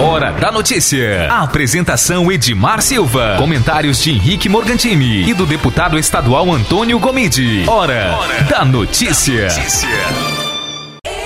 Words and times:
Hora 0.00 0.30
da 0.32 0.52
notícia. 0.52 1.28
A 1.30 1.42
apresentação 1.42 2.30
Edmar 2.30 2.80
Silva. 2.82 3.34
Comentários 3.36 4.00
de 4.02 4.10
Henrique 4.12 4.48
Morgantini 4.48 5.28
e 5.28 5.34
do 5.34 5.44
deputado 5.44 5.98
estadual 5.98 6.52
Antônio 6.52 6.98
Gomide. 7.00 7.64
Hora, 7.68 8.16
Hora 8.16 8.42
da 8.44 8.64
notícia. 8.64 9.48
notícia. 9.48 9.88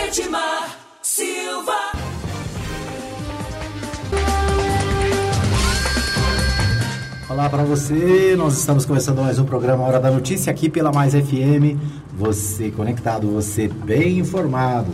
Edmar 0.06 0.70
Silva. 1.02 1.72
Olá 7.28 7.48
para 7.50 7.62
você, 7.64 8.34
nós 8.38 8.58
estamos 8.58 8.86
começando 8.86 9.20
mais 9.20 9.38
um 9.38 9.44
programa 9.44 9.84
Hora 9.84 10.00
da 10.00 10.10
Notícia 10.10 10.50
aqui 10.50 10.68
pela 10.70 10.92
Mais 10.92 11.12
FM. 11.14 11.76
Você 12.16 12.70
conectado, 12.70 13.30
você 13.30 13.68
bem 13.68 14.18
informado. 14.18 14.90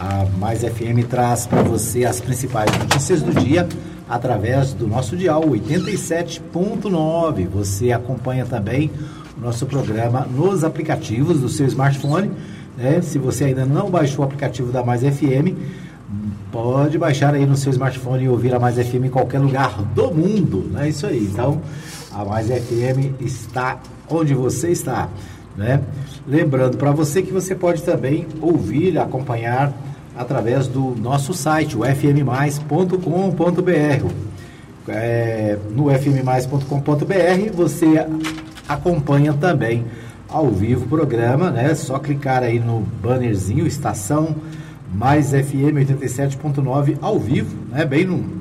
A 0.00 0.24
Mais 0.38 0.62
FM 0.62 1.06
traz 1.10 1.46
para 1.46 1.62
você 1.62 2.06
as 2.06 2.22
principais 2.22 2.70
notícias 2.78 3.20
do 3.20 3.34
dia 3.34 3.68
através 4.08 4.72
do 4.72 4.88
nosso 4.88 5.14
dial 5.14 5.42
87.9. 5.42 7.46
Você 7.48 7.92
acompanha 7.92 8.46
também 8.46 8.90
o 9.36 9.42
nosso 9.42 9.66
programa 9.66 10.26
nos 10.34 10.64
aplicativos 10.64 11.40
do 11.40 11.50
seu 11.50 11.66
smartphone. 11.66 12.30
Né? 12.78 13.02
Se 13.02 13.18
você 13.18 13.44
ainda 13.44 13.66
não 13.66 13.90
baixou 13.90 14.24
o 14.24 14.26
aplicativo 14.26 14.72
da 14.72 14.82
Mais 14.82 15.02
FM, 15.02 15.52
pode 16.50 16.96
baixar 16.96 17.34
aí 17.34 17.44
no 17.44 17.54
seu 17.54 17.70
smartphone 17.70 18.24
e 18.24 18.28
ouvir 18.30 18.54
a 18.54 18.58
Mais 18.58 18.76
FM 18.76 19.04
em 19.04 19.10
qualquer 19.10 19.38
lugar 19.38 19.82
do 19.94 20.10
mundo. 20.10 20.70
É 20.76 20.78
né? 20.78 20.88
isso 20.88 21.06
aí. 21.06 21.28
Então, 21.30 21.60
a 22.10 22.24
Mais 22.24 22.46
FM 22.46 23.20
está 23.20 23.78
onde 24.08 24.32
você 24.32 24.70
está. 24.70 25.10
Né? 25.58 25.82
Lembrando 26.26 26.78
para 26.78 26.90
você 26.90 27.20
que 27.20 27.30
você 27.30 27.54
pode 27.54 27.82
também 27.82 28.26
ouvir, 28.40 28.98
acompanhar 28.98 29.74
através 30.16 30.66
do 30.66 30.94
nosso 30.96 31.32
site, 31.34 31.76
o 31.76 31.84
fmmais.com.br. 31.84 33.00
É, 34.88 35.58
no 35.70 35.90
fmmais.com.br 35.90 37.52
você 37.54 38.06
acompanha 38.68 39.32
também 39.32 39.84
ao 40.28 40.48
vivo 40.48 40.84
o 40.84 40.88
programa, 40.88 41.50
né? 41.50 41.74
Só 41.74 41.98
clicar 41.98 42.42
aí 42.42 42.58
no 42.58 42.80
bannerzinho 42.80 43.66
Estação 43.66 44.36
Mais 44.92 45.30
FM 45.30 45.76
87.9 45.76 46.98
ao 47.00 47.18
vivo, 47.18 47.56
né? 47.70 47.84
Bem 47.84 48.06
no 48.06 48.40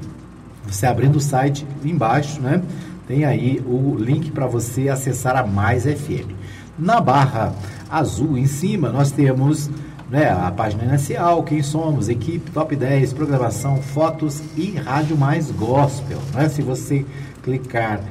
você 0.67 0.85
abrindo 0.85 1.15
o 1.15 1.21
site 1.21 1.65
embaixo, 1.83 2.39
né? 2.41 2.61
Tem 3.07 3.25
aí 3.25 3.59
o 3.65 3.95
link 3.97 4.29
para 4.31 4.45
você 4.45 4.87
acessar 4.87 5.35
a 5.35 5.45
Mais 5.45 5.83
FM. 5.83 6.31
Na 6.77 7.01
barra 7.01 7.53
azul 7.89 8.37
em 8.37 8.45
cima 8.45 8.89
nós 8.89 9.11
temos 9.11 9.69
né, 10.09 10.29
a 10.29 10.51
página 10.51 10.83
inicial, 10.83 11.43
quem 11.43 11.61
somos, 11.61 12.09
equipe, 12.09 12.49
top 12.51 12.75
10, 12.75 13.13
programação, 13.13 13.77
fotos 13.81 14.41
e 14.57 14.71
Rádio 14.71 15.15
Mais 15.15 15.51
Gospel. 15.51 16.19
Né? 16.33 16.49
Se 16.49 16.61
você 16.61 17.05
clicar 17.43 18.01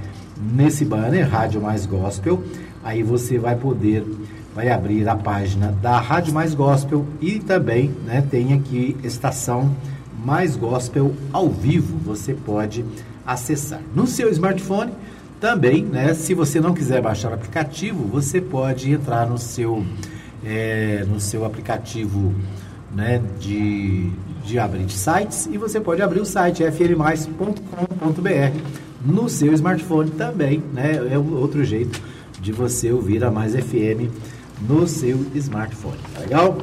nesse 0.40 0.84
banner, 0.84 1.28
Rádio 1.28 1.60
Mais 1.60 1.84
Gospel, 1.86 2.42
aí 2.84 3.02
você 3.02 3.38
vai 3.38 3.56
poder, 3.56 4.04
vai 4.54 4.70
abrir 4.70 5.08
a 5.08 5.16
página 5.16 5.72
da 5.82 5.98
Rádio 5.98 6.32
Mais 6.32 6.54
Gospel 6.54 7.04
e 7.20 7.40
também 7.40 7.88
né, 8.06 8.22
tem 8.30 8.52
aqui 8.52 8.96
estação 9.02 9.74
Mais 10.24 10.56
Gospel 10.56 11.12
ao 11.32 11.48
vivo, 11.48 11.98
você 11.98 12.32
pode 12.32 12.84
acessar. 13.26 13.80
No 13.94 14.06
seu 14.06 14.30
smartphone, 14.30 14.92
também, 15.40 15.84
né, 15.84 16.14
se 16.14 16.34
você 16.34 16.60
não 16.60 16.74
quiser 16.74 17.00
baixar 17.00 17.30
o 17.30 17.34
aplicativo, 17.34 18.04
você 18.04 18.40
pode 18.40 18.90
entrar 18.90 19.26
no 19.26 19.38
seu 19.38 19.84
é, 20.44 21.04
no 21.08 21.20
seu 21.20 21.44
aplicativo 21.44 22.34
né, 22.94 23.22
de, 23.38 24.10
de 24.44 24.58
abrir 24.58 24.88
sites 24.90 25.46
e 25.46 25.58
você 25.58 25.80
pode 25.80 26.02
abrir 26.02 26.20
o 26.20 26.24
site 26.24 26.62
fnmais.com.br 26.64 28.58
no 29.04 29.28
seu 29.28 29.52
smartphone 29.52 30.10
também, 30.10 30.62
né? 30.72 31.00
É 31.10 31.18
outro 31.18 31.64
jeito 31.64 32.00
de 32.40 32.52
você 32.52 32.90
ouvir 32.90 33.24
a 33.24 33.30
Mais 33.30 33.54
FM 33.54 34.10
no 34.60 34.86
seu 34.88 35.24
smartphone, 35.34 35.98
tá 36.14 36.20
legal? 36.20 36.58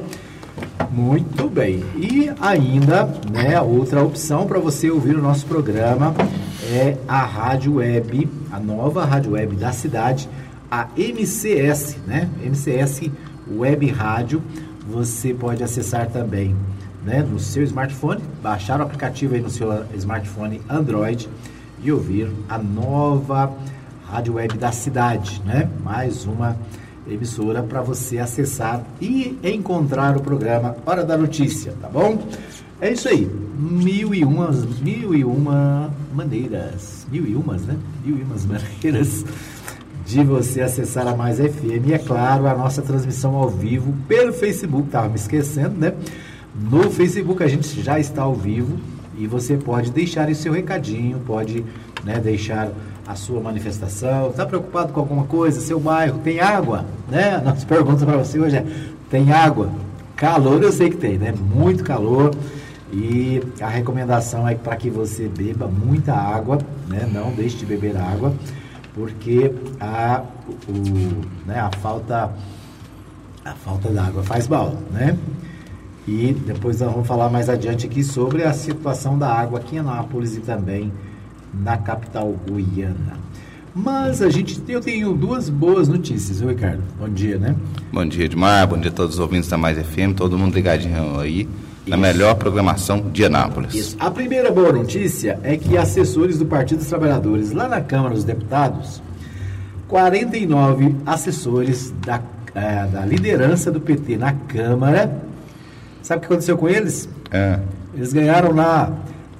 Muito 0.90 1.48
bem. 1.48 1.82
E 1.96 2.30
ainda, 2.40 3.04
né, 3.30 3.60
outra 3.60 4.02
opção 4.02 4.46
para 4.46 4.58
você 4.58 4.90
ouvir 4.90 5.16
o 5.16 5.22
nosso 5.22 5.46
programa 5.46 6.14
é 6.70 6.96
a 7.06 7.24
rádio 7.24 7.76
web, 7.76 8.28
a 8.50 8.58
nova 8.58 9.04
rádio 9.04 9.32
web 9.32 9.56
da 9.56 9.72
cidade, 9.72 10.28
a 10.70 10.88
MCS, 10.96 11.96
né? 12.06 12.28
MCS 12.42 13.10
web 13.50 13.86
rádio, 13.88 14.42
você 14.88 15.34
pode 15.34 15.62
acessar 15.62 16.08
também 16.10 16.54
né, 17.04 17.22
no 17.22 17.38
seu 17.38 17.62
smartphone, 17.62 18.20
baixar 18.42 18.80
o 18.80 18.82
aplicativo 18.82 19.34
aí 19.34 19.40
no 19.40 19.50
seu 19.50 19.84
smartphone 19.94 20.60
Android 20.68 21.28
e 21.82 21.92
ouvir 21.92 22.30
a 22.48 22.58
nova 22.58 23.52
rádio 24.06 24.34
web 24.34 24.56
da 24.56 24.72
cidade, 24.72 25.40
né? 25.44 25.68
Mais 25.82 26.24
uma 26.24 26.56
emissora 27.08 27.62
para 27.62 27.80
você 27.82 28.18
acessar 28.18 28.82
e 29.00 29.38
encontrar 29.42 30.16
o 30.16 30.20
programa 30.20 30.76
Hora 30.84 31.04
da 31.04 31.16
Notícia, 31.16 31.72
tá 31.80 31.88
bom? 31.88 32.26
É 32.80 32.92
isso 32.92 33.08
aí, 33.08 33.30
mil 33.56 34.14
e 34.14 34.24
umas, 34.24 34.64
mil 34.80 35.14
e 35.14 35.24
uma 35.24 35.90
maneiras, 36.12 37.06
mil 37.10 37.26
e 37.26 37.34
umas, 37.34 37.62
né? 37.62 37.76
Mil 38.04 38.18
e 38.18 38.22
umas 38.22 38.44
maneiras 38.46 39.24
de 40.06 40.22
você 40.22 40.60
acessar 40.60 41.04
a 41.08 41.16
Mais 41.16 41.38
FM 41.38 41.88
e, 41.88 41.92
é 41.92 41.98
claro, 41.98 42.46
a 42.46 42.54
nossa 42.54 42.80
transmissão 42.80 43.34
ao 43.34 43.50
vivo 43.50 43.92
pelo 44.06 44.32
Facebook. 44.32 44.86
Estava 44.86 45.08
me 45.08 45.16
esquecendo, 45.16 45.76
né? 45.76 45.92
No 46.70 46.88
Facebook 46.92 47.42
a 47.42 47.48
gente 47.48 47.82
já 47.82 47.98
está 47.98 48.22
ao 48.22 48.32
vivo 48.32 48.78
e 49.18 49.26
você 49.26 49.56
pode 49.56 49.90
deixar 49.90 50.28
o 50.28 50.34
seu 50.34 50.52
recadinho, 50.52 51.18
pode 51.26 51.64
né, 52.04 52.20
deixar 52.20 52.70
a 53.04 53.16
sua 53.16 53.40
manifestação. 53.40 54.30
Está 54.30 54.46
preocupado 54.46 54.92
com 54.92 55.00
alguma 55.00 55.24
coisa? 55.24 55.60
Seu 55.60 55.80
bairro 55.80 56.20
tem 56.20 56.38
água? 56.38 56.86
Né? 57.10 57.34
A 57.34 57.40
nossa 57.40 57.66
pergunta 57.66 58.06
para 58.06 58.16
você 58.16 58.38
hoje 58.38 58.56
é: 58.56 58.64
tem 59.10 59.32
água? 59.32 59.70
Calor 60.14 60.62
eu 60.62 60.70
sei 60.70 60.88
que 60.88 60.96
tem, 60.96 61.18
né? 61.18 61.34
Muito 61.36 61.82
calor. 61.82 62.30
E 62.92 63.42
a 63.60 63.66
recomendação 63.66 64.46
é 64.46 64.54
para 64.54 64.76
que 64.76 64.88
você 64.88 65.26
beba 65.28 65.66
muita 65.66 66.14
água, 66.14 66.58
né? 66.88 67.08
Não 67.12 67.32
deixe 67.32 67.56
de 67.56 67.66
beber 67.66 67.96
água 67.96 68.32
porque 68.96 69.52
a, 69.78 70.22
o, 70.66 71.46
né, 71.46 71.60
a 71.60 71.70
falta 71.70 72.32
a 73.44 73.52
falta 73.52 73.90
d'água 73.90 74.24
faz 74.24 74.48
mal, 74.48 74.74
né? 74.90 75.16
E 76.08 76.32
depois 76.32 76.80
nós 76.80 76.90
vamos 76.90 77.06
falar 77.06 77.28
mais 77.28 77.48
adiante 77.48 77.86
aqui 77.86 78.02
sobre 78.02 78.42
a 78.42 78.52
situação 78.52 79.18
da 79.18 79.28
água 79.32 79.60
aqui 79.60 79.76
em 79.76 79.80
Anápolis 79.80 80.36
e 80.36 80.40
também 80.40 80.92
na 81.52 81.76
capital 81.76 82.34
goiana. 82.48 83.18
Mas 83.74 84.22
a 84.22 84.30
gente, 84.30 84.60
eu 84.66 84.80
tenho 84.80 85.12
duas 85.14 85.50
boas 85.50 85.86
notícias, 85.86 86.40
viu, 86.40 86.48
Ricardo? 86.48 86.82
Bom 86.98 87.08
dia, 87.08 87.38
né? 87.38 87.54
Bom 87.92 88.06
dia, 88.06 88.24
Edmar. 88.24 88.66
Bom 88.66 88.78
dia 88.78 88.90
a 88.90 88.94
todos 88.94 89.16
os 89.16 89.20
ouvintes 89.20 89.48
da 89.50 89.58
Mais 89.58 89.78
FM, 89.78 90.14
todo 90.16 90.38
mundo 90.38 90.54
ligadinho 90.54 91.20
aí 91.20 91.46
na 91.86 91.96
melhor 91.96 92.34
programação 92.34 93.00
de 93.12 93.24
Anápolis. 93.24 93.74
Isso. 93.74 93.96
A 94.00 94.10
primeira 94.10 94.50
boa 94.50 94.72
notícia 94.72 95.38
é 95.42 95.56
que 95.56 95.76
assessores 95.76 96.38
do 96.38 96.44
Partido 96.44 96.78
dos 96.78 96.88
Trabalhadores 96.88 97.52
lá 97.52 97.68
na 97.68 97.80
Câmara 97.80 98.14
dos 98.14 98.24
Deputados, 98.24 99.00
49 99.86 100.96
assessores 101.06 101.94
da, 102.04 102.20
é, 102.54 102.86
da 102.86 103.06
liderança 103.06 103.70
do 103.70 103.80
PT 103.80 104.16
na 104.16 104.32
Câmara, 104.32 105.22
sabe 106.02 106.18
o 106.18 106.20
que 106.20 106.26
aconteceu 106.26 106.58
com 106.58 106.68
eles? 106.68 107.08
É. 107.30 107.60
Eles 107.94 108.12
ganharam 108.12 108.52
na, 108.52 108.90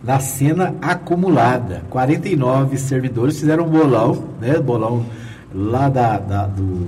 na 0.03 0.21
cena 0.21 0.75
acumulada. 0.81 1.83
49 1.91 2.79
servidores 2.79 3.41
fizeram 3.41 3.65
um 3.65 3.69
bolão, 3.69 4.25
né? 4.41 4.57
Bolão 4.59 5.05
lá 5.53 5.89
da, 5.89 6.19
da, 6.19 6.47
do, 6.47 6.87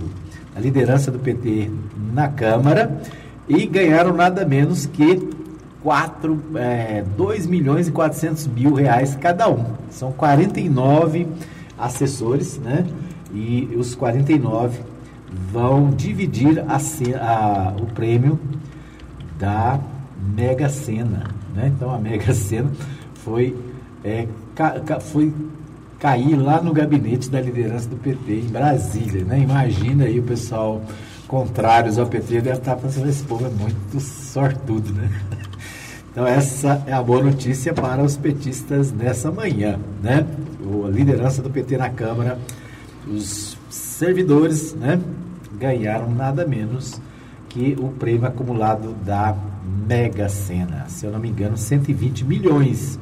da 0.55 0.61
liderança 0.61 1.11
do 1.11 1.19
PT 1.19 1.69
na 2.13 2.29
Câmara 2.29 2.97
e 3.49 3.67
ganharam 3.67 4.13
nada 4.15 4.45
menos 4.45 4.87
que 4.87 5.37
4, 5.83 6.43
é, 6.57 7.05
2 7.17 7.47
milhões 7.47 7.89
e 7.89 7.93
400 7.93 8.47
mil 8.49 8.75
reais 8.75 9.17
cada 9.17 9.49
um. 9.49 9.65
São 9.91 10.13
49 10.13 11.27
assessores, 11.79 12.59
né? 12.59 12.85
E 13.33 13.69
os 13.77 13.95
49 13.95 14.81
vão 15.53 15.91
dividir 15.91 16.65
a, 16.67 16.77
a, 16.77 17.75
o 17.81 17.87
prêmio 17.87 18.39
da 19.39 19.79
Mega 20.35 20.69
Sena, 20.69 21.29
né? 21.55 21.73
Então 21.75 21.95
a 21.95 21.99
Mega 21.99 22.35
Sena 22.35 22.71
foi, 23.15 23.57
é, 24.03 24.27
ca, 24.55 24.81
ca, 24.81 25.01
foi 25.01 25.33
cair 25.99 26.37
lá 26.37 26.61
no 26.61 26.73
gabinete 26.73 27.31
da 27.31 27.41
liderança 27.41 27.89
do 27.89 27.97
PT 27.97 28.33
em 28.33 28.49
Brasília, 28.49 29.25
né? 29.25 29.39
Imagina 29.41 30.05
aí 30.05 30.19
o 30.19 30.23
pessoal 30.23 30.83
contrários 31.27 31.99
ao 31.99 32.07
PT 32.07 32.41
deve 32.41 32.59
estar 32.59 32.77
pensando, 32.77 33.09
esse 33.09 33.23
povo 33.23 33.47
é 33.47 33.51
muito 33.51 34.01
sortudo, 34.01 34.93
né? 34.93 35.11
Então 36.19 36.27
essa 36.27 36.83
é 36.85 36.93
a 36.93 37.01
boa 37.01 37.23
notícia 37.23 37.73
para 37.73 38.03
os 38.03 38.17
petistas 38.17 38.91
nessa 38.91 39.31
manhã, 39.31 39.79
né? 40.03 40.27
A 40.85 40.89
liderança 40.89 41.41
do 41.41 41.49
PT 41.49 41.77
na 41.77 41.91
Câmara, 41.91 42.37
os 43.07 43.57
servidores, 43.71 44.75
né, 44.75 45.01
ganharam 45.57 46.11
nada 46.11 46.45
menos 46.45 47.01
que 47.49 47.77
o 47.79 47.91
prêmio 47.91 48.27
acumulado 48.27 48.97
da 49.05 49.33
Mega 49.87 50.29
Sena. 50.29 50.87
Se 50.89 51.07
eu 51.07 51.13
não 51.13 51.21
me 51.21 51.29
engano, 51.29 51.57
120 51.57 52.25
milhões 52.25 52.99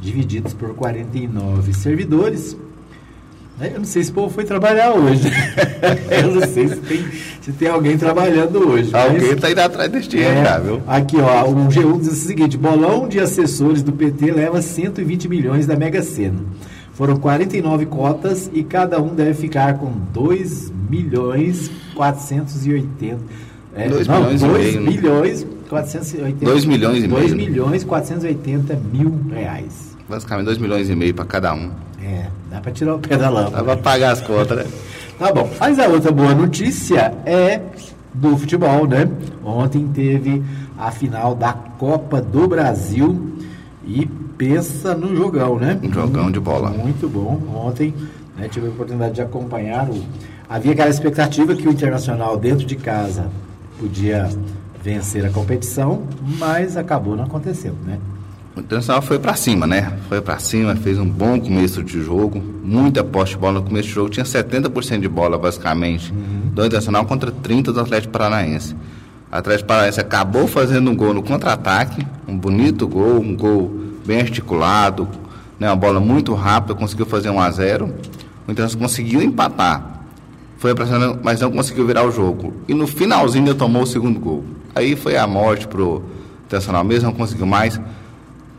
divididos 0.00 0.52
por 0.52 0.74
49 0.74 1.72
servidores. 1.72 2.56
Né? 3.58 3.72
Eu 3.74 3.78
não 3.78 3.84
sei 3.84 4.04
se 4.04 4.10
o 4.10 4.14
povo 4.14 4.32
foi 4.32 4.44
trabalhar 4.44 4.92
hoje. 4.92 5.28
Eu 6.10 6.34
não 6.34 6.46
sei 6.46 6.68
se 6.68 6.76
tem, 6.76 7.04
se 7.40 7.52
tem 7.52 7.68
alguém 7.68 7.98
trabalhando 7.98 8.68
hoje. 8.68 8.90
Alguém 8.94 9.36
tá 9.36 9.50
indo 9.50 9.60
atrás 9.60 9.90
desse 9.90 10.08
dinheiro, 10.08 10.38
é, 10.38 10.44
já, 10.44 10.58
viu? 10.58 10.82
Aqui, 10.86 11.16
ó, 11.16 11.48
o 11.48 11.68
G1 11.68 12.00
diz 12.00 12.12
o 12.12 12.26
seguinte: 12.26 12.56
bolão 12.56 13.08
de 13.08 13.18
assessores 13.18 13.82
do 13.82 13.92
PT 13.92 14.32
leva 14.32 14.62
120 14.62 15.28
milhões 15.28 15.66
da 15.66 15.76
Mega 15.76 16.02
Sena. 16.02 16.40
Foram 16.92 17.16
49 17.16 17.86
cotas 17.86 18.50
e 18.52 18.64
cada 18.64 19.00
um 19.00 19.14
deve 19.14 19.34
ficar 19.34 19.78
com 19.78 19.92
2 20.12 20.72
milhões 20.90 21.70
480. 21.94 23.18
É, 23.74 23.88
Dois 23.88 24.08
não, 24.08 24.20
milhões 24.20 24.42
e 24.42 24.46
2 24.46 24.64
meio, 24.64 24.80
né? 24.80 24.90
milhões 24.90 25.46
480. 25.68 26.44
Dois 26.44 26.64
milhões 26.64 27.04
e 27.04 27.06
2 27.06 27.32
meio, 27.32 27.36
né? 27.36 27.36
milhões 27.36 27.84
480 27.84 28.80
mil 28.92 29.14
reais. 29.30 29.96
Basicamente 30.08 30.46
2 30.46 30.58
milhões 30.58 30.90
e 30.90 30.96
meio 30.96 31.14
para 31.14 31.24
cada 31.24 31.54
um. 31.54 31.70
É, 32.02 32.26
dá 32.50 32.60
pra 32.60 32.72
tirar 32.72 32.94
o 32.94 32.98
pé 32.98 33.16
da 33.16 33.24
Dá 33.24 33.30
lâmpada. 33.30 33.64
pra 33.64 33.76
pagar 33.76 34.12
as 34.12 34.20
contas, 34.20 34.58
né? 34.58 34.66
Tá 35.18 35.32
bom. 35.32 35.48
Mas 35.58 35.78
a 35.78 35.88
outra 35.88 36.12
boa 36.12 36.34
notícia 36.34 37.12
é 37.26 37.60
do 38.14 38.36
futebol, 38.36 38.86
né? 38.86 39.08
Ontem 39.44 39.86
teve 39.88 40.42
a 40.78 40.90
final 40.90 41.34
da 41.34 41.52
Copa 41.52 42.20
do 42.20 42.46
Brasil 42.48 43.32
e 43.86 44.06
pensa 44.36 44.94
no 44.94 45.14
jogão, 45.16 45.58
né? 45.58 45.78
Um 45.82 45.92
jogão 45.92 46.30
de 46.30 46.38
bola. 46.38 46.70
Muito 46.70 47.08
bom. 47.08 47.40
Ontem 47.54 47.92
né, 48.36 48.48
tive 48.48 48.66
a 48.66 48.70
oportunidade 48.70 49.14
de 49.14 49.22
acompanhar. 49.22 49.88
O... 49.88 50.00
Havia 50.48 50.72
aquela 50.72 50.88
expectativa 50.90 51.54
que 51.54 51.66
o 51.66 51.72
Internacional 51.72 52.36
dentro 52.36 52.64
de 52.64 52.76
casa 52.76 53.26
podia 53.78 54.28
vencer 54.82 55.26
a 55.26 55.30
competição, 55.30 56.02
mas 56.38 56.76
acabou 56.76 57.16
não 57.16 57.24
acontecendo, 57.24 57.76
né? 57.84 57.98
O 58.58 58.60
Internacional 58.60 59.00
foi 59.00 59.20
pra 59.20 59.36
cima, 59.36 59.68
né? 59.68 59.92
Foi 60.08 60.20
pra 60.20 60.36
cima, 60.40 60.74
fez 60.74 60.98
um 60.98 61.08
bom 61.08 61.38
começo 61.38 61.80
de 61.80 62.02
jogo, 62.02 62.42
muita 62.64 63.04
posse 63.04 63.30
de 63.30 63.38
bola 63.38 63.60
no 63.60 63.62
começo 63.62 63.88
do 63.88 63.94
jogo, 63.94 64.10
tinha 64.10 64.26
70% 64.26 64.98
de 64.98 65.08
bola 65.08 65.38
basicamente 65.38 66.12
do 66.12 66.66
Internacional 66.66 67.06
contra 67.06 67.30
30 67.30 67.72
do 67.72 67.80
Atlético 67.80 68.12
Paranaense. 68.12 68.74
O 69.30 69.36
Atlético 69.36 69.68
Paranaense 69.68 70.00
acabou 70.00 70.48
fazendo 70.48 70.90
um 70.90 70.96
gol 70.96 71.14
no 71.14 71.22
contra-ataque, 71.22 72.04
um 72.26 72.36
bonito 72.36 72.88
gol, 72.88 73.20
um 73.20 73.36
gol 73.36 73.72
bem 74.04 74.22
articulado, 74.22 75.06
né? 75.56 75.68
Uma 75.70 75.76
bola 75.76 76.00
muito 76.00 76.34
rápida, 76.34 76.74
conseguiu 76.74 77.06
fazer 77.06 77.30
1 77.30 77.40
a 77.40 77.50
0. 77.52 77.94
O 78.48 78.50
Internacional 78.50 78.88
conseguiu 78.88 79.22
empatar. 79.22 80.02
Foi 80.56 80.74
pra 80.74 80.84
cima, 80.84 81.16
mas 81.22 81.40
não 81.40 81.52
conseguiu 81.52 81.86
virar 81.86 82.02
o 82.02 82.10
jogo. 82.10 82.54
E 82.66 82.74
no 82.74 82.88
finalzinho 82.88 83.46
ele 83.46 83.54
tomou 83.54 83.82
o 83.82 83.86
segundo 83.86 84.18
gol. 84.18 84.44
Aí 84.74 84.96
foi 84.96 85.16
a 85.16 85.28
morte 85.28 85.68
pro 85.68 86.02
Internacional 86.46 86.82
mesmo, 86.82 87.10
não 87.10 87.14
conseguiu 87.16 87.46
mais. 87.46 87.80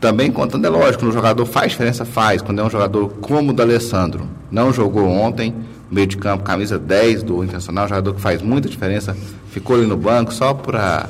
Também 0.00 0.32
contando, 0.32 0.64
é 0.64 0.68
lógico, 0.70 1.04
no 1.04 1.12
jogador 1.12 1.44
faz 1.44 1.72
diferença, 1.72 2.06
faz. 2.06 2.40
Quando 2.40 2.60
é 2.60 2.64
um 2.64 2.70
jogador 2.70 3.08
como 3.20 3.50
o 3.50 3.52
do 3.52 3.60
Alessandro, 3.60 4.26
não 4.50 4.72
jogou 4.72 5.06
ontem, 5.06 5.54
meio 5.90 6.06
de 6.06 6.16
campo, 6.16 6.42
camisa 6.42 6.78
10 6.78 7.22
do 7.22 7.44
Internacional, 7.44 7.86
jogador 7.86 8.14
que 8.14 8.20
faz 8.20 8.40
muita 8.40 8.66
diferença, 8.66 9.14
ficou 9.50 9.76
ali 9.76 9.86
no 9.86 9.98
banco 9.98 10.32
só 10.32 10.54
para 10.54 11.06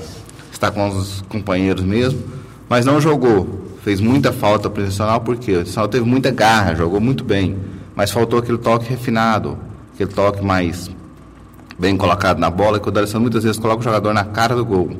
estar 0.51 0.73
com 0.73 0.89
os 0.89 1.23
companheiros 1.29 1.85
mesmo, 1.85 2.21
mas 2.69 2.85
não 2.85 3.01
jogou. 3.01 3.61
Fez 3.85 4.01
muita 4.01 4.33
falta 4.33 4.69
para 4.69 4.81
o 4.81 4.83
Internacional, 4.83 5.21
porque 5.21 5.53
o 5.53 5.55
Internacional 5.55 5.89
teve 5.89 6.05
muita 6.05 6.33
garra, 6.33 6.75
jogou 6.75 7.01
muito 7.01 7.23
bem, 7.23 7.57
mas 7.95 8.11
faltou 8.11 8.41
aquele 8.41 8.59
toque 8.59 8.91
refinado, 8.91 9.57
aquele 9.95 10.11
toque 10.11 10.45
mais 10.45 10.91
bem 11.79 11.97
colocado 11.97 12.39
na 12.39 12.51
bola, 12.51 12.81
que 12.81 12.89
o 12.89 12.91
D'Alessandro 12.91 13.23
muitas 13.23 13.45
vezes 13.45 13.59
coloca 13.59 13.81
o 13.81 13.85
jogador 13.85 14.13
na 14.13 14.25
cara 14.25 14.57
do 14.57 14.65
gol. 14.65 14.91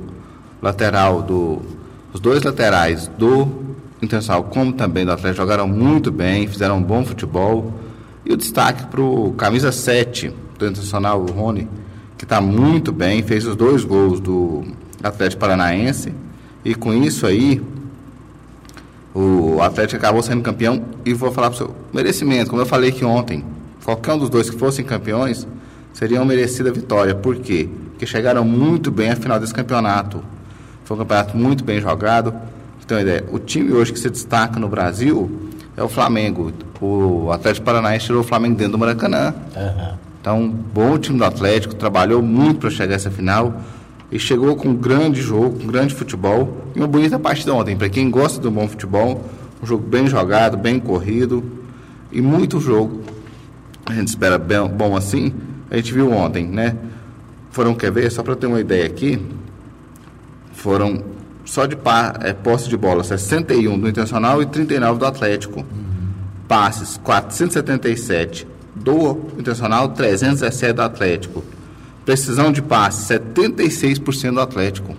Lateral 0.63 1.23
do. 1.23 1.61
Os 2.13 2.21
dois 2.21 2.43
laterais 2.43 3.09
do 3.19 3.60
Internacional, 4.03 4.45
como 4.45 4.73
também 4.73 5.05
do 5.05 5.13
Atlético, 5.13 5.43
jogaram 5.43 5.69
muito 5.69 6.11
bem, 6.11 6.47
fizeram 6.47 6.79
um 6.79 6.83
bom 6.83 7.05
futebol. 7.05 7.73
E 8.25 8.33
o 8.33 8.37
destaque 8.37 8.87
para 8.87 9.01
o 9.01 9.33
camisa 9.33 9.73
7 9.73 10.33
do 10.59 10.67
Internacional, 10.67 11.21
o 11.21 11.31
Rony, 11.31 11.69
que 12.17 12.25
está 12.25 12.41
muito 12.41 12.93
bem, 12.93 13.23
fez 13.23 13.47
os 13.47 13.57
dois 13.57 13.85
gols 13.85 14.21
do 14.21 14.65
Atlético 15.03 15.41
Paranaense. 15.41 16.13
E 16.65 16.75
com 16.75 16.93
isso 16.93 17.27
aí, 17.27 17.63
o 19.15 19.61
Atlético 19.63 19.97
acabou 19.97 20.23
sendo 20.23 20.43
campeão. 20.43 20.83
E 21.05 21.13
vou 21.13 21.33
falar 21.33 21.51
para 21.51 21.55
o 21.55 21.59
seu 21.59 21.77
merecimento, 21.93 22.51
como 22.51 22.63
eu 22.63 22.67
falei 22.67 22.91
aqui 22.91 23.05
ontem, 23.05 23.45
qualquer 23.85 24.15
um 24.15 24.19
dos 24.19 24.31
dois 24.31 24.49
que 24.49 24.57
fossem 24.57 24.85
campeões 24.85 25.47
seria 25.93 26.19
uma 26.19 26.27
merecida 26.27 26.71
vitória. 26.71 27.15
Por 27.15 27.37
quê? 27.37 27.69
Porque 27.91 28.07
chegaram 28.07 28.45
muito 28.45 28.91
bem 28.91 29.11
à 29.11 29.17
final 29.17 29.39
desse 29.41 29.53
campeonato. 29.53 30.23
Foi 30.85 30.97
um 30.97 31.01
campeonato 31.01 31.37
muito 31.37 31.65
bem 31.65 31.81
jogado. 31.81 32.35
Ter 32.91 32.97
uma 32.97 33.03
ideia, 33.03 33.25
o 33.31 33.39
time 33.39 33.73
hoje 33.73 33.93
que 33.93 34.01
se 34.01 34.11
destaca 34.11 34.59
no 34.59 34.69
Brasil 34.69 35.31
é 35.77 35.83
o 35.83 35.89
Flamengo. 35.89 36.53
O 36.81 37.31
Atlético 37.31 37.65
Paranaense 37.65 38.07
tirou 38.07 38.21
o 38.21 38.25
Flamengo 38.25 38.57
dentro 38.57 38.73
do 38.73 38.79
Maracanã. 38.79 39.33
Então, 40.21 40.49
bom 40.49 40.99
time 40.99 41.17
do 41.17 41.25
Atlético, 41.25 41.73
trabalhou 41.77 42.21
muito 42.21 42.59
para 42.59 42.71
chegar 42.71 42.95
a 42.95 42.97
essa 42.97 43.09
final 43.09 43.63
e 44.11 44.19
chegou 44.19 44.57
com 44.57 44.71
um 44.71 44.75
grande 44.75 45.23
jogo, 45.23 45.57
com 45.57 45.63
um 45.63 45.67
grande 45.69 45.95
futebol 45.95 46.65
e 46.75 46.81
uma 46.81 46.89
bonita 46.89 47.17
partida 47.17 47.55
ontem. 47.55 47.77
Para 47.77 47.89
quem 47.89 48.11
gosta 48.11 48.41
do 48.41 48.51
bom 48.51 48.67
futebol, 48.67 49.25
um 49.63 49.67
jogo 49.67 49.87
bem 49.87 50.09
jogado, 50.09 50.57
bem 50.57 50.81
corrido 50.81 51.45
e 52.11 52.21
muito 52.21 52.59
jogo. 52.59 53.03
A 53.87 53.95
gente 53.95 54.09
espera 54.09 54.37
bem, 54.37 54.67
bom 54.67 54.97
assim. 54.97 55.33
A 55.71 55.77
gente 55.77 55.95
viu 55.95 56.11
ontem, 56.11 56.45
né? 56.45 56.77
Foram, 57.53 57.73
quer 57.73 57.93
ver? 57.93 58.11
Só 58.11 58.25
para 58.25 58.35
ter 58.35 58.49
uma 58.49 58.59
ideia 58.59 58.85
aqui, 58.85 59.25
foram 60.53 61.20
só 61.51 61.67
de 61.67 61.75
pa, 61.75 62.15
é, 62.21 62.33
posse 62.33 62.69
de 62.69 62.77
bola 62.77 63.03
61 63.03 63.77
do 63.77 63.89
Internacional 63.89 64.41
e 64.41 64.47
39 64.47 65.01
do 65.01 65.05
Atlético. 65.05 65.67
Passes 66.47 66.97
477 66.99 68.47
do 68.73 69.19
Internacional, 69.37 69.89
317 69.89 70.73
do 70.75 70.83
Atlético. 70.83 71.45
Precisão 72.05 72.53
de 72.53 72.63
passe 72.63 73.13
76% 73.13 74.33
do 74.33 74.41
Atlético. 74.41 74.95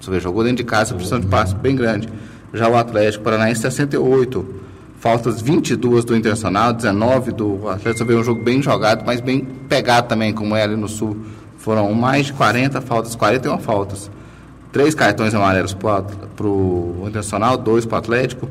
Você 0.00 0.10
vê, 0.10 0.18
jogou 0.18 0.42
dentro 0.42 0.56
de 0.56 0.64
casa, 0.64 0.94
precisão 0.94 1.20
de 1.20 1.28
passe 1.28 1.54
bem 1.54 1.76
grande. 1.76 2.08
Já 2.52 2.68
o 2.68 2.76
Atlético 2.76 3.22
Paranaense 3.22 3.60
68. 3.60 4.56
Faltas 4.98 5.40
22 5.40 6.04
do 6.04 6.16
Internacional, 6.16 6.72
19 6.72 7.30
do 7.30 7.68
Atlético. 7.68 7.98
Você 7.98 8.04
vê 8.04 8.16
um 8.16 8.24
jogo 8.24 8.42
bem 8.42 8.60
jogado, 8.60 9.04
mas 9.06 9.20
bem 9.20 9.46
pegado 9.68 10.08
também, 10.08 10.32
como 10.32 10.56
é 10.56 10.62
ali 10.64 10.74
no 10.74 10.88
Sul. 10.88 11.16
Foram 11.56 11.94
mais 11.94 12.26
de 12.26 12.32
40 12.32 12.80
faltas, 12.80 13.14
41 13.14 13.58
faltas. 13.60 14.10
Três 14.72 14.94
cartões 14.94 15.34
amarelos 15.34 15.72
para 15.74 16.04
o 16.46 17.04
Internacional, 17.06 17.56
dois 17.56 17.86
para 17.86 17.96
o 17.96 17.98
Atlético, 17.98 18.48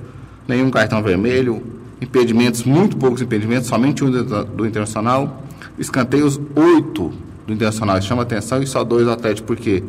nenhum 0.48 0.70
cartão 0.72 1.02
vermelho, 1.04 1.62
impedimentos, 2.02 2.64
muito 2.64 2.98
poucos 2.98 3.22
impedimentos, 3.22 3.68
somente 3.68 4.04
um 4.04 4.10
do, 4.12 4.44
do 4.46 4.66
Internacional, 4.66 5.44
escanteios 5.78 6.40
oito 6.56 7.12
do 7.46 7.54
Internacional, 7.54 8.02
chama 8.02 8.24
atenção, 8.24 8.62
e 8.62 8.68
só 8.68 8.84
dois 8.84 9.06
do 9.06 9.12
Atlético, 9.12 9.48
porque 9.48 9.84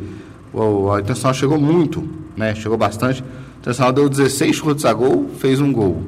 o, 0.53 0.59
o 0.87 0.99
Internacional 0.99 1.33
chegou 1.33 1.59
muito, 1.59 2.07
né? 2.37 2.53
chegou 2.55 2.77
bastante. 2.77 3.21
O 3.21 3.59
Internacional 3.59 3.91
deu 3.91 4.07
16 4.07 4.55
chutes 4.55 4.85
a 4.85 4.93
gol, 4.93 5.29
fez 5.39 5.59
um 5.59 5.71
gol. 5.73 6.03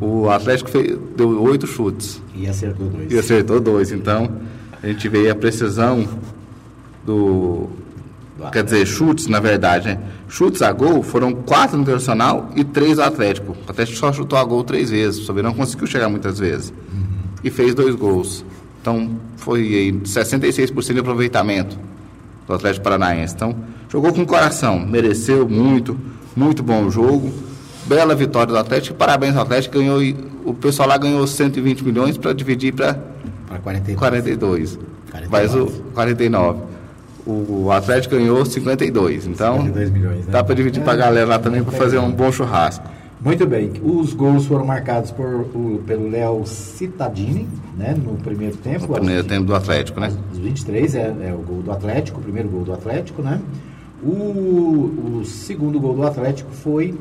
O 0.00 0.30
Atlético 0.30 0.70
fez, 0.70 0.96
deu 1.16 1.42
oito 1.42 1.66
chutes 1.66 2.22
E 2.36 2.46
acertou 2.46 2.86
dois. 2.88 3.10
e 3.12 3.18
acertou 3.18 3.58
dois. 3.60 3.90
Então, 3.90 4.30
a 4.80 4.86
gente 4.86 5.08
vê 5.08 5.28
a 5.28 5.34
precisão 5.34 6.06
do. 7.04 7.68
Quer 8.52 8.62
dizer, 8.62 8.86
chutes, 8.86 9.26
na 9.26 9.40
verdade, 9.40 9.88
né? 9.88 9.98
Chutes 10.28 10.62
a 10.62 10.70
gol 10.72 11.02
foram 11.02 11.32
quatro 11.32 11.76
no 11.76 11.82
Internacional 11.82 12.50
e 12.54 12.62
três 12.62 12.96
do 12.96 13.02
Atlético. 13.02 13.56
O 13.66 13.70
Atlético 13.70 13.98
só 13.98 14.12
chutou 14.12 14.38
a 14.38 14.44
gol 14.44 14.62
três 14.62 14.90
vezes, 14.90 15.26
só 15.26 15.32
não 15.32 15.52
conseguiu 15.52 15.86
chegar 15.88 16.08
muitas 16.08 16.38
vezes. 16.38 16.72
E 17.42 17.50
fez 17.50 17.74
dois 17.74 17.96
gols. 17.96 18.44
Então, 18.80 19.10
foi 19.36 19.60
aí 19.60 19.92
66% 19.92 20.92
de 20.92 21.00
aproveitamento 21.00 21.76
do 22.46 22.54
Atlético 22.54 22.84
Paranaense. 22.84 23.34
Então, 23.34 23.56
jogou 23.90 24.12
com 24.12 24.24
coração, 24.24 24.78
mereceu 24.78 25.48
muito, 25.48 25.98
muito 26.36 26.62
bom 26.62 26.88
jogo. 26.88 27.32
Bela 27.86 28.14
vitória 28.14 28.52
do 28.52 28.58
Atlético. 28.58 28.96
Parabéns 28.96 29.34
ao 29.34 29.42
Atlético, 29.42 29.78
ganhou, 29.78 30.00
o 30.44 30.54
pessoal 30.54 30.88
lá 30.88 30.96
ganhou 30.96 31.26
120 31.26 31.84
milhões 31.84 32.16
para 32.16 32.32
dividir 32.32 32.72
para 32.72 32.94
Para 33.48 33.58
42. 33.58 33.98
42. 33.98 34.78
49. 35.10 35.28
Mas 35.30 35.54
o 35.54 35.82
49. 35.92 36.77
O 37.30 37.70
Atlético 37.70 38.14
ganhou 38.16 38.44
52. 38.44 39.26
Então, 39.26 39.56
52 39.58 39.90
milhões, 39.90 40.26
né? 40.26 40.32
dá 40.32 40.42
para 40.42 40.54
dividir 40.54 40.82
para 40.82 40.94
a 40.94 40.96
galera 40.96 41.26
lá 41.28 41.38
também 41.38 41.62
para 41.62 41.76
fazer 41.76 41.98
um 41.98 42.10
bom 42.10 42.32
churrasco. 42.32 42.88
Muito 43.20 43.46
bem. 43.46 43.72
Os 43.82 44.14
gols 44.14 44.46
foram 44.46 44.64
marcados 44.64 45.10
por, 45.10 45.26
o- 45.26 45.82
pelo 45.86 46.08
Léo 46.08 46.46
Cittadini, 46.46 47.48
né? 47.76 47.94
No 48.02 48.14
primeiro 48.14 48.56
tempo. 48.56 48.86
No 48.86 48.94
primeiro 48.94 49.24
tempo 49.24 49.44
do 49.44 49.54
Atlético, 49.54 50.00
né? 50.00 50.10
Os 50.32 50.38
23 50.38 50.94
é, 50.94 51.00
é 51.28 51.34
o 51.34 51.38
gol 51.42 51.60
do 51.62 51.72
Atlético, 51.72 52.20
o 52.20 52.22
primeiro 52.22 52.48
gol 52.48 52.62
do 52.62 52.72
Atlético, 52.72 53.20
né? 53.20 53.40
O, 54.02 54.06
o 55.20 55.22
segundo 55.24 55.80
gol 55.80 55.94
do 55.96 56.06
Atlético 56.06 56.50
foi 56.52 56.94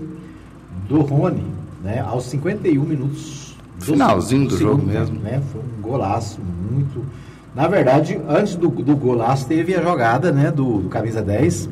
do 0.90 1.02
Rony, 1.02 1.44
né? 1.84 2.00
Aos 2.00 2.26
51 2.26 2.82
minutos. 2.84 3.56
do 3.78 3.86
Finalzinho 3.86 4.48
do 4.48 4.58
segundo 4.58 4.72
jogo 4.72 4.88
tempo, 4.92 5.00
mesmo. 5.00 5.20
Né? 5.20 5.42
Foi 5.54 5.62
um 5.62 5.82
golaço 5.82 6.40
muito. 6.72 7.04
Na 7.58 7.68
verdade, 7.68 8.20
antes 8.30 8.54
do, 8.56 8.70
do 8.70 8.96
golaço 8.96 9.48
teve 9.48 9.74
a 9.74 9.82
jogada, 9.82 10.32
né? 10.32 10.52
Do, 10.52 10.78
do 10.78 10.90
camisa 10.90 11.24
10. 11.24 11.68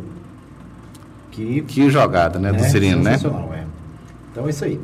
Que 1.29 1.61
Que 1.61 1.89
jogada, 1.91 2.39
né? 2.39 2.51
Do 2.51 2.63
Cirino, 2.63 3.03
né? 3.03 3.11
Sensacional, 3.19 3.53
é. 3.53 3.63
Então 4.31 4.47
é 4.47 4.49
isso 4.49 4.65
aí. 4.65 4.79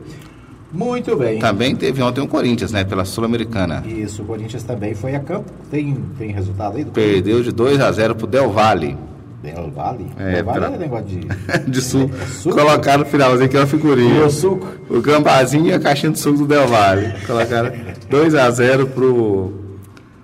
Muito 0.71 1.15
bem. 1.17 1.39
Também 1.39 1.75
teve 1.75 2.03
ontem 2.03 2.21
o 2.21 2.27
Corinthians, 2.27 2.71
né? 2.71 2.83
Pela 2.83 3.03
Sul-Americana. 3.03 3.83
Isso, 3.87 4.21
o 4.21 4.25
Corinthians 4.25 4.61
também 4.61 4.93
foi 4.93 5.15
a 5.15 5.19
campo. 5.19 5.51
Tem, 5.71 5.97
tem 6.19 6.29
resultado 6.31 6.77
aí 6.77 6.83
do 6.83 6.91
Perdeu 6.91 7.41
de 7.41 7.51
2 7.51 7.81
a 7.81 7.91
0 7.91 8.13
pro 8.15 8.27
Del 8.27 8.51
Valle. 8.51 8.95
Del 9.41 9.71
Vale? 9.71 10.05
É, 10.19 10.33
Del 10.35 10.45
Vale 10.45 10.59
pela- 10.59 10.75
é 10.75 10.77
negócio 10.77 11.05
de... 11.07 11.27
De 11.67 11.81
suco. 11.81 12.13
É 12.15 12.25
suco? 12.27 12.55
Colocaram 12.55 12.99
no 12.99 13.05
finalzinho 13.09 13.45
aqui 13.47 13.57
uma 13.57 13.65
figurinha. 13.65 14.23
O 14.23 14.29
suco. 14.29 14.67
O 14.87 15.01
gambazinho 15.01 15.65
e 15.65 15.73
a 15.73 15.79
caixinha 15.79 16.11
de 16.11 16.19
suco 16.19 16.37
do 16.37 16.45
Del 16.47 16.67
Valle. 16.67 17.11
Colocaram 17.25 17.71
2 18.07 18.35
a 18.35 18.51
0 18.51 18.85
pro, 18.85 19.51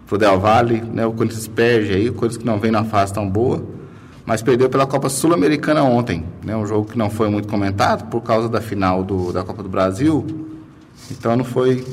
pro 0.08 0.18
Del 0.18 0.40
Valle, 0.40 0.82
né? 0.82 1.06
O 1.06 1.12
Corinthians 1.14 1.48
perde 1.48 1.94
aí, 1.94 2.10
o 2.10 2.14
Corinthians 2.14 2.38
que 2.38 2.46
não 2.46 2.60
vem 2.60 2.72
na 2.72 2.84
fase 2.84 3.14
tão 3.14 3.30
boa, 3.30 3.62
mas 4.26 4.42
perdeu 4.42 4.70
pela 4.70 4.86
Copa 4.88 5.10
Sul-Americana 5.10 5.84
ontem, 5.84 6.24
né? 6.44 6.56
Um 6.56 6.66
jogo 6.66 6.90
que 6.90 6.98
não 6.98 7.10
foi 7.10 7.30
muito 7.30 7.48
comentado 7.48 8.10
por 8.10 8.22
causa 8.22 8.50
da 8.50 8.62
final 8.62 9.04
do, 9.04 9.32
da 9.32 9.44
Copa 9.44 9.62
do 9.64 9.70
Brasil. 9.70 10.26
Então 11.12 11.36
não 11.36 11.46
foi 11.46 11.86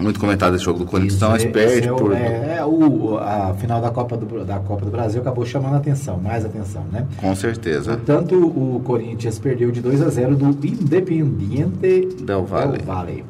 muito 0.00 0.18
comentado 0.18 0.56
esse 0.56 0.64
jogo 0.64 0.80
do 0.80 0.86
Corinthians, 0.86 1.14
então 1.16 1.30
mas 1.30 1.42
Esse- 1.42 1.52
perde 1.52 1.88
é 1.88 1.92
por 1.92 2.12
É, 2.12 2.56
é 2.58 2.64
o, 2.64 3.16
a 3.18 3.54
final 3.54 3.80
da 3.80 3.90
Copa, 3.90 4.16
do, 4.16 4.44
da 4.44 4.58
Copa 4.58 4.84
do 4.84 4.90
Brasil 4.90 5.20
acabou 5.20 5.46
chamando 5.46 5.74
a 5.74 5.76
atenção, 5.76 6.18
mais 6.18 6.44
atenção, 6.44 6.82
né? 6.90 7.06
com 7.16 7.34
certeza. 7.36 7.92
Portanto, 7.96 8.34
o 8.34 8.80
Corinthians 8.84 9.38
perdeu 9.38 9.70
de 9.70 9.80
2 9.80 10.02
a 10.02 10.08
0 10.08 10.34
do 10.36 10.46
Independiente 10.66 12.08
Del 12.22 12.44
Valle. 12.44 12.78
Valle, 12.84 13.24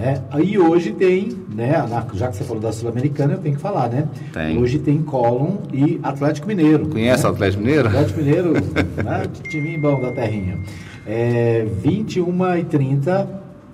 né? 0.00 0.22
Aí 0.30 0.58
hoje 0.58 0.92
tem, 0.92 1.36
né, 1.54 1.74
já 2.14 2.28
que 2.28 2.36
você 2.38 2.42
falou 2.42 2.62
da 2.62 2.72
Sul-Americana, 2.72 3.34
eu 3.34 3.38
tenho 3.38 3.54
que 3.54 3.60
falar, 3.60 3.90
né? 3.90 4.08
Tem. 4.32 4.56
Hoje 4.56 4.78
tem 4.78 5.02
Colón 5.02 5.58
e 5.74 6.00
Atlético 6.02 6.48
Mineiro. 6.48 6.88
Conhece 6.88 7.22
o 7.26 7.28
né? 7.28 7.34
Atlético 7.34 7.62
Mineiro? 7.62 7.88
Atlético 7.88 8.18
Mineiro, 8.18 8.52
né? 9.04 9.22
time 9.50 9.76
bom 9.76 10.00
da 10.00 10.10
terrinha. 10.12 10.58
É, 11.06 11.66
21 11.82 12.56
e 12.56 12.64
30, 12.64 13.28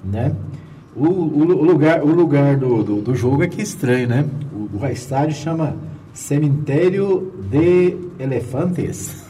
né? 0.04 0.32
O, 0.96 1.04
o, 1.04 1.40
o 1.42 1.64
lugar, 1.64 2.02
o 2.02 2.08
lugar 2.08 2.56
do, 2.56 2.82
do, 2.82 3.02
do 3.02 3.14
jogo 3.14 3.44
é 3.44 3.46
que 3.46 3.62
estranho, 3.62 4.08
né? 4.08 4.24
O, 4.52 4.82
o 4.82 4.86
estádio 4.88 5.36
chama 5.36 5.76
Cemitério 6.12 7.32
de 7.48 7.96
Elefantes. 8.18 9.24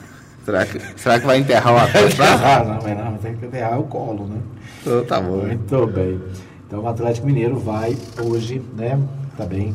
Será 0.47 0.65
que, 0.65 0.81
será 0.97 1.21
que 1.21 1.27
vai 1.27 1.41
enterrar 1.41 1.75
o 1.75 1.77
Atlético 1.77 2.23
não, 2.23 3.11
não, 3.11 3.19
tem 3.19 3.35
que 3.35 3.45
enterrar 3.45 3.81
o 3.81 3.83
colo, 3.83 4.29
né? 4.29 4.39
Então, 4.81 5.05
tá 5.05 5.21
bom. 5.21 5.45
Muito 5.45 5.87
bem. 5.89 6.21
Então 6.67 6.81
o 6.81 6.89
Atlético 6.89 7.27
Mineiro 7.27 7.59
vai 7.59 7.97
hoje, 8.25 8.61
né? 8.77 8.99
Também 9.37 9.75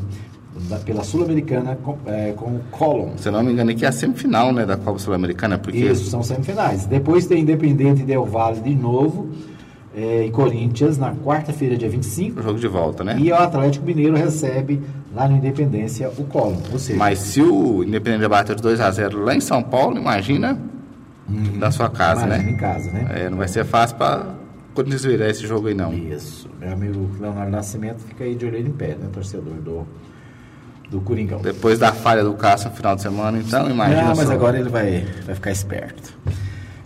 da- 0.70 0.78
pela 0.78 1.04
Sul-Americana 1.04 1.78
com, 1.82 1.98
é, 2.06 2.34
com 2.36 2.46
o 2.56 2.60
Colón. 2.72 3.12
Se 3.18 3.32
não 3.32 3.42
me 3.44 3.52
engano, 3.54 3.72
aqui 3.72 3.86
é 3.86 3.88
a 3.88 3.92
semifinal, 3.92 4.52
né, 4.52 4.66
da 4.66 4.76
Copa 4.76 5.00
Sul-Americana, 5.00 5.58
porque 5.58 5.78
Isso, 5.80 6.10
são 6.10 6.22
semifinais. 6.22 6.86
Depois 6.86 7.26
tem 7.26 7.42
Independente 7.42 8.04
Del 8.04 8.26
Valle 8.26 8.60
de 8.60 8.76
novo 8.76 9.30
é, 9.96 10.26
e 10.26 10.32
Corinthians 10.32 10.98
na 10.98 11.14
quarta-feira, 11.14 11.78
dia 11.78 11.90
25. 11.90 12.40
o 12.40 12.44
jogo 12.44 12.60
de 12.60 12.68
volta, 12.68 13.04
né? 13.04 13.18
E 13.20 13.32
o 13.32 13.36
Atlético 13.36 13.86
Mineiro 13.86 14.16
recebe 14.18 14.82
lá 15.16 15.28
no 15.28 15.38
Independência 15.38 16.10
o 16.18 16.24
Colón. 16.26 16.58
Seja, 16.78 17.00
Mas 17.00 17.20
se 17.20 17.42
o 17.42 17.84
Independente 17.84 18.28
bater 18.28 18.56
de 18.56 18.62
2 18.62 18.82
a 18.82 18.92
0 18.92 19.24
lá 19.24 19.34
em 19.34 19.42
São 19.42 19.64
Paulo, 19.64 19.98
imagina 19.98 20.58
da 21.58 21.72
sua 21.72 21.90
casa, 21.90 22.26
imagina 22.26 22.44
né? 22.50 22.52
em 22.52 22.58
casa, 22.58 22.92
né? 22.92 23.08
É, 23.16 23.30
não 23.30 23.38
vai 23.38 23.48
ser 23.48 23.64
fácil 23.64 23.96
para 23.96 24.41
Corinthians 24.74 25.04
virar 25.04 25.30
esse 25.30 25.46
jogo 25.46 25.68
aí, 25.68 25.74
não. 25.74 25.94
Isso. 25.94 26.50
Meu 26.60 26.72
amigo 26.72 27.10
Leonardo 27.20 27.52
Nascimento 27.52 28.00
fica 28.00 28.24
aí 28.24 28.36
de 28.36 28.46
orelha 28.46 28.68
em 28.68 28.72
pé, 28.72 28.90
né? 29.00 29.10
Torcedor 29.12 29.54
do, 29.56 29.88
do 30.90 31.02
Coringão. 31.02 31.42
Depois 31.42 31.78
da 31.80 31.92
falha 31.92 32.24
do 32.24 32.34
Cássio 32.34 32.70
no 32.70 32.76
final 32.76 32.96
de 32.96 33.02
semana, 33.02 33.38
então 33.40 33.70
imagina 33.70 34.02
Não, 34.04 34.16
mas 34.16 34.28
só. 34.28 34.34
agora 34.34 34.58
ele 34.60 34.70
vai, 34.70 35.06
vai 35.26 35.36
ficar 35.36 35.52
esperto. 35.52 36.14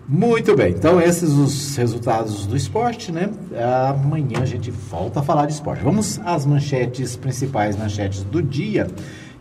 Muito 0.08 0.56
bem, 0.56 0.72
então 0.72 1.02
esses 1.02 1.32
os 1.32 1.76
resultados 1.76 2.46
do 2.46 2.56
esporte, 2.56 3.12
né? 3.12 3.30
Amanhã 3.90 4.40
a 4.42 4.46
gente 4.46 4.70
volta 4.70 5.20
a 5.20 5.24
falar 5.24 5.48
de 5.48 5.54
esporte. 5.54 5.84
Vamos 5.84 6.20
às 6.24 6.46
manchetes 6.46 7.16
principais, 7.16 7.76
manchetes 7.76 8.22
do 8.24 8.42
dia. 8.42 8.86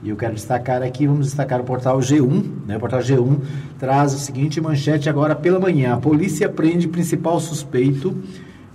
E 0.02 0.08
eu 0.08 0.16
quero 0.16 0.34
destacar 0.34 0.82
aqui, 0.82 1.06
vamos 1.06 1.26
destacar 1.26 1.60
o 1.60 1.64
portal 1.64 1.98
G1, 1.98 2.44
né? 2.66 2.76
O 2.78 2.80
portal 2.80 3.00
G1 3.00 3.40
traz 3.78 4.14
o 4.14 4.18
seguinte 4.18 4.58
manchete 4.58 5.08
agora 5.08 5.34
pela 5.34 5.60
manhã. 5.60 5.94
A 5.94 5.96
polícia 5.98 6.48
prende 6.48 6.88
principal 6.88 7.38
suspeito 7.40 8.16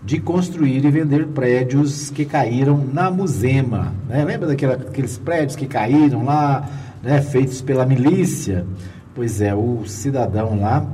de 0.03 0.19
construir 0.19 0.85
e 0.85 0.91
vender 0.91 1.25
prédios 1.27 2.11
que 2.11 2.23
caíram 2.23 2.85
na 2.93 3.09
Muzema. 3.09 3.93
Né? 4.07 4.23
Lembra 4.25 4.47
daquela- 4.47 4.77
daqueles 4.77 5.17
prédios 5.17 5.55
que 5.55 5.65
caíram 5.67 6.23
lá, 6.23 6.69
né? 7.01 7.19
feitos 7.21 7.61
pela 7.61 7.85
milícia? 7.85 8.65
Pois 9.13 9.41
é, 9.41 9.53
o 9.53 9.83
cidadão 9.85 10.59
lá, 10.61 10.85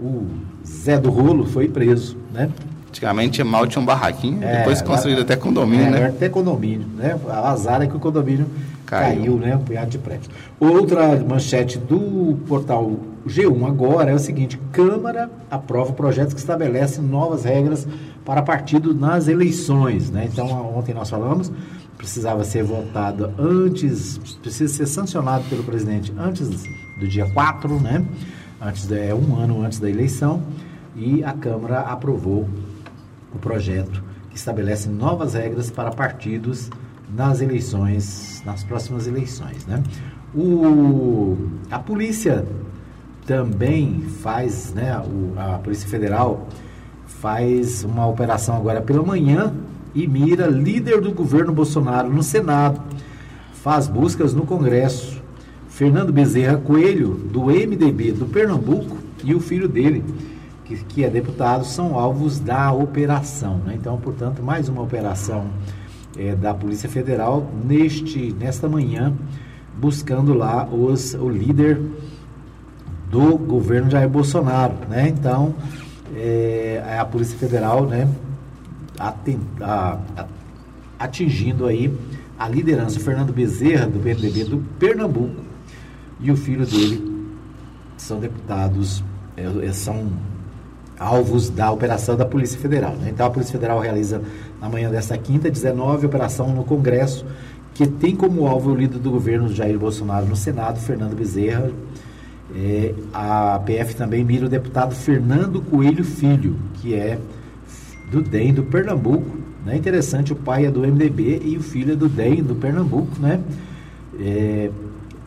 o 0.00 0.26
Zé 0.66 0.98
do 0.98 1.10
Rolo, 1.10 1.46
foi 1.46 1.68
preso. 1.68 2.16
Né? 2.32 2.50
Antigamente 2.88 3.42
mal 3.44 3.66
tinha 3.66 3.82
um 3.82 3.84
barraquinho, 3.84 4.42
É, 4.42 4.58
depois 4.58 4.80
construíram 4.82 5.22
até 5.22 5.36
condomínio, 5.36 5.86
é, 5.86 5.90
né? 5.90 6.06
Até 6.06 6.28
condomínio, 6.28 6.86
né? 6.96 7.18
A 7.28 7.50
azar 7.50 7.82
é 7.82 7.86
que 7.86 7.96
o 7.96 8.00
condomínio 8.00 8.46
caiu, 8.86 9.16
Caiu. 9.16 9.36
né? 9.36 9.56
Um 9.56 9.60
punhado 9.60 9.90
de 9.90 9.98
prédios. 9.98 10.30
Outra 10.58 11.16
manchete 11.16 11.78
do 11.78 12.38
portal 12.48 12.92
G1 13.26 13.66
agora 13.66 14.10
é 14.10 14.14
o 14.14 14.18
seguinte: 14.18 14.58
Câmara 14.72 15.30
aprova 15.50 15.92
projetos 15.92 16.32
que 16.32 16.40
estabelecem 16.40 17.04
novas 17.04 17.44
regras 17.44 17.86
para 18.24 18.42
partido 18.42 18.94
nas 18.94 19.28
eleições, 19.28 20.10
né? 20.10 20.28
Então, 20.32 20.46
ontem 20.76 20.94
nós 20.94 21.10
falamos, 21.10 21.52
precisava 21.96 22.42
ser 22.44 22.62
votado 22.62 23.30
antes, 23.38 24.18
precisa 24.40 24.72
ser 24.72 24.86
sancionado 24.86 25.44
pelo 25.50 25.62
presidente 25.62 26.12
antes 26.18 26.48
do 26.98 27.06
dia 27.06 27.26
4, 27.26 27.78
né? 27.80 28.04
Antes 28.60 28.86
de, 28.86 28.98
é 28.98 29.14
um 29.14 29.36
ano 29.36 29.62
antes 29.62 29.78
da 29.78 29.88
eleição, 29.88 30.42
e 30.96 31.22
a 31.22 31.32
Câmara 31.32 31.80
aprovou 31.80 32.48
o 33.32 33.38
projeto 33.38 34.02
que 34.30 34.36
estabelece 34.36 34.88
novas 34.88 35.34
regras 35.34 35.70
para 35.70 35.90
partidos 35.90 36.70
nas 37.14 37.40
eleições, 37.40 38.42
nas 38.44 38.64
próximas 38.64 39.06
eleições, 39.06 39.64
né? 39.66 39.82
O, 40.34 41.36
a 41.70 41.78
polícia 41.78 42.44
também 43.26 44.02
faz, 44.22 44.72
né? 44.74 44.98
O, 44.98 45.38
a 45.38 45.58
Polícia 45.58 45.88
Federal 45.88 46.48
faz 47.06 47.84
uma 47.84 48.06
operação 48.06 48.56
agora 48.56 48.80
pela 48.80 49.02
manhã 49.02 49.54
e 49.94 50.06
mira 50.06 50.46
líder 50.46 51.00
do 51.00 51.12
governo 51.12 51.52
Bolsonaro 51.52 52.10
no 52.10 52.22
Senado. 52.22 52.80
Faz 53.54 53.88
buscas 53.88 54.34
no 54.34 54.44
Congresso. 54.44 55.17
Fernando 55.78 56.12
Bezerra 56.12 56.56
Coelho, 56.56 57.14
do 57.14 57.44
MDB 57.44 58.10
do 58.10 58.26
Pernambuco, 58.26 58.96
e 59.22 59.32
o 59.32 59.38
filho 59.38 59.68
dele, 59.68 60.04
que, 60.64 60.74
que 60.74 61.04
é 61.04 61.08
deputado, 61.08 61.64
são 61.64 61.96
alvos 61.96 62.40
da 62.40 62.72
operação. 62.72 63.58
né? 63.58 63.76
Então, 63.78 63.96
portanto, 63.96 64.42
mais 64.42 64.68
uma 64.68 64.82
operação 64.82 65.46
eh, 66.18 66.34
da 66.34 66.52
Polícia 66.52 66.88
Federal 66.88 67.48
neste, 67.64 68.32
nesta 68.32 68.68
manhã, 68.68 69.14
buscando 69.76 70.34
lá 70.34 70.66
os, 70.66 71.14
o 71.14 71.28
líder 71.28 71.80
do 73.08 73.38
governo 73.38 73.88
Jair 73.88 74.08
Bolsonaro, 74.08 74.74
né? 74.90 75.08
Então, 75.08 75.54
é, 76.16 76.82
a 76.98 77.04
Polícia 77.04 77.38
Federal, 77.38 77.86
né, 77.86 78.08
atingindo 80.98 81.66
aí 81.66 81.96
a 82.36 82.48
liderança, 82.48 82.98
o 82.98 83.00
Fernando 83.00 83.32
Bezerra, 83.32 83.86
do 83.86 84.00
PMDB 84.00 84.42
do 84.42 84.58
Pernambuco, 84.76 85.47
e 86.20 86.30
o 86.30 86.36
filho 86.36 86.66
dele 86.66 87.28
são 87.96 88.18
deputados, 88.18 89.02
é, 89.36 89.66
é, 89.66 89.72
são 89.72 90.08
alvos 90.98 91.48
da 91.48 91.70
operação 91.70 92.16
da 92.16 92.24
Polícia 92.24 92.58
Federal. 92.58 92.94
né? 92.94 93.10
Então, 93.12 93.26
a 93.26 93.30
Polícia 93.30 93.52
Federal 93.52 93.78
realiza, 93.78 94.20
na 94.60 94.68
manhã 94.68 94.90
desta 94.90 95.16
quinta, 95.16 95.50
19, 95.50 96.06
operação 96.06 96.52
no 96.52 96.64
Congresso, 96.64 97.24
que 97.74 97.86
tem 97.86 98.16
como 98.16 98.46
alvo 98.46 98.72
o 98.72 98.74
líder 98.74 98.98
do 98.98 99.10
governo 99.10 99.48
Jair 99.48 99.78
Bolsonaro 99.78 100.26
no 100.26 100.34
Senado, 100.34 100.80
Fernando 100.80 101.14
Bezerra. 101.14 101.70
É, 102.54 102.94
a 103.12 103.60
PF 103.64 103.94
também 103.94 104.24
mira 104.24 104.46
o 104.46 104.48
deputado 104.48 104.94
Fernando 104.94 105.60
Coelho 105.60 106.02
Filho, 106.02 106.56
que 106.74 106.94
é 106.94 107.18
do 108.10 108.20
DEM 108.22 108.54
do 108.54 108.64
Pernambuco. 108.64 109.36
Né? 109.64 109.76
Interessante, 109.76 110.32
o 110.32 110.36
pai 110.36 110.66
é 110.66 110.70
do 110.70 110.80
MDB 110.80 111.42
e 111.44 111.56
o 111.56 111.62
filho 111.62 111.92
é 111.92 111.96
do 111.96 112.08
DEM 112.08 112.42
do 112.42 112.54
Pernambuco, 112.54 113.20
né? 113.20 113.40
É, 114.18 114.70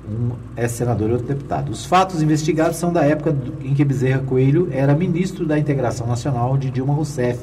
um 0.09 0.31
é 0.55 0.67
senador 0.67 1.09
e 1.09 1.13
outro 1.13 1.27
deputado. 1.27 1.71
Os 1.71 1.85
fatos 1.85 2.21
investigados 2.21 2.77
são 2.77 2.91
da 2.91 3.03
época 3.03 3.35
em 3.63 3.73
que 3.73 3.85
Bezerra 3.85 4.19
Coelho 4.19 4.67
era 4.71 4.95
ministro 4.95 5.45
da 5.45 5.59
Integração 5.59 6.07
Nacional 6.07 6.57
de 6.57 6.69
Dilma 6.69 6.93
Rousseff. 6.93 7.39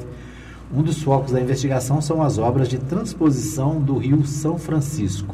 Um 0.73 0.83
dos 0.83 1.01
focos 1.01 1.31
da 1.31 1.41
investigação 1.41 2.01
são 2.01 2.21
as 2.21 2.37
obras 2.37 2.67
de 2.67 2.77
transposição 2.77 3.79
do 3.79 3.97
Rio 3.97 4.25
São 4.25 4.57
Francisco. 4.57 5.33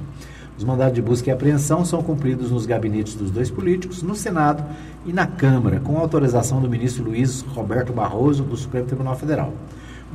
Os 0.58 0.64
mandados 0.64 0.94
de 0.94 1.02
busca 1.02 1.30
e 1.30 1.34
apreensão 1.34 1.84
são 1.84 2.02
cumpridos 2.02 2.50
nos 2.50 2.66
gabinetes 2.66 3.16
dos 3.16 3.30
dois 3.30 3.52
políticos, 3.52 4.02
no 4.02 4.16
Senado 4.16 4.64
e 5.06 5.12
na 5.12 5.28
Câmara, 5.28 5.82
com 5.82 5.98
autorização 5.98 6.62
do 6.62 6.70
ministro 6.70 7.04
Luiz 7.04 7.42
Roberto 7.42 7.92
Barroso, 7.92 8.44
do 8.44 8.56
Supremo 8.56 8.86
Tribunal 8.86 9.18
Federal. 9.18 9.54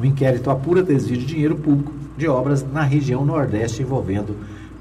O 0.00 0.06
inquérito 0.06 0.50
apura 0.50 0.82
desvio 0.82 1.18
de 1.18 1.26
dinheiro 1.26 1.56
público 1.56 1.92
de 2.16 2.26
obras 2.26 2.64
na 2.72 2.82
região 2.82 3.22
Nordeste 3.22 3.82
envolvendo 3.82 4.34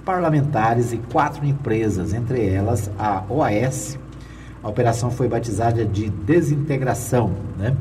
parlamentares 0.06 0.94
e 0.94 0.98
quatro 0.98 1.46
empresas, 1.46 2.14
entre 2.14 2.46
elas 2.48 2.90
a 2.98 3.24
OAS. 3.30 3.98
A 4.64 4.70
operação 4.70 5.10
foi 5.10 5.28
batizada 5.28 5.86
de 5.86 6.10
desintegração. 6.10 7.32
Né? 7.58 7.76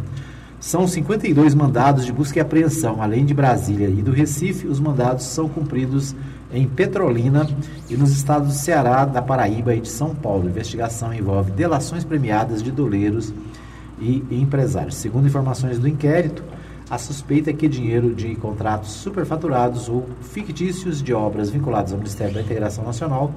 São 0.60 0.86
52 0.86 1.54
mandados 1.54 2.04
de 2.04 2.12
busca 2.12 2.38
e 2.38 2.42
apreensão, 2.42 3.00
além 3.00 3.24
de 3.24 3.32
Brasília 3.32 3.88
e 3.88 4.02
do 4.02 4.10
Recife. 4.10 4.66
Os 4.66 4.80
mandados 4.80 5.24
são 5.24 5.48
cumpridos 5.48 6.14
em 6.52 6.66
Petrolina 6.66 7.46
e 7.88 7.96
nos 7.96 8.10
estados 8.10 8.48
do 8.48 8.54
Ceará, 8.54 9.04
da 9.04 9.22
Paraíba 9.22 9.74
e 9.74 9.80
de 9.80 9.88
São 9.88 10.14
Paulo. 10.14 10.46
A 10.46 10.50
investigação 10.50 11.12
envolve 11.12 11.50
delações 11.52 12.04
premiadas 12.04 12.62
de 12.62 12.70
doleiros 12.70 13.32
e 14.00 14.24
empresários. 14.30 14.96
Segundo 14.96 15.26
informações 15.26 15.78
do 15.78 15.88
inquérito, 15.88 16.42
a 16.90 16.96
suspeita 16.96 17.50
é 17.50 17.52
que 17.52 17.68
dinheiro 17.68 18.14
de 18.14 18.34
contratos 18.36 18.90
superfaturados 18.90 19.88
ou 19.88 20.08
fictícios 20.22 21.02
de 21.02 21.12
obras 21.12 21.50
vinculadas 21.50 21.92
ao 21.92 21.98
Ministério 21.98 22.34
da 22.34 22.40
Integração 22.40 22.84
Nacional 22.84 23.32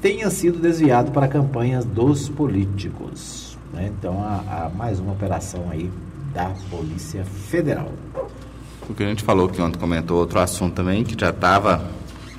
tenha 0.00 0.28
sido 0.30 0.58
desviado 0.58 1.10
para 1.10 1.28
campanhas 1.28 1.84
dos 1.84 2.28
políticos. 2.28 3.56
Né? 3.72 3.92
Então, 3.98 4.22
há, 4.22 4.66
há 4.66 4.70
mais 4.70 4.98
uma 4.98 5.12
operação 5.12 5.66
aí 5.70 5.90
da 6.34 6.52
Polícia 6.70 7.24
Federal. 7.24 7.90
O 8.88 8.94
que 8.94 9.02
a 9.02 9.06
gente 9.06 9.22
falou 9.22 9.48
que 9.48 9.60
ontem 9.60 9.78
comentou 9.78 10.18
outro 10.18 10.38
assunto 10.40 10.74
também, 10.74 11.04
que 11.04 11.18
já 11.18 11.30
estava 11.30 11.84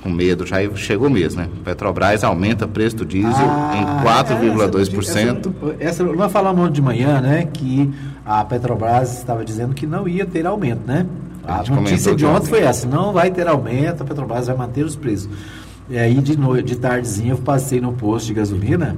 com 0.02 0.08
medo, 0.08 0.46
já 0.46 0.56
chegou 0.74 1.10
mesmo, 1.10 1.42
né? 1.42 1.48
Petrobras 1.62 2.24
aumenta 2.24 2.64
o 2.64 2.68
preço 2.68 2.96
do 2.96 3.04
diesel 3.04 3.30
ah, 3.32 3.72
em 3.76 4.04
4,2%. 4.04 5.52
Essa, 5.78 6.02
essa, 6.02 6.04
nós 6.04 6.32
falamos 6.32 6.72
de 6.72 6.80
manhã, 6.80 7.20
né, 7.20 7.46
que 7.52 7.92
a 8.24 8.44
Petrobras 8.44 9.18
estava 9.18 9.44
dizendo 9.44 9.74
que 9.74 9.86
não 9.86 10.06
ia 10.06 10.26
ter 10.26 10.46
aumento, 10.46 10.86
né? 10.86 11.06
A, 11.44 11.60
a 11.60 11.64
notícia 11.64 12.14
de 12.14 12.24
ontem 12.24 12.46
foi 12.46 12.60
essa, 12.60 12.86
não 12.86 13.12
vai 13.12 13.30
ter 13.30 13.48
aumento, 13.48 14.02
a 14.02 14.06
Petrobras 14.06 14.46
vai 14.46 14.56
manter 14.56 14.84
os 14.84 14.94
preços. 14.94 15.28
E 15.88 15.98
aí 15.98 16.20
de 16.20 16.38
noite, 16.38 16.68
de 16.68 16.76
tardezinha 16.76 17.32
eu 17.32 17.38
passei 17.38 17.80
no 17.80 17.92
posto 17.92 18.26
de 18.26 18.34
gasolina, 18.34 18.96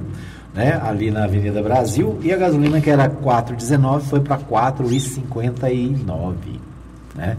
né, 0.53 0.79
ali 0.83 1.09
na 1.09 1.23
Avenida 1.23 1.63
Brasil, 1.63 2.19
e 2.21 2.31
a 2.31 2.37
gasolina 2.37 2.79
que 2.79 2.89
era 2.89 3.09
4,19 3.09 4.01
foi 4.01 4.19
para 4.19 4.37
4,59, 4.37 6.35
né? 7.15 7.37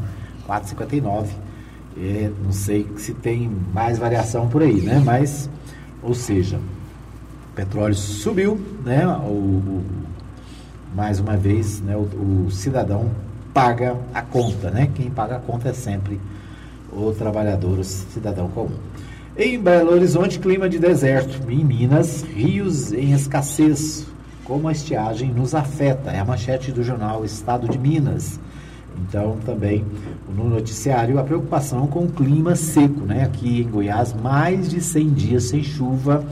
4,59. 0.49 1.27
É, 1.97 2.29
não 2.43 2.51
sei 2.51 2.89
se 2.97 3.15
tem 3.15 3.49
mais 3.73 3.99
variação 3.99 4.49
por 4.49 4.63
aí, 4.63 4.81
né? 4.81 5.01
Mas, 5.05 5.49
ou 6.03 6.13
seja, 6.13 6.57
o 6.57 7.55
petróleo 7.55 7.95
subiu, 7.95 8.61
né? 8.85 9.07
O, 9.07 9.31
o 9.31 9.85
mais 10.95 11.19
uma 11.19 11.37
vez, 11.37 11.81
né? 11.81 11.97
O, 11.97 12.47
o, 12.47 12.51
cidadão 12.51 13.11
paga 13.53 13.97
a 14.15 14.23
conta, 14.23 14.71
né? 14.71 14.89
Quem 14.95 15.11
paga 15.11 15.37
a 15.37 15.41
conta 15.41 15.71
é 15.71 15.73
sempre 15.73 16.21
o 16.93 17.13
trabalhador, 17.13 17.79
o 17.79 17.85
cidadão 17.85 18.49
comum. 18.49 18.79
Em 19.37 19.61
Belo 19.61 19.93
Horizonte, 19.93 20.39
clima 20.39 20.69
de 20.69 20.79
deserto. 20.79 21.51
Em 21.51 21.65
Minas, 21.65 22.23
rios 22.23 22.93
em 22.93 23.13
escassez. 23.13 24.07
Como 24.45 24.69
a 24.69 24.73
estiagem 24.73 25.31
nos 25.31 25.55
afeta? 25.55 26.11
É 26.11 26.21
a 26.21 26.25
manchete 26.25 26.71
do 26.71 26.83
jornal 26.85 27.25
Estado 27.25 27.69
de 27.69 27.79
Minas. 27.79 28.39
Então, 28.97 29.39
também 29.45 29.85
no 30.37 30.49
noticiário, 30.49 31.19
a 31.19 31.25
preocupação 31.25 31.87
com 31.87 32.05
o 32.05 32.09
clima 32.09 32.55
seco, 32.55 33.01
né? 33.01 33.25
Aqui 33.25 33.63
em 33.63 33.69
Goiás, 33.69 34.13
mais 34.13 34.69
de 34.69 34.81
100 34.81 35.11
dias 35.11 35.45
sem 35.45 35.65
chuva, 35.65 36.25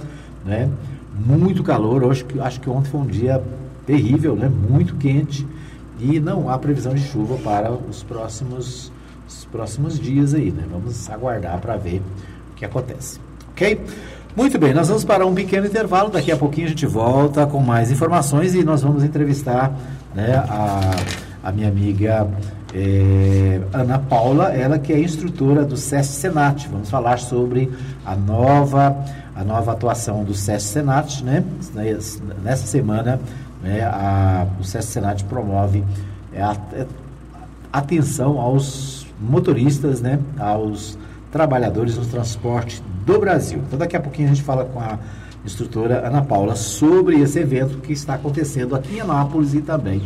né? 0.45 0.71
Muito 1.27 1.65
calor. 1.65 2.15
Que, 2.15 2.39
acho 2.39 2.61
que 2.61 2.71
ontem 2.71 2.91
foi 2.91 3.01
um 3.01 3.07
dia 3.07 3.43
terrível, 3.87 4.37
né? 4.37 4.49
Muito 4.49 4.97
quente. 4.97 5.47
E 6.01 6.19
não 6.19 6.49
há 6.49 6.59
previsão 6.59 6.95
de 6.95 7.03
chuva 7.03 7.37
para 7.37 7.71
os 7.73 8.03
próximos, 8.03 8.93
os 9.29 9.45
próximos 9.47 9.99
dias 9.99 10.35
aí, 10.35 10.51
né? 10.51 10.65
Vamos 10.71 11.09
aguardar 11.09 11.61
para 11.61 11.77
ver 11.77 12.03
que 12.57 12.65
acontece. 12.65 13.21
Ok? 13.51 13.81
Muito 14.35 14.59
bem, 14.59 14.73
nós 14.73 14.89
vamos 14.89 15.05
para 15.05 15.27
um 15.27 15.35
pequeno 15.35 15.67
intervalo. 15.67 16.09
Daqui 16.09 16.33
a 16.33 16.37
pouquinho 16.37 16.67
a 16.67 16.71
gente 16.71 16.87
volta 16.87 17.47
com 17.47 17.61
mais 17.61 17.91
informações 17.91 18.55
e 18.55 18.65
nós 18.65 18.83
vamos 18.83 19.05
entrevistar 19.05 19.77
né, 20.15 20.37
a, 20.49 20.91
a 21.43 21.53
minha 21.53 21.69
amiga 21.69 22.27
é, 22.73 23.61
Ana 23.73 23.99
Paula, 23.99 24.51
ela 24.55 24.79
que 24.79 24.93
é 24.93 24.99
instrutora 24.99 25.65
do 25.65 25.77
SESC 25.77 26.15
Senat. 26.15 26.69
Vamos 26.69 26.89
falar 26.89 27.19
sobre 27.19 27.71
a 28.07 28.17
nova, 28.17 28.97
a 29.37 29.45
nova 29.45 29.73
atuação 29.73 30.25
do 30.25 30.33
SESC 30.33 30.69
Senat. 30.69 31.23
Né? 31.23 31.45
Nessa 32.43 32.67
semana, 32.67 33.21
né, 33.63 33.83
a, 33.83 34.47
o 34.61 34.65
SESC 34.65 34.93
Senat 34.93 35.25
promove 35.25 35.85
é, 36.33 36.43
a, 36.43 36.57
é, 36.73 36.87
atenção 37.73 38.41
aos 38.41 39.07
motoristas, 39.21 40.01
né, 40.01 40.19
aos 40.39 40.99
trabalhadores 41.31 41.97
no 41.97 42.05
transporte 42.05 42.83
do 43.07 43.19
Brasil. 43.19 43.63
Então, 43.67 43.79
daqui 43.79 43.97
a 43.97 44.01
pouquinho 44.01 44.29
a 44.29 44.35
gente 44.35 44.43
fala 44.43 44.65
com 44.65 44.81
a 44.81 44.99
instrutora 45.45 46.07
Ana 46.07 46.23
Paula 46.23 46.55
sobre 46.55 47.21
esse 47.21 47.39
evento 47.39 47.79
que 47.79 47.93
está 47.93 48.15
acontecendo 48.15 48.75
aqui 48.75 48.97
em 48.97 49.01
Anápolis 49.01 49.55
e 49.55 49.61
também 49.61 50.03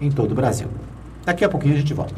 em 0.00 0.10
todo 0.10 0.32
o 0.32 0.34
Brasil. 0.34 0.68
Daqui 1.24 1.44
a 1.44 1.48
pouquinho 1.48 1.74
a 1.74 1.78
gente 1.78 1.92
volta. 1.92 2.14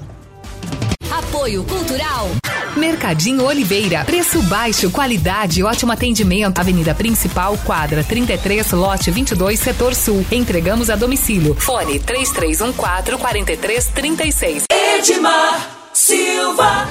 Apoio 1.11 1.65
Cultural. 1.65 2.29
Mercadinho 2.77 3.45
Oliveira. 3.45 4.05
Preço 4.05 4.43
baixo, 4.43 4.91
qualidade 4.91 5.61
e 5.61 5.63
ótimo 5.63 5.93
atendimento. 5.93 6.59
Avenida 6.59 6.95
Principal, 6.95 7.57
quadra 7.65 8.03
33, 8.03 8.73
lote 8.73 9.11
22, 9.11 9.59
setor 9.59 9.95
sul. 9.95 10.25
Entregamos 10.31 10.91
a 10.91 10.97
domicílio. 10.97 11.55
Fone 11.55 11.99
3314 11.99 13.21
4336. 13.21 14.65
Edmar 14.71 15.71
Silva. 15.93 16.87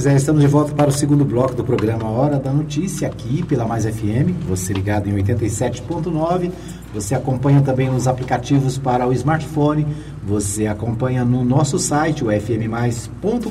Pois 0.00 0.10
é, 0.10 0.16
estamos 0.16 0.40
de 0.40 0.46
volta 0.46 0.72
para 0.72 0.88
o 0.88 0.92
segundo 0.92 1.26
bloco 1.26 1.54
do 1.54 1.62
programa 1.62 2.08
Hora 2.08 2.38
da 2.38 2.50
Notícia, 2.50 3.06
aqui 3.06 3.44
pela 3.44 3.66
Mais 3.66 3.84
FM, 3.84 4.32
você 4.48 4.72
ligado 4.72 5.10
em 5.10 5.12
87.9. 5.22 6.50
Você 6.94 7.14
acompanha 7.14 7.60
também 7.60 7.90
nos 7.90 8.08
aplicativos 8.08 8.78
para 8.78 9.06
o 9.06 9.12
smartphone, 9.12 9.86
você 10.26 10.66
acompanha 10.66 11.22
no 11.22 11.44
nosso 11.44 11.78
site, 11.78 12.24
o 12.24 12.28
fmmais.com.br 12.32 13.50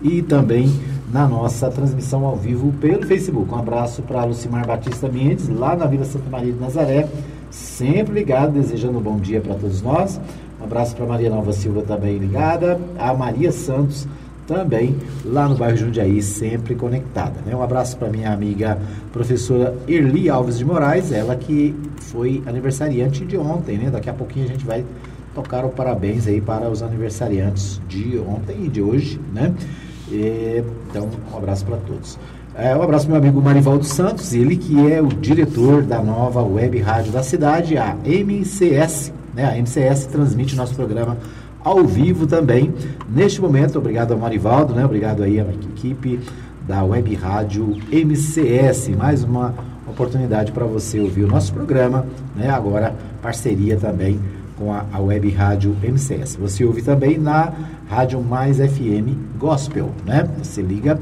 e 0.00 0.22
também 0.22 0.72
na 1.12 1.28
nossa 1.28 1.68
transmissão 1.70 2.24
ao 2.24 2.34
vivo 2.34 2.72
pelo 2.80 3.06
Facebook. 3.06 3.52
Um 3.52 3.58
abraço 3.58 4.00
para 4.00 4.24
Lucimar 4.24 4.66
Batista 4.66 5.10
Mendes, 5.10 5.46
lá 5.46 5.76
na 5.76 5.84
Vila 5.84 6.06
Santa 6.06 6.30
Maria 6.30 6.54
de 6.54 6.58
Nazaré, 6.58 7.06
sempre 7.50 8.14
ligado, 8.14 8.52
desejando 8.52 8.96
um 8.96 9.02
bom 9.02 9.18
dia 9.18 9.42
para 9.42 9.56
todos 9.56 9.82
nós. 9.82 10.18
Um 10.58 10.64
abraço 10.64 10.96
para 10.96 11.04
Maria 11.04 11.28
Nova 11.28 11.52
Silva 11.52 11.82
também 11.82 12.16
ligada, 12.16 12.80
a 12.98 13.12
Maria 13.12 13.52
Santos 13.52 14.08
também 14.46 14.96
lá 15.24 15.48
no 15.48 15.56
bairro 15.56 15.76
Jundiaí, 15.76 16.22
sempre 16.22 16.74
conectada. 16.74 17.40
Né? 17.46 17.54
Um 17.54 17.62
abraço 17.62 17.96
para 17.96 18.08
minha 18.08 18.32
amiga 18.32 18.78
professora 19.12 19.74
Erli 19.86 20.28
Alves 20.28 20.58
de 20.58 20.64
Moraes, 20.64 21.12
ela 21.12 21.36
que 21.36 21.74
foi 22.00 22.42
aniversariante 22.46 23.24
de 23.24 23.36
ontem, 23.36 23.78
né? 23.78 23.90
Daqui 23.90 24.10
a 24.10 24.12
pouquinho 24.12 24.46
a 24.46 24.48
gente 24.48 24.64
vai 24.64 24.84
tocar 25.34 25.64
o 25.64 25.70
parabéns 25.70 26.26
aí 26.26 26.40
para 26.40 26.68
os 26.68 26.82
aniversariantes 26.82 27.80
de 27.88 28.18
ontem 28.18 28.64
e 28.64 28.68
de 28.68 28.82
hoje, 28.82 29.18
né? 29.32 29.54
E, 30.10 30.62
então, 30.90 31.08
um 31.32 31.36
abraço 31.36 31.64
para 31.64 31.78
todos. 31.78 32.18
É, 32.54 32.76
um 32.76 32.82
abraço 32.82 33.08
meu 33.08 33.16
amigo 33.16 33.40
Marivaldo 33.40 33.84
Santos, 33.84 34.34
ele 34.34 34.56
que 34.56 34.92
é 34.92 35.00
o 35.00 35.06
diretor 35.06 35.82
da 35.82 36.02
nova 36.02 36.42
web 36.42 36.78
rádio 36.80 37.10
da 37.10 37.22
cidade, 37.22 37.78
a 37.78 37.96
MCS. 38.04 39.10
Né? 39.34 39.46
A 39.46 39.56
MCS 39.56 40.06
transmite 40.06 40.54
nosso 40.54 40.74
programa 40.74 41.16
ao 41.64 41.84
vivo 41.84 42.26
também. 42.26 42.72
Neste 43.08 43.40
momento, 43.40 43.78
obrigado 43.78 44.12
ao 44.12 44.18
Marivaldo, 44.18 44.74
né? 44.74 44.84
Obrigado 44.84 45.22
aí 45.22 45.40
à 45.40 45.44
equipe 45.44 46.20
da 46.66 46.82
Web 46.84 47.14
Rádio 47.14 47.76
MCS. 47.90 48.88
Mais 48.96 49.24
uma 49.24 49.54
oportunidade 49.86 50.52
para 50.52 50.64
você 50.64 51.00
ouvir 51.00 51.24
o 51.24 51.28
nosso 51.28 51.52
programa, 51.52 52.06
né? 52.34 52.50
Agora 52.50 52.94
parceria 53.20 53.76
também 53.76 54.18
com 54.58 54.72
a, 54.72 54.84
a 54.92 55.00
Web 55.00 55.30
Rádio 55.30 55.76
MCS. 55.82 56.36
Você 56.36 56.64
ouve 56.64 56.82
também 56.82 57.18
na 57.18 57.52
Rádio 57.88 58.22
Mais 58.22 58.58
FM 58.58 59.16
Gospel, 59.38 59.90
né? 60.06 60.28
Você 60.42 60.62
liga 60.62 60.98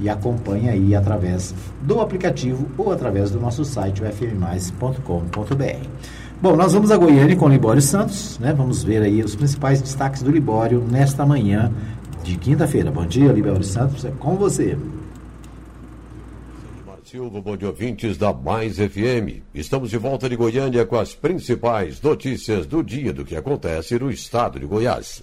e 0.00 0.08
acompanha 0.08 0.72
aí 0.72 0.94
através 0.94 1.54
do 1.82 2.00
aplicativo 2.00 2.66
ou 2.76 2.92
através 2.92 3.30
do 3.30 3.40
nosso 3.40 3.64
site, 3.64 4.02
fmmais.com.br. 4.02 5.88
Bom, 6.40 6.56
nós 6.56 6.72
vamos 6.74 6.90
a 6.90 6.96
Goiânia 6.96 7.36
com 7.36 7.46
o 7.46 7.48
Libório 7.48 7.80
Santos, 7.80 8.38
né? 8.38 8.52
Vamos 8.52 8.82
ver 8.84 9.02
aí 9.02 9.22
os 9.22 9.34
principais 9.34 9.80
destaques 9.80 10.22
do 10.22 10.30
Libório 10.30 10.84
nesta 10.90 11.24
manhã 11.24 11.72
de 12.22 12.36
quinta-feira. 12.36 12.90
Bom 12.90 13.06
dia, 13.06 13.32
Libório 13.32 13.64
Santos, 13.64 14.04
é 14.04 14.10
com 14.10 14.36
você. 14.36 14.76
Silva, 17.14 17.40
bom 17.40 17.56
dia, 17.56 17.68
ouvintes 17.68 18.18
da 18.18 18.32
Mais 18.32 18.76
FM. 18.76 19.44
Estamos 19.54 19.90
de 19.90 19.96
volta 19.96 20.28
de 20.28 20.34
Goiânia 20.34 20.84
com 20.84 20.96
as 20.96 21.14
principais 21.14 22.02
notícias 22.02 22.66
do 22.66 22.82
dia 22.82 23.12
do 23.12 23.24
que 23.24 23.36
acontece 23.36 23.96
no 24.00 24.10
estado 24.10 24.58
de 24.58 24.66
Goiás. 24.66 25.22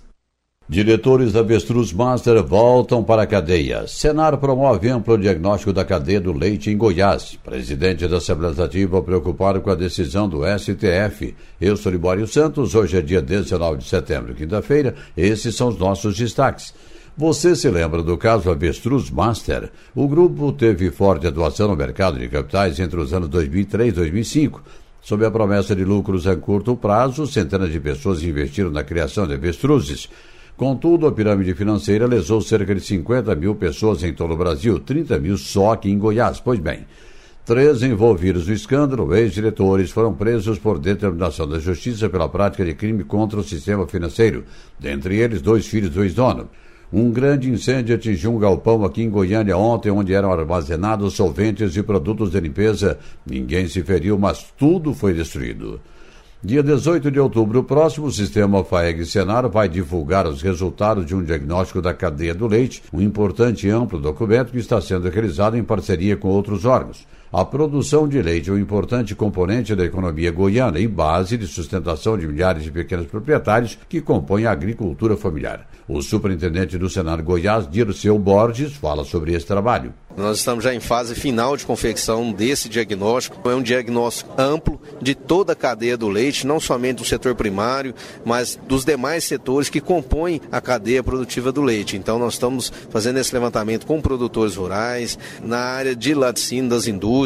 Diretores 0.71 1.33
da 1.33 1.41
Avestruz 1.41 1.91
Master 1.91 2.41
voltam 2.41 3.03
para 3.03 3.23
a 3.23 3.27
cadeia. 3.27 3.85
Senar 3.87 4.37
promove 4.37 4.87
amplo 4.87 5.17
diagnóstico 5.17 5.73
da 5.73 5.83
cadeia 5.83 6.21
do 6.21 6.31
leite 6.31 6.69
em 6.69 6.77
Goiás. 6.77 7.37
Presidente 7.43 8.07
da 8.07 8.15
Assembleia 8.15 8.51
Legislativa 8.51 9.01
preocupado 9.01 9.59
com 9.59 9.69
a 9.69 9.75
decisão 9.75 10.29
do 10.29 10.43
STF. 10.57 11.35
Eu 11.59 11.75
sou 11.75 11.91
Libório 11.91 12.25
Santos, 12.25 12.73
hoje 12.73 12.97
é 12.97 13.01
dia 13.01 13.21
19 13.21 13.79
de 13.79 13.89
setembro, 13.89 14.33
quinta-feira. 14.33 14.95
Esses 15.17 15.53
são 15.57 15.67
os 15.67 15.77
nossos 15.77 16.15
destaques. 16.15 16.73
Você 17.17 17.53
se 17.53 17.69
lembra 17.69 18.01
do 18.01 18.17
caso 18.17 18.49
Avestruz 18.49 19.09
Master? 19.09 19.69
O 19.93 20.07
grupo 20.07 20.53
teve 20.53 20.89
forte 20.89 21.27
atuação 21.27 21.67
no 21.67 21.75
mercado 21.75 22.17
de 22.17 22.29
capitais 22.29 22.79
entre 22.79 22.97
os 22.97 23.13
anos 23.13 23.27
2003 23.27 23.89
e 23.89 23.91
2005. 23.91 24.63
Sob 25.01 25.25
a 25.25 25.31
promessa 25.31 25.75
de 25.75 25.83
lucros 25.83 26.27
a 26.27 26.35
curto 26.37 26.77
prazo, 26.77 27.27
centenas 27.27 27.71
de 27.71 27.79
pessoas 27.79 28.23
investiram 28.23 28.69
na 28.69 28.85
criação 28.85 29.27
de 29.27 29.33
avestruzes. 29.33 30.07
Contudo, 30.61 31.07
a 31.07 31.11
pirâmide 31.11 31.55
financeira 31.55 32.05
lesou 32.05 32.39
cerca 32.39 32.75
de 32.75 32.81
50 32.81 33.33
mil 33.35 33.55
pessoas 33.55 34.03
em 34.03 34.13
todo 34.13 34.35
o 34.35 34.37
Brasil, 34.37 34.77
30 34.77 35.17
mil 35.17 35.35
só 35.35 35.71
aqui 35.71 35.89
em 35.89 35.97
Goiás. 35.97 36.39
Pois 36.39 36.59
bem, 36.59 36.85
três 37.43 37.81
envolvidos 37.81 38.45
no 38.45 38.53
escândalo, 38.53 39.11
ex-diretores, 39.15 39.89
foram 39.89 40.13
presos 40.13 40.59
por 40.59 40.77
determinação 40.77 41.47
da 41.47 41.57
Justiça 41.57 42.07
pela 42.09 42.29
prática 42.29 42.63
de 42.63 42.75
crime 42.75 43.03
contra 43.03 43.39
o 43.39 43.43
sistema 43.43 43.87
financeiro, 43.87 44.43
dentre 44.79 45.17
eles 45.17 45.41
dois 45.41 45.65
filhos 45.65 45.89
do 45.89 46.03
ex-dono. 46.03 46.47
Um 46.93 47.09
grande 47.09 47.49
incêndio 47.49 47.95
atingiu 47.95 48.31
um 48.31 48.37
galpão 48.37 48.85
aqui 48.85 49.01
em 49.01 49.09
Goiânia 49.09 49.57
ontem, 49.57 49.89
onde 49.89 50.13
eram 50.13 50.31
armazenados 50.31 51.15
solventes 51.15 51.75
e 51.75 51.81
produtos 51.81 52.29
de 52.29 52.39
limpeza. 52.39 52.99
Ninguém 53.25 53.67
se 53.67 53.81
feriu, 53.81 54.15
mas 54.15 54.53
tudo 54.59 54.93
foi 54.93 55.11
destruído. 55.11 55.81
Dia 56.43 56.63
18 56.63 57.11
de 57.11 57.19
outubro 57.19 57.63
próximo, 57.63 58.07
o 58.07 58.11
sistema 58.11 58.63
FAEG 58.63 59.05
Senar 59.05 59.47
vai 59.47 59.69
divulgar 59.69 60.25
os 60.25 60.41
resultados 60.41 61.05
de 61.05 61.13
um 61.13 61.23
diagnóstico 61.23 61.79
da 61.79 61.93
cadeia 61.93 62.33
do 62.33 62.47
leite, 62.47 62.81
um 62.91 62.99
importante 62.99 63.67
e 63.67 63.69
amplo 63.69 63.99
documento 63.99 64.51
que 64.51 64.57
está 64.57 64.81
sendo 64.81 65.07
realizado 65.07 65.55
em 65.55 65.63
parceria 65.63 66.17
com 66.17 66.29
outros 66.29 66.65
órgãos. 66.65 67.05
A 67.33 67.45
produção 67.45 68.09
de 68.09 68.21
leite 68.21 68.49
é 68.49 68.53
um 68.53 68.57
importante 68.57 69.15
componente 69.15 69.73
da 69.73 69.85
economia 69.85 70.29
goiana 70.33 70.79
e 70.79 70.85
base 70.85 71.37
de 71.37 71.47
sustentação 71.47 72.17
de 72.17 72.27
milhares 72.27 72.61
de 72.61 72.69
pequenos 72.69 73.07
proprietários 73.07 73.79
que 73.87 74.01
compõem 74.01 74.45
a 74.45 74.51
agricultura 74.51 75.15
familiar. 75.15 75.65
O 75.87 76.01
superintendente 76.01 76.77
do 76.77 76.89
Senado 76.89 77.23
Goiás, 77.23 77.69
Dirceu 77.69 78.19
Borges, 78.19 78.73
fala 78.73 79.05
sobre 79.05 79.33
esse 79.33 79.45
trabalho. 79.45 79.93
Nós 80.17 80.39
estamos 80.39 80.61
já 80.61 80.73
em 80.73 80.79
fase 80.81 81.15
final 81.15 81.55
de 81.55 81.65
confecção 81.65 82.33
desse 82.33 82.67
diagnóstico. 82.67 83.49
É 83.49 83.55
um 83.55 83.61
diagnóstico 83.61 84.29
amplo 84.37 84.81
de 85.01 85.15
toda 85.15 85.53
a 85.53 85.55
cadeia 85.55 85.97
do 85.97 86.09
leite, 86.09 86.45
não 86.45 86.59
somente 86.59 86.97
do 86.97 87.05
setor 87.05 87.33
primário, 87.33 87.95
mas 88.25 88.59
dos 88.67 88.83
demais 88.83 89.23
setores 89.23 89.69
que 89.69 89.79
compõem 89.79 90.41
a 90.51 90.59
cadeia 90.59 91.01
produtiva 91.01 91.49
do 91.49 91.61
leite. 91.61 91.95
Então, 91.95 92.19
nós 92.19 92.33
estamos 92.33 92.71
fazendo 92.89 93.19
esse 93.19 93.33
levantamento 93.33 93.85
com 93.85 94.01
produtores 94.01 94.57
rurais, 94.57 95.17
na 95.41 95.59
área 95.59 95.95
de 95.95 96.13
laticínio 96.13 96.69
das 96.69 96.87
indústrias, 96.87 97.20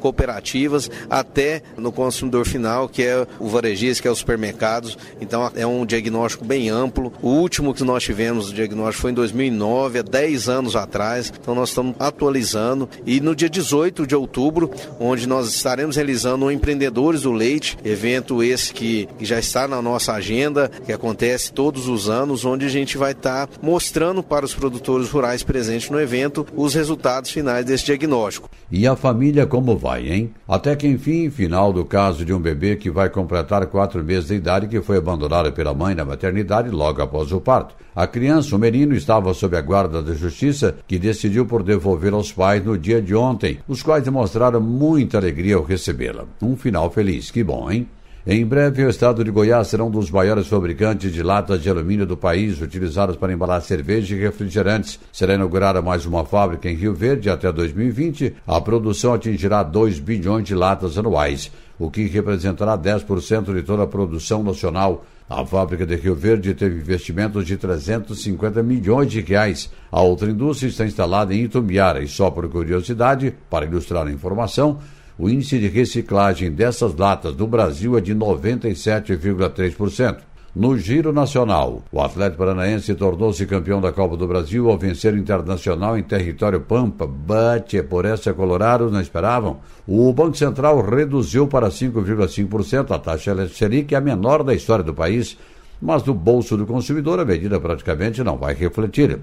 cooperativas, 0.00 0.90
até 1.08 1.62
no 1.76 1.92
consumidor 1.92 2.46
final, 2.46 2.88
que 2.88 3.02
é 3.02 3.26
o 3.38 3.48
varejista, 3.48 4.02
que 4.02 4.08
é 4.08 4.10
os 4.10 4.18
supermercados. 4.18 4.96
Então, 5.20 5.50
é 5.54 5.66
um 5.66 5.84
diagnóstico 5.84 6.44
bem 6.44 6.68
amplo. 6.68 7.12
O 7.22 7.28
último 7.28 7.74
que 7.74 7.84
nós 7.84 8.02
tivemos, 8.02 8.50
o 8.50 8.54
diagnóstico, 8.54 9.02
foi 9.02 9.10
em 9.10 9.14
2009, 9.14 9.98
há 9.98 10.02
10 10.02 10.48
anos 10.48 10.76
atrás. 10.76 11.32
Então, 11.40 11.54
nós 11.54 11.70
estamos 11.70 11.94
atualizando. 11.98 12.88
E 13.04 13.20
no 13.20 13.34
dia 13.34 13.48
18 13.48 14.06
de 14.06 14.14
outubro, 14.14 14.70
onde 14.98 15.26
nós 15.26 15.48
estaremos 15.48 15.96
realizando 15.96 16.46
o 16.46 16.50
Empreendedores 16.50 17.22
do 17.22 17.32
Leite, 17.32 17.76
evento 17.84 18.42
esse 18.42 18.72
que, 18.72 19.08
já 19.20 19.38
está 19.38 19.66
na 19.66 19.82
nossa 19.82 20.12
agenda, 20.12 20.70
que 20.84 20.92
acontece 20.92 21.52
todos 21.52 21.88
os 21.88 22.08
anos, 22.08 22.44
onde 22.44 22.66
a 22.66 22.68
gente 22.68 22.96
vai 22.96 23.12
estar 23.12 23.48
mostrando 23.60 24.22
para 24.22 24.44
os 24.44 24.54
produtores 24.54 25.08
rurais 25.10 25.42
presentes 25.42 25.90
no 25.90 26.00
evento 26.00 26.46
os 26.54 26.74
resultados 26.74 27.30
finais 27.30 27.64
desse 27.64 27.84
diagnóstico. 27.84 28.50
E 28.70 28.86
a 28.86 28.96
família 28.96 29.25
como 29.46 29.76
vai, 29.76 30.08
hein? 30.08 30.34
Até 30.48 30.76
que 30.76 30.86
enfim, 30.86 31.30
final 31.30 31.72
do 31.72 31.84
caso 31.84 32.24
de 32.24 32.32
um 32.32 32.38
bebê 32.38 32.76
que 32.76 32.90
vai 32.90 33.08
completar 33.08 33.66
quatro 33.66 34.04
meses 34.04 34.28
de 34.28 34.34
idade 34.34 34.68
que 34.68 34.80
foi 34.80 34.98
abandonado 34.98 35.52
pela 35.52 35.74
mãe 35.74 35.94
na 35.94 36.04
maternidade 36.04 36.70
logo 36.70 37.02
após 37.02 37.32
o 37.32 37.40
parto. 37.40 37.74
A 37.94 38.06
criança, 38.06 38.54
o 38.54 38.58
menino, 38.58 38.94
estava 38.94 39.32
sob 39.32 39.56
a 39.56 39.60
guarda 39.60 40.02
da 40.02 40.14
justiça, 40.14 40.76
que 40.86 40.98
decidiu 40.98 41.46
por 41.46 41.62
devolver 41.62 42.12
aos 42.12 42.30
pais 42.30 42.64
no 42.64 42.76
dia 42.76 43.00
de 43.00 43.14
ontem, 43.14 43.58
os 43.66 43.82
quais 43.82 44.04
demonstraram 44.04 44.60
muita 44.60 45.18
alegria 45.18 45.56
ao 45.56 45.64
recebê-la. 45.64 46.24
Um 46.42 46.56
final 46.56 46.90
feliz, 46.90 47.30
que 47.30 47.42
bom, 47.42 47.70
hein? 47.70 47.88
Em 48.28 48.44
breve, 48.44 48.84
o 48.84 48.90
estado 48.90 49.22
de 49.22 49.30
Goiás 49.30 49.68
será 49.68 49.84
um 49.84 49.90
dos 49.90 50.10
maiores 50.10 50.48
fabricantes 50.48 51.12
de 51.12 51.22
latas 51.22 51.62
de 51.62 51.70
alumínio 51.70 52.04
do 52.04 52.16
país, 52.16 52.60
utilizadas 52.60 53.14
para 53.14 53.32
embalar 53.32 53.62
cerveja 53.62 54.16
e 54.16 54.18
refrigerantes. 54.18 54.98
Será 55.12 55.34
inaugurada 55.34 55.80
mais 55.80 56.04
uma 56.06 56.24
fábrica 56.24 56.68
em 56.68 56.74
Rio 56.74 56.92
Verde 56.92 57.30
até 57.30 57.52
2020. 57.52 58.34
A 58.44 58.60
produção 58.60 59.14
atingirá 59.14 59.62
2 59.62 60.00
bilhões 60.00 60.44
de 60.44 60.56
latas 60.56 60.98
anuais, 60.98 61.52
o 61.78 61.88
que 61.88 62.08
representará 62.08 62.76
10% 62.76 63.54
de 63.54 63.62
toda 63.62 63.84
a 63.84 63.86
produção 63.86 64.42
nacional. 64.42 65.04
A 65.30 65.46
fábrica 65.46 65.86
de 65.86 65.94
Rio 65.94 66.16
Verde 66.16 66.52
teve 66.52 66.80
investimentos 66.80 67.46
de 67.46 67.56
350 67.56 68.60
milhões 68.60 69.08
de 69.08 69.20
reais. 69.20 69.70
A 69.90 70.00
outra 70.00 70.28
indústria 70.28 70.68
está 70.68 70.84
instalada 70.84 71.32
em 71.32 71.44
Itumbiara 71.44 72.02
e 72.02 72.08
só 72.08 72.28
por 72.28 72.48
curiosidade, 72.48 73.32
para 73.48 73.66
ilustrar 73.66 74.04
a 74.04 74.10
informação, 74.10 74.80
o 75.18 75.30
índice 75.30 75.58
de 75.58 75.68
reciclagem 75.68 76.50
dessas 76.50 76.94
latas 76.94 77.34
no 77.36 77.46
Brasil 77.46 77.96
é 77.96 78.00
de 78.00 78.14
97,3%. 78.14 80.18
No 80.54 80.78
Giro 80.78 81.12
Nacional, 81.12 81.82
o 81.92 82.00
Atlético 82.00 82.38
Paranaense 82.38 82.94
tornou-se 82.94 83.44
campeão 83.44 83.78
da 83.78 83.92
Copa 83.92 84.16
do 84.16 84.26
Brasil 84.26 84.70
ao 84.70 84.78
vencer 84.78 85.12
o 85.12 85.18
Internacional 85.18 85.98
em 85.98 86.02
território 86.02 86.62
Pampa. 86.62 87.06
Bate, 87.06 87.82
por 87.82 88.06
essa 88.06 88.32
Colorado 88.32 88.90
não 88.90 89.00
esperavam. 89.00 89.58
O 89.86 90.10
Banco 90.14 90.34
Central 90.34 90.80
reduziu 90.80 91.46
para 91.46 91.68
5,5% 91.68 92.90
a 92.90 92.98
taxa 92.98 93.48
Selic, 93.48 93.94
a 93.94 94.00
menor 94.00 94.42
da 94.42 94.54
história 94.54 94.82
do 94.82 94.94
país, 94.94 95.36
mas 95.78 96.02
no 96.04 96.14
bolso 96.14 96.56
do 96.56 96.64
consumidor 96.64 97.20
a 97.20 97.24
medida 97.26 97.60
praticamente 97.60 98.24
não 98.24 98.38
vai 98.38 98.54
refletir. 98.54 99.18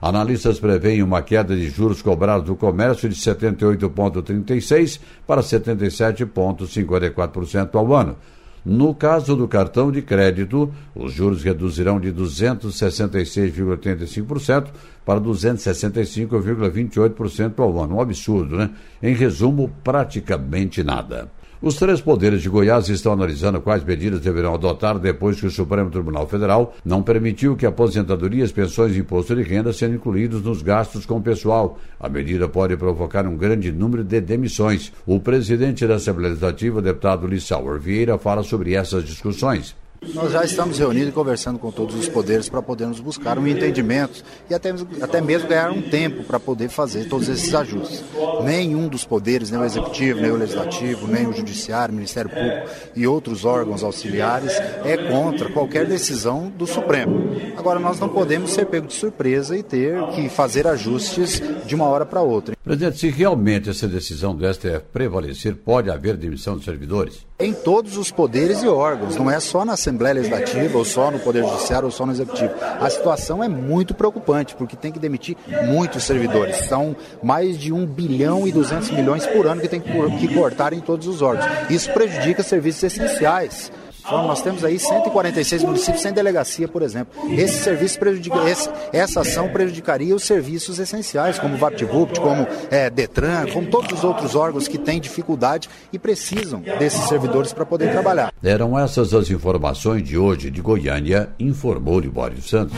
Analistas 0.00 0.60
preveem 0.60 1.02
uma 1.02 1.20
queda 1.22 1.56
de 1.56 1.68
juros 1.68 2.00
cobrados 2.02 2.46
do 2.46 2.56
comércio 2.56 3.08
de 3.08 3.16
78,36% 3.16 5.00
para 5.26 5.40
77,54% 5.40 7.74
ao 7.74 7.94
ano. 7.94 8.16
No 8.64 8.92
caso 8.92 9.36
do 9.36 9.46
cartão 9.46 9.92
de 9.92 10.02
crédito, 10.02 10.74
os 10.92 11.12
juros 11.12 11.44
reduzirão 11.44 12.00
de 12.00 12.12
266,85% 12.12 14.66
para 15.04 15.20
265,28% 15.20 17.60
ao 17.60 17.80
ano. 17.80 17.94
Um 17.94 18.00
absurdo, 18.00 18.56
né? 18.56 18.70
Em 19.00 19.14
resumo, 19.14 19.70
praticamente 19.84 20.82
nada. 20.82 21.30
Os 21.62 21.76
três 21.76 22.02
poderes 22.02 22.42
de 22.42 22.50
Goiás 22.50 22.90
estão 22.90 23.14
analisando 23.14 23.62
quais 23.62 23.82
medidas 23.82 24.20
deverão 24.20 24.54
adotar 24.54 24.98
depois 24.98 25.40
que 25.40 25.46
o 25.46 25.50
Supremo 25.50 25.90
Tribunal 25.90 26.26
Federal 26.26 26.74
não 26.84 27.02
permitiu 27.02 27.56
que 27.56 27.64
aposentadorias, 27.64 28.52
pensões 28.52 28.94
e 28.94 28.98
imposto 28.98 29.34
de 29.34 29.42
renda 29.42 29.72
sejam 29.72 29.96
incluídos 29.96 30.42
nos 30.42 30.60
gastos 30.60 31.06
com 31.06 31.16
o 31.16 31.22
pessoal. 31.22 31.78
A 31.98 32.10
medida 32.10 32.46
pode 32.46 32.76
provocar 32.76 33.26
um 33.26 33.38
grande 33.38 33.72
número 33.72 34.04
de 34.04 34.20
demissões. 34.20 34.92
O 35.06 35.18
presidente 35.18 35.86
da 35.86 35.94
Assembleia 35.94 36.28
Legislativa, 36.28 36.82
deputado 36.82 37.26
Lissauer 37.26 37.80
Vieira, 37.80 38.18
fala 38.18 38.42
sobre 38.42 38.74
essas 38.74 39.02
discussões. 39.02 39.74
Nós 40.14 40.32
já 40.32 40.44
estamos 40.44 40.78
reunidos 40.78 41.08
e 41.08 41.12
conversando 41.12 41.58
com 41.58 41.70
todos 41.70 41.94
os 41.94 42.08
poderes 42.08 42.48
para 42.48 42.62
podermos 42.62 43.00
buscar 43.00 43.38
um 43.38 43.46
entendimento 43.46 44.22
e 44.48 44.54
até, 44.54 44.74
até 45.00 45.20
mesmo 45.20 45.48
ganhar 45.48 45.70
um 45.70 45.82
tempo 45.82 46.24
para 46.24 46.38
poder 46.38 46.68
fazer 46.68 47.08
todos 47.08 47.28
esses 47.28 47.54
ajustes. 47.54 48.04
Nenhum 48.44 48.88
dos 48.88 49.04
poderes, 49.04 49.50
nem 49.50 49.60
o 49.60 49.64
executivo, 49.64 50.20
nem 50.20 50.30
o 50.30 50.36
legislativo, 50.36 51.06
nem 51.06 51.26
o 51.26 51.32
judiciário, 51.32 51.92
o 51.92 51.96
Ministério 51.96 52.30
Público 52.30 52.68
e 52.94 53.06
outros 53.06 53.44
órgãos 53.44 53.82
auxiliares 53.82 54.52
é 54.84 54.96
contra 54.96 55.50
qualquer 55.50 55.86
decisão 55.86 56.52
do 56.56 56.66
Supremo. 56.66 57.36
Agora, 57.56 57.78
nós 57.78 57.98
não 57.98 58.08
podemos 58.08 58.52
ser 58.52 58.66
pego 58.66 58.86
de 58.86 58.94
surpresa 58.94 59.56
e 59.56 59.62
ter 59.62 60.02
que 60.14 60.28
fazer 60.28 60.66
ajustes 60.66 61.42
de 61.66 61.74
uma 61.74 61.86
hora 61.86 62.06
para 62.06 62.20
outra. 62.20 62.56
Presidente, 62.62 62.98
se 62.98 63.10
realmente 63.10 63.70
essa 63.70 63.86
decisão 63.86 64.34
do 64.34 64.44
STF 64.52 64.80
prevalecer, 64.92 65.54
pode 65.54 65.88
haver 65.88 66.16
demissão 66.16 66.58
de 66.58 66.64
servidores? 66.64 67.24
Em 67.38 67.52
todos 67.52 67.96
os 67.96 68.10
poderes 68.10 68.62
e 68.62 68.66
órgãos, 68.66 69.14
não 69.16 69.30
é 69.30 69.38
só 69.38 69.64
na 69.64 69.76
Assembleia 69.86 70.14
Legislativa, 70.14 70.76
ou 70.76 70.84
só 70.84 71.12
no 71.12 71.20
Poder 71.20 71.44
Judiciário, 71.44 71.86
ou 71.86 71.92
só 71.92 72.04
no 72.04 72.10
Executivo. 72.10 72.52
A 72.80 72.90
situação 72.90 73.42
é 73.42 73.48
muito 73.48 73.94
preocupante, 73.94 74.56
porque 74.56 74.74
tem 74.74 74.90
que 74.90 74.98
demitir 74.98 75.36
muitos 75.64 76.02
servidores. 76.02 76.56
São 76.68 76.96
mais 77.22 77.56
de 77.56 77.72
1 77.72 77.86
bilhão 77.86 78.48
e 78.48 78.52
200 78.52 78.90
milhões 78.90 79.24
por 79.26 79.46
ano 79.46 79.60
que 79.60 79.68
tem 79.68 79.80
que 79.80 80.34
cortar 80.34 80.72
em 80.72 80.80
todos 80.80 81.06
os 81.06 81.22
órgãos. 81.22 81.46
Isso 81.70 81.92
prejudica 81.92 82.42
serviços 82.42 82.82
essenciais 82.82 83.70
forma, 84.06 84.28
nós 84.28 84.42
temos 84.42 84.64
aí 84.64 84.78
146 84.78 85.64
municípios 85.64 86.02
sem 86.02 86.12
delegacia, 86.12 86.68
por 86.68 86.82
exemplo. 86.82 87.12
Esse 87.32 87.62
serviço 87.62 87.98
prejudica, 87.98 88.36
esse, 88.48 88.70
essa 88.92 89.20
ação 89.20 89.48
prejudicaria 89.48 90.14
os 90.14 90.24
serviços 90.24 90.78
essenciais, 90.78 91.38
como 91.38 91.54
o 91.54 91.58
VaptVupt, 91.58 92.20
como 92.20 92.46
é, 92.70 92.88
Detran, 92.88 93.46
como 93.52 93.68
todos 93.68 93.92
os 93.92 94.04
outros 94.04 94.34
órgãos 94.34 94.68
que 94.68 94.78
têm 94.78 95.00
dificuldade 95.00 95.68
e 95.92 95.98
precisam 95.98 96.60
desses 96.78 97.08
servidores 97.08 97.52
para 97.52 97.66
poder 97.66 97.90
trabalhar. 97.90 98.32
Eram 98.42 98.78
essas 98.78 99.12
as 99.12 99.30
informações 99.30 100.02
de 100.02 100.16
hoje 100.16 100.50
de 100.50 100.60
Goiânia, 100.60 101.28
informou 101.38 101.98
Libório 101.98 102.40
Santos. 102.42 102.76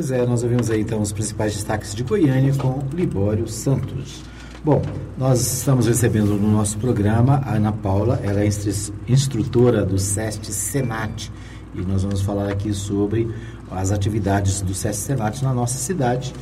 Pois 0.00 0.10
é, 0.12 0.24
nós 0.24 0.42
ouvimos 0.42 0.70
aí 0.70 0.80
então 0.80 1.02
os 1.02 1.12
principais 1.12 1.52
destaques 1.52 1.94
de 1.94 2.02
Goiânia 2.02 2.54
com 2.54 2.82
Libório 2.94 3.46
Santos. 3.46 4.22
Bom, 4.64 4.80
nós 5.18 5.58
estamos 5.58 5.86
recebendo 5.86 6.38
no 6.38 6.50
nosso 6.50 6.78
programa 6.78 7.42
a 7.44 7.56
Ana 7.56 7.70
Paula, 7.70 8.18
ela 8.22 8.40
é 8.40 8.48
instrutora 9.06 9.84
do 9.84 9.98
SEST 9.98 10.50
Senat 10.50 11.30
e 11.74 11.82
nós 11.82 12.02
vamos 12.02 12.22
falar 12.22 12.50
aqui 12.50 12.72
sobre 12.72 13.30
as 13.70 13.92
atividades 13.92 14.62
do 14.62 14.72
SEST 14.72 15.02
Senat 15.02 15.44
na 15.44 15.52
nossa 15.52 15.76
cidade 15.76 16.32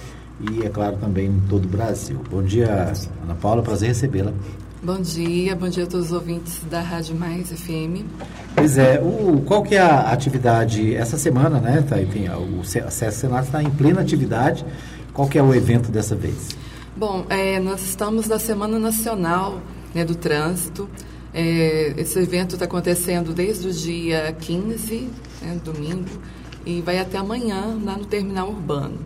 e, 0.53 0.65
é 0.65 0.69
claro, 0.69 0.97
também 0.99 1.27
em 1.27 1.41
todo 1.49 1.65
o 1.65 1.69
Brasil. 1.69 2.21
Bom 2.31 2.45
dia, 2.45 2.93
Ana 3.25 3.35
Paula, 3.35 3.61
prazer 3.61 3.89
recebê-la. 3.89 4.33
Bom 4.81 5.01
dia, 5.01 5.57
bom 5.57 5.69
dia 5.69 5.83
a 5.83 5.87
todos 5.89 6.07
os 6.07 6.13
ouvintes 6.13 6.61
da 6.71 6.81
Rádio 6.81 7.17
Mais 7.17 7.49
FM. 7.49 8.07
Pois 8.55 8.79
é, 8.79 9.01
o, 9.01 9.43
qual 9.45 9.61
que 9.65 9.75
é 9.75 9.81
a 9.81 10.13
atividade 10.13 10.95
essa 10.95 11.19
semana, 11.19 11.59
né? 11.59 11.83
Tá, 11.83 12.01
enfim, 12.01 12.29
o 12.29 12.63
SESC 12.63 13.11
Senado 13.11 13.47
está 13.47 13.61
em 13.61 13.71
plena 13.71 14.01
atividade. 14.01 14.65
Qual 15.13 15.27
que 15.29 15.37
é 15.37 15.43
o 15.43 15.53
evento 15.53 15.91
dessa 15.91 16.15
vez? 16.15 16.51
Bom, 16.97 17.27
é, 17.29 17.59
nós 17.59 17.83
estamos 17.83 18.29
na 18.29 18.39
Semana 18.39 18.79
Nacional 18.79 19.61
né, 19.93 20.05
do 20.05 20.15
Trânsito. 20.15 20.89
É, 21.35 21.95
esse 21.97 22.17
evento 22.21 22.55
está 22.55 22.65
acontecendo 22.65 23.33
desde 23.33 23.67
o 23.67 23.73
dia 23.73 24.33
15, 24.41 25.09
né, 25.43 25.61
domingo, 25.65 26.09
e 26.65 26.81
vai 26.83 27.01
até 27.01 27.19
amanhã 27.19 27.77
lá 27.83 27.97
no 27.97 28.07
Terminal 28.07 28.49
Urbano. 28.49 29.01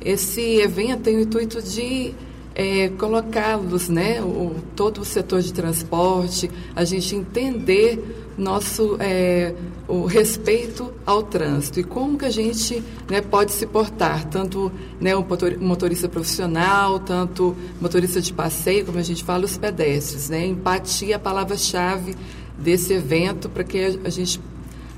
Esse 0.00 0.40
evento 0.62 1.02
tem 1.02 1.18
o 1.18 1.20
intuito 1.20 1.60
de 1.60 2.14
é, 2.60 2.90
colocá-los, 2.90 3.88
né, 3.88 4.20
o, 4.20 4.54
todo 4.76 5.00
o 5.00 5.04
setor 5.04 5.40
de 5.40 5.50
transporte, 5.50 6.50
a 6.76 6.84
gente 6.84 7.16
entender 7.16 8.34
nosso 8.36 8.98
é, 9.00 9.54
o 9.88 10.04
respeito 10.04 10.92
ao 11.06 11.22
trânsito 11.22 11.80
e 11.80 11.82
como 11.82 12.18
que 12.18 12.26
a 12.26 12.30
gente 12.30 12.84
né, 13.08 13.22
pode 13.22 13.52
se 13.52 13.66
portar, 13.66 14.26
tanto 14.26 14.70
né, 15.00 15.16
o 15.16 15.26
motorista 15.58 16.06
profissional, 16.06 16.98
tanto 16.98 17.56
motorista 17.80 18.20
de 18.20 18.30
passeio, 18.30 18.84
como 18.84 18.98
a 18.98 19.02
gente 19.02 19.24
fala, 19.24 19.46
os 19.46 19.56
pedestres. 19.56 20.28
Né? 20.28 20.46
Empatia 20.46 21.14
é 21.14 21.16
a 21.16 21.18
palavra-chave 21.18 22.14
desse 22.58 22.92
evento 22.92 23.48
para 23.48 23.64
que 23.64 23.98
a 24.04 24.10
gente 24.10 24.38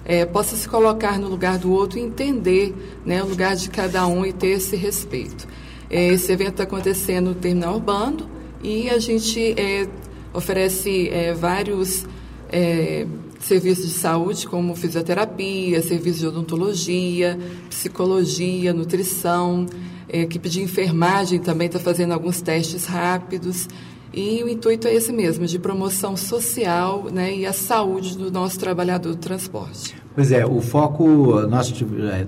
é, 0.04 0.26
possa 0.26 0.56
se 0.56 0.68
colocar 0.68 1.16
no 1.16 1.28
lugar 1.28 1.58
do 1.58 1.70
outro 1.70 1.96
e 1.96 2.02
entender 2.02 2.74
né, 3.06 3.22
o 3.22 3.28
lugar 3.28 3.54
de 3.54 3.70
cada 3.70 4.04
um 4.08 4.26
e 4.26 4.32
ter 4.32 4.48
esse 4.48 4.74
respeito. 4.74 5.46
É, 5.92 6.08
esse 6.08 6.32
evento 6.32 6.52
está 6.52 6.62
acontecendo 6.62 7.26
no 7.26 7.34
Terminal 7.34 7.74
Urbano 7.74 8.26
e 8.64 8.88
a 8.88 8.98
gente 8.98 9.52
é, 9.60 9.86
oferece 10.32 11.10
é, 11.10 11.34
vários 11.34 12.06
é, 12.50 13.06
serviços 13.38 13.88
de 13.88 13.92
saúde, 13.92 14.48
como 14.48 14.74
fisioterapia, 14.74 15.82
serviços 15.82 16.20
de 16.20 16.26
odontologia, 16.26 17.38
psicologia, 17.68 18.72
nutrição. 18.72 19.66
A 20.10 20.16
equipe 20.16 20.48
de 20.48 20.62
enfermagem 20.62 21.38
também 21.38 21.66
está 21.66 21.78
fazendo 21.78 22.12
alguns 22.12 22.40
testes 22.40 22.86
rápidos. 22.86 23.68
E 24.14 24.42
o 24.42 24.48
intuito 24.48 24.88
é 24.88 24.94
esse 24.94 25.12
mesmo, 25.12 25.46
de 25.46 25.58
promoção 25.58 26.16
social 26.16 27.08
né, 27.12 27.34
e 27.34 27.46
a 27.46 27.52
saúde 27.52 28.16
do 28.16 28.30
nosso 28.30 28.58
trabalhador 28.58 29.10
do 29.10 29.18
transporte. 29.18 29.94
Pois 30.14 30.32
é, 30.32 30.44
o 30.44 30.60
foco 30.60 31.40
nós 31.48 31.72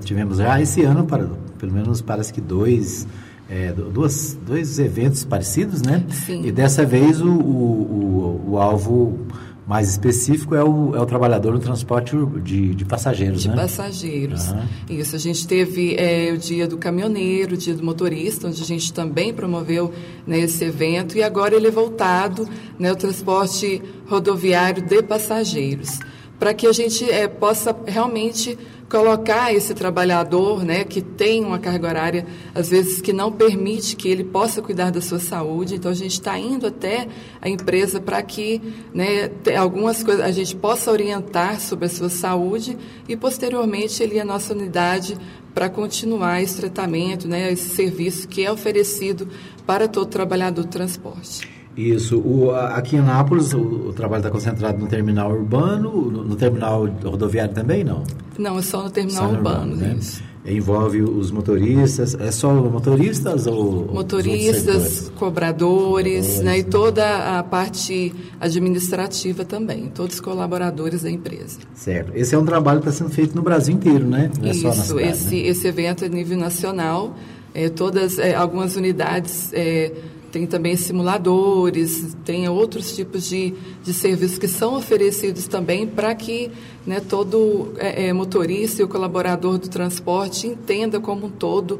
tivemos 0.05 0.38
já 0.38 0.61
esse 0.61 0.83
ano, 0.83 1.05
para, 1.07 1.29
pelo 1.59 1.72
menos 1.72 2.00
parece 2.00 2.33
que 2.33 2.40
dois 2.40 3.07
é, 3.48 3.72
duas, 3.72 4.38
dois 4.46 4.78
eventos 4.78 5.24
parecidos, 5.24 5.83
né? 5.83 6.04
Sim. 6.11 6.42
E 6.44 6.52
dessa 6.52 6.85
vez 6.85 7.20
o, 7.20 7.28
o, 7.28 8.40
o, 8.46 8.50
o 8.52 8.59
alvo 8.59 9.18
mais 9.66 9.88
específico 9.88 10.54
é 10.54 10.62
o, 10.62 10.94
é 10.94 11.00
o 11.00 11.07
trabalhador 11.07 11.54
no 11.54 11.59
transporte 11.59 12.14
de, 12.42 12.74
de 12.74 12.85
passageiros, 12.85 13.42
de 13.42 13.48
né? 13.48 13.54
De 13.54 13.61
passageiros. 13.61 14.50
Uhum. 14.50 14.66
Isso, 14.90 15.16
a 15.16 15.18
gente 15.18 15.46
teve 15.46 15.94
é, 15.96 16.33
o 16.33 16.38
dia 16.38 16.68
do 16.68 16.76
caminhoneiro, 16.76 17.54
o 17.54 17.57
dia 17.57 17.74
do 17.74 17.83
motorista, 17.83 18.46
onde 18.46 18.61
a 18.61 18.66
gente 18.66 18.92
também 18.92 19.33
promoveu 19.33 19.92
né, 20.26 20.40
esse 20.40 20.64
evento, 20.64 21.16
e 21.16 21.22
agora 21.22 21.54
ele 21.54 21.68
é 21.68 21.70
voltado 21.70 22.46
né, 22.78 22.90
ao 22.90 22.96
transporte 22.96 23.80
rodoviário 24.07 24.83
de 24.83 25.02
passageiros, 25.02 25.98
para 26.38 26.52
que 26.52 26.66
a 26.66 26.72
gente 26.72 27.11
é, 27.11 27.26
possa 27.26 27.74
realmente 27.87 28.59
colocar 28.88 29.52
esse 29.52 29.74
trabalhador, 29.74 30.64
né, 30.64 30.84
que 30.84 31.00
tem 31.00 31.44
uma 31.44 31.58
carga 31.58 31.88
horária, 31.88 32.26
às 32.54 32.68
vezes, 32.70 33.00
que 33.00 33.12
não 33.12 33.32
permite 33.32 33.96
que 33.96 34.08
ele 34.08 34.24
possa 34.24 34.60
cuidar 34.60 34.90
da 34.90 35.00
sua 35.00 35.18
saúde. 35.18 35.76
Então, 35.76 35.90
a 35.90 35.94
gente 35.94 36.12
está 36.12 36.38
indo 36.38 36.66
até 36.66 37.08
a 37.40 37.48
empresa 37.48 38.00
para 38.00 38.22
que 38.22 38.60
né, 38.92 39.30
algumas 39.56 40.02
coisas 40.02 40.24
a 40.24 40.30
gente 40.30 40.54
possa 40.56 40.90
orientar 40.90 41.60
sobre 41.60 41.86
a 41.86 41.88
sua 41.88 42.08
saúde 42.08 42.76
e, 43.08 43.16
posteriormente, 43.16 44.02
ele 44.02 44.20
à 44.20 44.24
nossa 44.24 44.52
unidade 44.52 45.16
para 45.54 45.68
continuar 45.68 46.42
esse 46.42 46.56
tratamento, 46.56 47.28
né, 47.28 47.52
esse 47.52 47.68
serviço 47.68 48.26
que 48.26 48.44
é 48.44 48.50
oferecido 48.50 49.28
para 49.64 49.86
todo 49.86 50.06
trabalhador 50.06 50.64
do 50.64 50.68
transporte. 50.68 51.53
Isso. 51.76 52.18
O, 52.18 52.50
aqui 52.52 52.96
em 52.96 53.00
Nápoles, 53.00 53.52
o, 53.52 53.58
o 53.58 53.92
trabalho 53.92 54.20
está 54.20 54.30
concentrado 54.30 54.78
no 54.78 54.87
terminal 54.87 55.32
urbano, 55.32 55.90
no, 56.10 56.24
no, 56.24 56.37
terminal 56.37 56.87
rodoviário 57.04 57.52
também, 57.52 57.82
não? 57.82 58.04
Não, 58.38 58.58
é 58.58 58.62
só 58.62 58.82
no 58.82 58.90
terminal 58.90 59.28
só 59.28 59.34
urbano, 59.34 59.72
urbano, 59.72 59.76
né? 59.76 59.96
Isso. 59.98 60.22
Envolve 60.46 61.00
os 61.00 61.30
motoristas, 61.30 62.14
é 62.14 62.30
só 62.30 62.52
motoristas 62.52 63.46
ou 63.46 63.87
motoristas, 63.90 65.10
cobradores, 65.16 66.40
né, 66.40 66.58
e 66.58 66.62
toda 66.62 67.38
a 67.38 67.42
parte 67.42 68.14
administrativa 68.38 69.42
também, 69.42 69.88
todos 69.88 70.16
os 70.16 70.20
colaboradores 70.20 71.02
da 71.02 71.10
empresa. 71.10 71.60
Certo. 71.74 72.12
Esse 72.14 72.34
é 72.34 72.38
um 72.38 72.44
trabalho 72.44 72.82
que 72.82 72.88
está 72.90 73.04
sendo 73.04 73.14
feito 73.14 73.34
no 73.34 73.40
Brasil 73.40 73.74
inteiro, 73.74 74.06
né? 74.06 74.30
Não 74.38 74.48
é 74.48 74.50
Isso. 74.50 74.60
Só 74.60 74.68
na 74.68 74.74
cidade, 74.74 75.08
esse 75.08 75.34
né? 75.34 75.48
esse 75.48 75.66
evento 75.66 76.04
é 76.04 76.10
nível 76.10 76.37
nacional. 76.37 77.16
É, 77.54 77.68
todas 77.68 78.18
é, 78.18 78.34
algumas 78.34 78.76
unidades 78.76 79.50
é, 79.54 79.92
tem 80.34 80.46
também 80.46 80.74
simuladores, 80.74 82.16
tem 82.24 82.48
outros 82.48 82.96
tipos 82.96 83.28
de, 83.28 83.54
de 83.84 83.92
serviços 83.92 84.36
que 84.36 84.48
são 84.48 84.74
oferecidos 84.74 85.46
também 85.46 85.86
para 85.86 86.12
que 86.12 86.50
né, 86.84 86.98
todo 86.98 87.72
é, 87.78 88.08
é, 88.08 88.12
motorista 88.12 88.82
e 88.82 88.84
o 88.84 88.88
colaborador 88.88 89.58
do 89.58 89.68
transporte 89.68 90.48
entenda 90.48 90.98
como 90.98 91.26
um 91.26 91.30
todo 91.30 91.78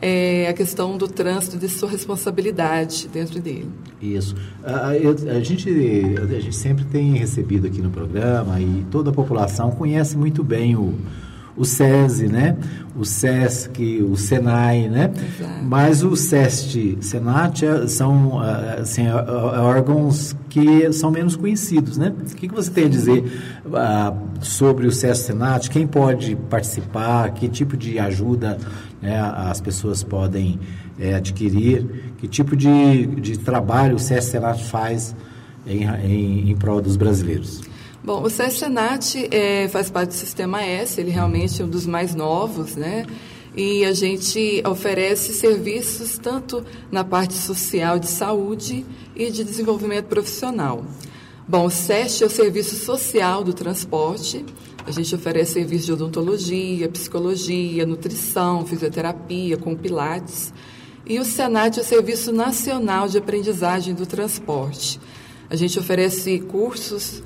é, 0.00 0.46
a 0.48 0.52
questão 0.52 0.96
do 0.96 1.08
trânsito 1.08 1.56
de 1.56 1.68
sua 1.68 1.88
responsabilidade 1.88 3.08
dentro 3.08 3.40
dele. 3.40 3.68
Isso. 4.00 4.36
A, 4.62 4.90
a, 4.90 5.40
gente, 5.40 5.68
a 5.68 6.40
gente 6.40 6.54
sempre 6.54 6.84
tem 6.84 7.12
recebido 7.14 7.66
aqui 7.66 7.82
no 7.82 7.90
programa 7.90 8.60
e 8.60 8.86
toda 8.88 9.10
a 9.10 9.12
população 9.12 9.72
conhece 9.72 10.16
muito 10.16 10.44
bem 10.44 10.76
o 10.76 10.94
o 11.56 11.64
SESI, 11.64 12.28
né? 12.28 12.56
o 12.98 13.04
SESC, 13.04 14.02
o 14.02 14.16
SENAI, 14.16 14.88
né? 14.88 15.12
Exato. 15.14 15.64
Mas 15.64 16.02
o 16.02 16.16
SEST, 16.16 16.98
SENAT 17.02 17.62
é, 17.62 17.86
são 17.86 18.40
ah, 18.40 18.78
assim, 18.80 19.06
é, 19.06 19.10
é, 19.10 19.60
órgãos 19.60 20.34
que 20.48 20.90
são 20.92 21.10
menos 21.10 21.36
conhecidos, 21.36 21.98
né? 21.98 22.12
O 22.18 22.34
que, 22.34 22.48
você 22.48 22.70
tem 22.70 22.86
a 22.86 22.88
dizer 22.88 23.24
uh, 23.66 24.44
sobre 24.44 24.86
o 24.86 24.92
SEST 24.92 25.26
SENAT? 25.26 25.68
Quem 25.68 25.86
pode 25.86 26.34
participar? 26.48 27.30
Que 27.32 27.48
tipo 27.48 27.76
de 27.76 27.98
ajuda 27.98 28.56
né, 29.02 29.20
as 29.20 29.60
pessoas 29.60 30.02
podem 30.02 30.58
é, 30.98 31.14
adquirir? 31.14 32.14
Que 32.16 32.26
tipo 32.26 32.56
de, 32.56 33.06
de 33.06 33.38
trabalho 33.38 33.96
o 33.96 33.98
SEST 33.98 34.30
SENAT 34.30 34.64
faz 34.64 35.14
em, 35.66 35.84
em, 35.84 36.50
em 36.50 36.56
prol 36.56 36.80
dos 36.80 36.96
brasileiros? 36.96 37.60
Bom, 38.06 38.22
o 38.22 38.30
SESCENAT 38.30 39.28
é, 39.32 39.66
faz 39.66 39.90
parte 39.90 40.10
do 40.10 40.14
Sistema 40.14 40.62
S, 40.62 41.00
ele 41.00 41.10
realmente 41.10 41.60
é 41.60 41.64
um 41.64 41.68
dos 41.68 41.88
mais 41.88 42.14
novos, 42.14 42.76
né? 42.76 43.04
E 43.56 43.84
a 43.84 43.92
gente 43.92 44.62
oferece 44.64 45.32
serviços 45.32 46.16
tanto 46.16 46.64
na 46.88 47.02
parte 47.02 47.34
social 47.34 47.98
de 47.98 48.06
saúde 48.06 48.86
e 49.16 49.28
de 49.28 49.42
desenvolvimento 49.42 50.04
profissional. 50.04 50.84
Bom, 51.48 51.64
o 51.64 51.70
SEST 51.70 52.22
é 52.22 52.26
o 52.28 52.30
Serviço 52.30 52.76
Social 52.76 53.42
do 53.42 53.52
Transporte. 53.52 54.46
A 54.86 54.92
gente 54.92 55.12
oferece 55.12 55.54
serviços 55.54 55.86
de 55.86 55.92
odontologia, 55.92 56.88
psicologia, 56.88 57.84
nutrição, 57.84 58.64
fisioterapia, 58.64 59.56
com 59.56 59.74
pilates. 59.74 60.54
E 61.04 61.18
o 61.18 61.24
SENAT 61.24 61.78
é 61.78 61.82
o 61.82 61.84
Serviço 61.84 62.30
Nacional 62.30 63.08
de 63.08 63.18
Aprendizagem 63.18 63.94
do 63.94 64.06
Transporte. 64.06 65.00
A 65.50 65.56
gente 65.56 65.76
oferece 65.76 66.38
cursos 66.38 67.20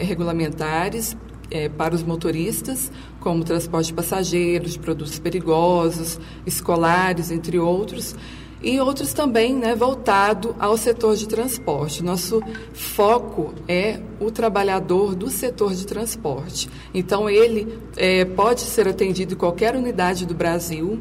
regulamentares 0.00 1.16
é, 1.50 1.68
para 1.68 1.94
os 1.94 2.02
motoristas, 2.02 2.90
como 3.18 3.44
transporte 3.44 3.88
de 3.88 3.94
passageiros, 3.94 4.72
de 4.72 4.78
produtos 4.78 5.18
perigosos, 5.18 6.18
escolares, 6.46 7.30
entre 7.30 7.58
outros 7.58 8.14
e 8.62 8.78
outros 8.78 9.12
também 9.12 9.54
né, 9.54 9.74
voltado 9.74 10.54
ao 10.58 10.76
setor 10.76 11.16
de 11.16 11.26
transporte. 11.26 12.02
Nosso 12.04 12.42
foco 12.74 13.54
é 13.66 14.00
o 14.20 14.30
trabalhador 14.30 15.14
do 15.14 15.30
setor 15.30 15.74
de 15.74 15.86
transporte. 15.86 16.68
Então, 16.92 17.28
ele 17.28 17.78
é, 17.96 18.24
pode 18.24 18.60
ser 18.60 18.86
atendido 18.86 19.34
em 19.34 19.36
qualquer 19.36 19.74
unidade 19.74 20.26
do 20.26 20.34
Brasil? 20.34 21.00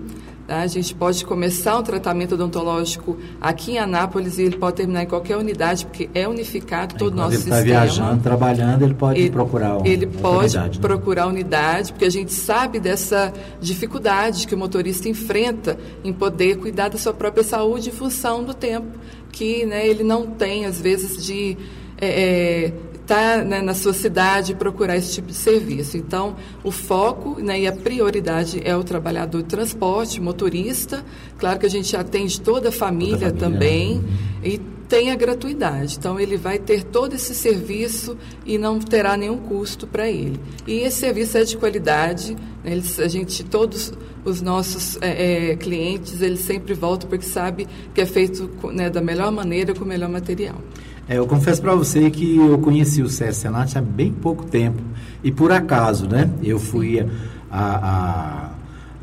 A 0.49 0.67
gente 0.67 0.95
pode 0.95 1.23
começar 1.23 1.77
um 1.77 1.83
tratamento 1.83 2.33
odontológico 2.33 3.17
aqui 3.39 3.73
em 3.73 3.77
Anápolis 3.77 4.39
e 4.39 4.43
ele 4.43 4.57
pode 4.57 4.77
terminar 4.77 5.03
em 5.03 5.07
qualquer 5.07 5.37
unidade, 5.37 5.85
porque 5.85 6.09
é 6.13 6.27
unificado 6.27 6.95
todo 6.95 7.13
o 7.13 7.15
nosso 7.15 7.35
ele 7.35 7.37
sistema. 7.37 7.59
Ele 7.59 7.69
está 7.69 7.83
viajando, 7.83 8.23
trabalhando, 8.23 8.81
ele 8.83 8.93
pode 8.95 9.19
ele, 9.19 9.29
procurar 9.29 9.77
uma, 9.77 9.87
Ele 9.87 10.07
pode 10.07 10.57
unidade, 10.57 10.79
né? 10.79 10.87
procurar 10.87 11.27
unidade, 11.27 11.91
porque 11.93 12.05
a 12.05 12.09
gente 12.09 12.33
sabe 12.33 12.79
dessa 12.79 13.31
dificuldade 13.61 14.47
que 14.47 14.55
o 14.55 14.57
motorista 14.57 15.07
enfrenta 15.07 15.77
em 16.03 16.11
poder 16.11 16.57
cuidar 16.57 16.89
da 16.89 16.97
sua 16.97 17.13
própria 17.13 17.43
saúde 17.43 17.89
em 17.89 17.93
função 17.93 18.43
do 18.43 18.53
tempo 18.53 18.97
que 19.31 19.65
né, 19.65 19.87
ele 19.87 20.03
não 20.03 20.27
tem, 20.27 20.65
às 20.65 20.81
vezes, 20.81 21.23
de. 21.23 21.57
É, 22.01 22.07
é, 22.07 22.73
tá, 23.09 23.43
né, 23.43 23.59
na 23.59 23.73
sua 23.73 23.91
cidade 23.91 24.51
e 24.51 24.55
procurar 24.55 24.95
esse 24.95 25.15
tipo 25.15 25.29
de 25.29 25.33
serviço. 25.33 25.97
Então, 25.97 26.35
o 26.63 26.69
foco 26.69 27.41
né, 27.41 27.61
e 27.61 27.67
a 27.67 27.71
prioridade 27.71 28.61
é 28.63 28.77
o 28.77 28.83
trabalhador 28.83 29.41
de 29.41 29.49
transporte, 29.49 30.21
motorista. 30.21 31.03
Claro 31.39 31.57
que 31.57 31.65
a 31.65 31.69
gente 31.69 31.97
atende 31.97 32.39
toda 32.39 32.69
a 32.69 32.71
família, 32.71 33.31
toda 33.31 33.47
a 33.47 33.49
família. 33.49 33.59
também 33.59 33.93
uhum. 33.95 34.03
e 34.43 34.59
tem 34.87 35.11
a 35.11 35.15
gratuidade. 35.15 35.97
Então, 35.97 36.19
ele 36.19 36.37
vai 36.37 36.59
ter 36.59 36.83
todo 36.83 37.15
esse 37.15 37.33
serviço 37.33 38.15
e 38.45 38.59
não 38.59 38.77
terá 38.77 39.17
nenhum 39.17 39.37
custo 39.37 39.87
para 39.87 40.07
ele. 40.07 40.39
E 40.67 40.81
esse 40.81 40.99
serviço 40.99 41.35
é 41.35 41.43
de 41.43 41.57
qualidade. 41.57 42.35
Né, 42.63 42.73
eles, 42.73 42.99
a 42.99 43.07
gente, 43.07 43.43
todos 43.43 43.91
os 44.23 44.39
nossos 44.39 44.99
é, 45.01 45.51
é, 45.51 45.55
clientes, 45.55 46.21
eles 46.21 46.41
sempre 46.41 46.75
voltam 46.75 47.09
porque 47.09 47.25
sabe 47.25 47.67
que 47.91 48.01
é 48.01 48.05
feito 48.05 48.51
né, 48.71 48.87
da 48.87 49.01
melhor 49.01 49.31
maneira, 49.31 49.73
com 49.73 49.83
o 49.83 49.87
melhor 49.87 50.09
material. 50.09 50.61
É, 51.09 51.17
eu 51.17 51.25
confesso 51.25 51.59
para 51.59 51.73
você 51.73 52.11
que 52.11 52.37
eu 52.37 52.59
conheci 52.59 53.01
o 53.01 53.09
César 53.09 53.33
Senat 53.33 53.75
há 53.75 53.81
bem 53.81 54.11
pouco 54.11 54.45
tempo. 54.45 54.79
E 55.23 55.31
por 55.31 55.51
acaso, 55.51 56.07
né? 56.07 56.29
Eu 56.43 56.59
fui 56.59 57.03
a, 57.49 58.51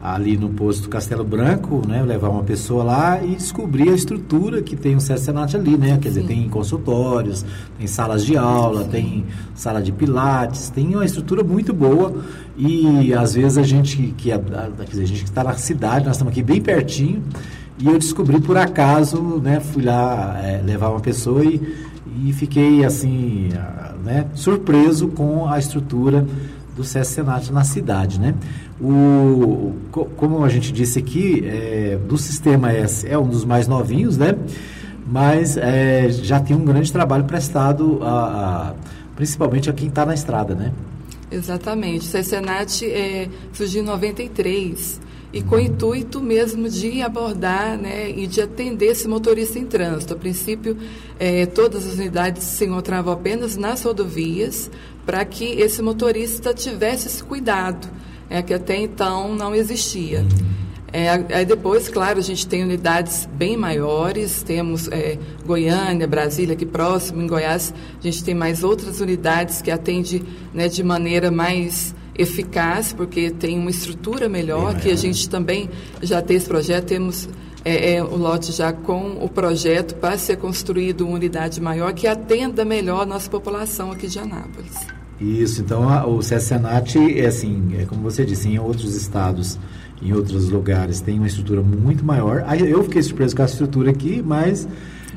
a, 0.00 0.14
ali 0.14 0.36
no 0.36 0.50
posto 0.50 0.88
Castelo 0.88 1.24
Branco, 1.24 1.82
né? 1.84 2.04
Levar 2.04 2.28
uma 2.28 2.44
pessoa 2.44 2.84
lá 2.84 3.24
e 3.24 3.34
descobri 3.34 3.88
a 3.88 3.92
estrutura 3.92 4.62
que 4.62 4.76
tem 4.76 4.94
o 4.94 5.00
César 5.00 5.24
Senat 5.24 5.56
ali, 5.56 5.76
né? 5.76 5.98
Quer 6.00 6.10
dizer, 6.10 6.20
Sim. 6.20 6.26
tem 6.28 6.48
consultórios, 6.48 7.44
tem 7.76 7.88
salas 7.88 8.24
de 8.24 8.36
aula, 8.36 8.84
Sim. 8.84 8.90
tem 8.90 9.24
sala 9.56 9.82
de 9.82 9.90
pilates, 9.90 10.70
tem 10.70 10.94
uma 10.94 11.04
estrutura 11.04 11.42
muito 11.42 11.74
boa. 11.74 12.14
E 12.56 13.12
às 13.14 13.34
vezes 13.34 13.58
a 13.58 13.64
gente 13.64 14.14
que 14.16 14.30
a, 14.30 14.36
a 14.36 14.94
gente 14.94 15.24
está 15.24 15.42
na 15.42 15.54
cidade, 15.54 16.06
nós 16.06 16.14
estamos 16.14 16.30
aqui 16.30 16.42
bem 16.42 16.60
pertinho. 16.60 17.20
E 17.78 17.88
eu 17.88 17.98
descobri 17.98 18.40
por 18.40 18.56
acaso, 18.56 19.20
né? 19.42 19.58
Fui 19.58 19.82
lá 19.82 20.40
é, 20.40 20.62
levar 20.64 20.90
uma 20.90 21.00
pessoa 21.00 21.44
e 21.44 21.60
e 22.24 22.32
fiquei 22.32 22.84
assim, 22.84 23.48
né, 24.04 24.26
surpreso 24.34 25.08
com 25.08 25.48
a 25.48 25.58
estrutura 25.58 26.26
do 26.76 26.84
SESC 26.84 27.14
Senat 27.14 27.52
na 27.52 27.64
cidade, 27.64 28.20
né? 28.20 28.34
O, 28.80 29.74
como 30.16 30.44
a 30.44 30.48
gente 30.48 30.70
disse 30.70 30.98
aqui, 30.98 31.42
é, 31.46 31.98
do 32.06 32.18
sistema 32.18 32.70
S 32.70 33.08
é 33.08 33.18
um 33.18 33.26
dos 33.26 33.44
mais 33.44 33.66
novinhos, 33.66 34.18
né? 34.18 34.36
Mas 35.06 35.56
é, 35.56 36.10
já 36.10 36.38
tem 36.38 36.54
um 36.54 36.64
grande 36.64 36.92
trabalho 36.92 37.24
prestado, 37.24 38.00
a, 38.02 38.70
a 38.70 38.74
principalmente 39.14 39.70
a 39.70 39.72
quem 39.72 39.88
está 39.88 40.04
na 40.04 40.12
estrada, 40.12 40.54
né? 40.54 40.72
Exatamente. 41.30 42.00
O 42.00 42.10
SESC 42.10 42.30
Senat 42.30 42.84
é, 42.84 43.28
surgiu 43.52 43.82
em 43.82 43.86
93 43.86 45.00
e 45.36 45.42
com 45.42 45.56
o 45.56 45.60
intuito 45.60 46.22
mesmo 46.22 46.66
de 46.66 47.02
abordar 47.02 47.76
né, 47.76 48.08
e 48.08 48.26
de 48.26 48.40
atender 48.40 48.86
esse 48.86 49.06
motorista 49.06 49.58
em 49.58 49.66
trânsito. 49.66 50.14
A 50.14 50.16
princípio, 50.16 50.78
eh, 51.20 51.44
todas 51.44 51.86
as 51.86 51.96
unidades 51.96 52.42
se 52.42 52.64
encontravam 52.64 53.12
apenas 53.12 53.54
nas 53.54 53.82
rodovias 53.82 54.70
para 55.04 55.22
que 55.26 55.44
esse 55.44 55.82
motorista 55.82 56.54
tivesse 56.54 57.08
esse 57.08 57.22
cuidado, 57.22 57.86
é, 58.30 58.40
que 58.40 58.54
até 58.54 58.78
então 58.78 59.34
não 59.34 59.54
existia. 59.54 60.24
É, 60.90 61.10
aí 61.10 61.44
depois, 61.44 61.86
claro, 61.90 62.18
a 62.18 62.22
gente 62.22 62.46
tem 62.46 62.64
unidades 62.64 63.28
bem 63.30 63.58
maiores, 63.58 64.42
temos 64.42 64.88
é, 64.88 65.18
Goiânia, 65.44 66.06
Brasília, 66.06 66.54
aqui 66.54 66.64
próximo, 66.64 67.20
em 67.20 67.26
Goiás, 67.26 67.74
a 67.98 68.02
gente 68.02 68.24
tem 68.24 68.34
mais 68.34 68.64
outras 68.64 69.00
unidades 69.02 69.60
que 69.60 69.70
atendem 69.70 70.22
né, 70.54 70.66
de 70.66 70.82
maneira 70.82 71.30
mais 71.30 71.94
eficaz, 72.18 72.92
porque 72.92 73.30
tem 73.30 73.58
uma 73.58 73.70
estrutura 73.70 74.28
melhor, 74.28 74.78
que 74.80 74.90
a 74.90 74.96
gente 74.96 75.28
também 75.28 75.68
já 76.02 76.22
tem 76.22 76.36
esse 76.36 76.46
projeto, 76.46 76.86
temos 76.86 77.28
é, 77.64 77.94
é, 77.94 78.02
o 78.04 78.16
lote 78.16 78.52
já 78.52 78.72
com 78.72 79.18
o 79.20 79.28
projeto 79.28 79.96
para 79.96 80.16
ser 80.16 80.36
construído 80.36 81.04
uma 81.04 81.16
unidade 81.16 81.60
maior 81.60 81.92
que 81.92 82.06
atenda 82.06 82.64
melhor 82.64 83.02
a 83.02 83.06
nossa 83.06 83.28
população 83.28 83.90
aqui 83.90 84.06
de 84.06 84.18
Anápolis. 84.18 84.86
Isso, 85.20 85.62
então 85.62 85.88
a, 85.88 86.06
o 86.06 86.22
CESENAT, 86.22 86.96
é 87.18 87.26
assim, 87.26 87.76
é 87.80 87.84
como 87.84 88.02
você 88.02 88.24
disse, 88.24 88.48
em 88.48 88.58
outros 88.58 88.94
estados, 88.94 89.58
em 90.00 90.12
outros 90.12 90.48
lugares, 90.48 91.00
tem 91.00 91.18
uma 91.18 91.26
estrutura 91.26 91.60
muito 91.60 92.04
maior. 92.04 92.44
Aí 92.46 92.70
eu 92.70 92.84
fiquei 92.84 93.02
surpreso 93.02 93.34
com 93.34 93.42
a 93.42 93.46
estrutura 93.46 93.90
aqui, 93.90 94.22
mas 94.24 94.68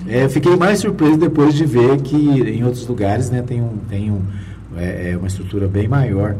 é, 0.07 0.27
fiquei 0.29 0.55
mais 0.55 0.79
surpreso 0.79 1.17
depois 1.17 1.53
de 1.53 1.65
ver 1.65 2.01
que 2.01 2.15
em 2.15 2.63
outros 2.63 2.88
lugares 2.88 3.29
né, 3.29 3.41
tem, 3.41 3.62
um, 3.62 3.77
tem 3.89 4.09
um, 4.09 4.21
é, 4.75 5.12
é 5.12 5.17
uma 5.17 5.27
estrutura 5.27 5.67
bem 5.67 5.88
maior. 5.88 6.35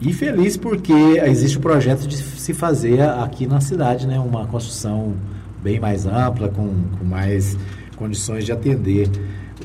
E 0.00 0.12
feliz 0.14 0.56
porque 0.56 0.92
existe 0.92 1.58
o 1.58 1.60
projeto 1.60 2.06
de 2.06 2.16
se 2.16 2.54
fazer 2.54 3.02
aqui 3.02 3.46
na 3.46 3.60
cidade 3.60 4.06
né, 4.06 4.18
uma 4.18 4.46
construção 4.46 5.14
bem 5.62 5.78
mais 5.78 6.06
ampla, 6.06 6.48
com, 6.48 6.68
com 6.98 7.04
mais 7.04 7.56
condições 7.96 8.46
de 8.46 8.52
atender 8.52 9.10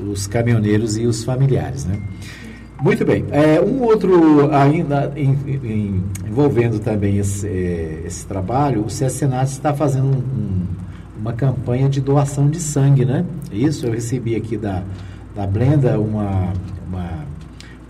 os 0.02 0.26
caminhoneiros 0.26 0.98
e 0.98 1.06
os 1.06 1.24
familiares. 1.24 1.86
Né? 1.86 1.98
Muito 2.82 3.04
bem. 3.06 3.24
É, 3.30 3.58
um 3.60 3.82
outro, 3.82 4.54
ainda 4.54 5.10
em, 5.16 5.30
em, 5.46 6.04
envolvendo 6.28 6.78
também 6.78 7.16
esse, 7.16 7.48
é, 7.48 8.02
esse 8.04 8.26
trabalho, 8.26 8.82
o 8.82 8.86
CSNAT 8.86 9.48
está 9.48 9.72
fazendo 9.72 10.08
um, 10.08 10.18
um, 10.18 10.66
uma 11.18 11.32
campanha 11.32 11.88
de 11.88 12.02
doação 12.02 12.50
de 12.50 12.60
sangue, 12.60 13.06
né? 13.06 13.24
Isso, 13.50 13.86
eu 13.86 13.92
recebi 13.92 14.36
aqui 14.36 14.58
da, 14.58 14.82
da 15.34 15.46
Blenda 15.46 15.98
uma, 15.98 16.52
uma 16.86 17.24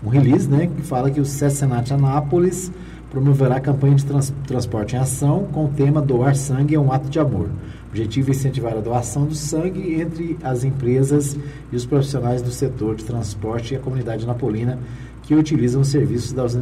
um 0.03 0.09
release 0.09 0.47
né, 0.49 0.67
que 0.67 0.81
fala 0.81 1.09
que 1.09 1.19
o 1.19 1.25
Senat 1.25 1.91
Anápolis 1.91 2.71
promoverá 3.09 3.55
a 3.55 3.59
campanha 3.59 3.95
de 3.95 4.05
trans, 4.05 4.33
transporte 4.45 4.95
em 4.95 4.99
ação 4.99 5.47
com 5.51 5.65
o 5.65 5.69
tema 5.69 6.01
Doar 6.01 6.35
Sangue 6.35 6.75
é 6.75 6.79
um 6.79 6.91
ato 6.91 7.09
de 7.09 7.19
amor. 7.19 7.47
O 7.47 7.89
objetivo 7.89 8.29
é 8.29 8.31
incentivar 8.31 8.73
a 8.73 8.81
doação 8.81 9.25
do 9.25 9.33
sangue 9.33 9.99
entre 9.99 10.37
as 10.43 10.63
empresas 10.63 11.37
e 11.71 11.75
os 11.75 11.85
profissionais 11.85 12.41
do 12.41 12.51
setor 12.51 12.95
de 12.95 13.05
transporte 13.05 13.73
e 13.73 13.77
a 13.77 13.79
comunidade 13.79 14.25
napolina 14.25 14.77
que 15.23 15.33
utilizam 15.33 15.81
os 15.81 15.87
serviços 15.87 16.31
das 16.31 16.57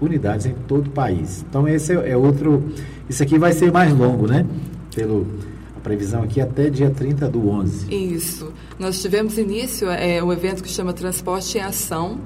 unidades 0.00 0.46
em 0.46 0.54
todo 0.66 0.88
o 0.88 0.90
país. 0.90 1.44
Então 1.48 1.68
esse 1.68 1.92
é, 1.92 2.16
outro, 2.16 2.62
isso 3.08 3.22
aqui 3.22 3.38
vai 3.38 3.52
ser 3.52 3.70
mais 3.70 3.92
longo, 3.96 4.26
né? 4.26 4.44
Pelo 4.94 5.26
a 5.76 5.80
previsão 5.80 6.22
aqui 6.22 6.40
até 6.40 6.68
dia 6.68 6.90
30 6.90 7.28
do 7.28 7.48
11. 7.48 7.94
Isso. 7.94 8.52
Nós 8.78 9.00
tivemos 9.00 9.38
início 9.38 9.88
é, 9.88 10.22
um 10.22 10.30
evento 10.30 10.62
que 10.62 10.68
chama 10.68 10.92
Transporte 10.92 11.56
em 11.56 11.62
Ação, 11.62 12.18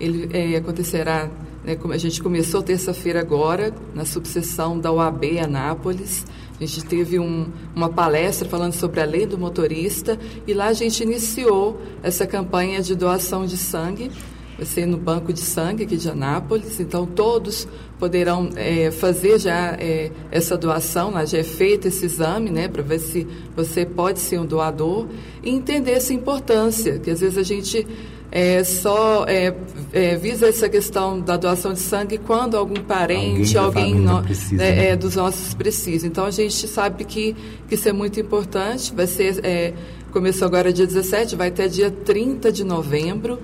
ele 0.00 0.28
é, 0.32 0.56
acontecerá, 0.56 1.30
né, 1.64 1.76
como 1.76 1.92
a 1.92 1.98
gente 1.98 2.22
começou 2.22 2.62
terça-feira 2.62 3.20
agora, 3.20 3.74
na 3.94 4.04
subseção 4.04 4.78
da 4.78 4.92
OAB 4.92 5.38
Anápolis. 5.42 6.24
A 6.60 6.64
gente 6.64 6.84
teve 6.84 7.18
um, 7.18 7.46
uma 7.74 7.88
palestra 7.88 8.48
falando 8.48 8.72
sobre 8.72 9.00
a 9.00 9.04
lei 9.04 9.26
do 9.26 9.38
motorista 9.38 10.18
e 10.46 10.52
lá 10.52 10.66
a 10.66 10.72
gente 10.72 11.02
iniciou 11.02 11.80
essa 12.02 12.26
campanha 12.26 12.82
de 12.82 12.94
doação 12.96 13.46
de 13.46 13.56
sangue. 13.56 14.10
Vai 14.56 14.66
ser 14.66 14.86
no 14.86 14.96
Banco 14.96 15.32
de 15.32 15.38
Sangue 15.38 15.84
aqui 15.84 15.96
de 15.96 16.10
Anápolis, 16.10 16.80
então 16.80 17.06
todos 17.06 17.68
poderão 17.96 18.50
é, 18.56 18.90
fazer 18.90 19.38
já 19.38 19.76
é, 19.78 20.10
essa 20.32 20.58
doação, 20.58 21.12
lá 21.12 21.24
já 21.24 21.38
é 21.38 21.44
feito 21.44 21.86
esse 21.86 22.04
exame, 22.04 22.50
né, 22.50 22.66
para 22.66 22.82
ver 22.82 22.98
se 22.98 23.24
você 23.54 23.86
pode 23.86 24.18
ser 24.18 24.40
um 24.40 24.44
doador 24.44 25.06
e 25.44 25.50
entender 25.50 25.92
essa 25.92 26.12
importância, 26.12 26.98
que 26.98 27.08
às 27.08 27.20
vezes 27.20 27.38
a 27.38 27.44
gente 27.44 27.86
é, 28.30 28.62
só 28.62 29.24
é, 29.26 29.54
é, 29.92 30.16
visa 30.16 30.48
essa 30.48 30.68
questão 30.68 31.18
da 31.18 31.36
doação 31.36 31.72
de 31.72 31.80
sangue 31.80 32.18
quando 32.18 32.56
algum 32.56 32.82
parente, 32.82 33.56
alguém, 33.56 33.94
alguém 33.94 33.94
no, 33.94 34.22
precisa, 34.22 34.62
é, 34.62 34.70
né? 34.70 34.86
É, 34.88 34.96
dos 34.96 35.16
nossos 35.16 35.54
precisa. 35.54 36.06
Então 36.06 36.24
a 36.24 36.30
gente 36.30 36.68
sabe 36.68 37.04
que, 37.04 37.34
que 37.66 37.74
isso 37.74 37.88
é 37.88 37.92
muito 37.92 38.20
importante. 38.20 38.92
Vai 38.94 39.06
ser, 39.06 39.40
é, 39.44 39.72
começou 40.12 40.46
agora 40.46 40.72
dia 40.72 40.86
17, 40.86 41.36
vai 41.36 41.48
até 41.48 41.68
dia 41.68 41.90
30 41.90 42.52
de 42.52 42.64
novembro. 42.64 43.38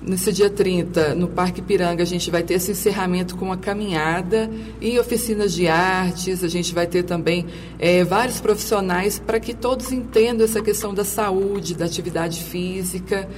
Nesse 0.00 0.32
dia 0.32 0.48
30, 0.48 1.14
no 1.14 1.28
Parque 1.28 1.60
Piranga, 1.60 2.02
a 2.02 2.06
gente 2.06 2.30
vai 2.30 2.42
ter 2.42 2.54
esse 2.54 2.70
encerramento 2.70 3.36
com 3.36 3.44
uma 3.44 3.56
caminhada 3.56 4.48
e 4.80 4.98
oficinas 4.98 5.52
de 5.52 5.68
artes. 5.68 6.42
A 6.42 6.48
gente 6.48 6.72
vai 6.72 6.86
ter 6.86 7.02
também 7.02 7.46
é, 7.78 8.04
vários 8.04 8.40
profissionais 8.40 9.18
para 9.18 9.38
que 9.38 9.52
todos 9.52 9.92
entendam 9.92 10.44
essa 10.44 10.62
questão 10.62 10.94
da 10.94 11.04
saúde, 11.04 11.74
da 11.74 11.84
atividade 11.84 12.42
física. 12.42 13.28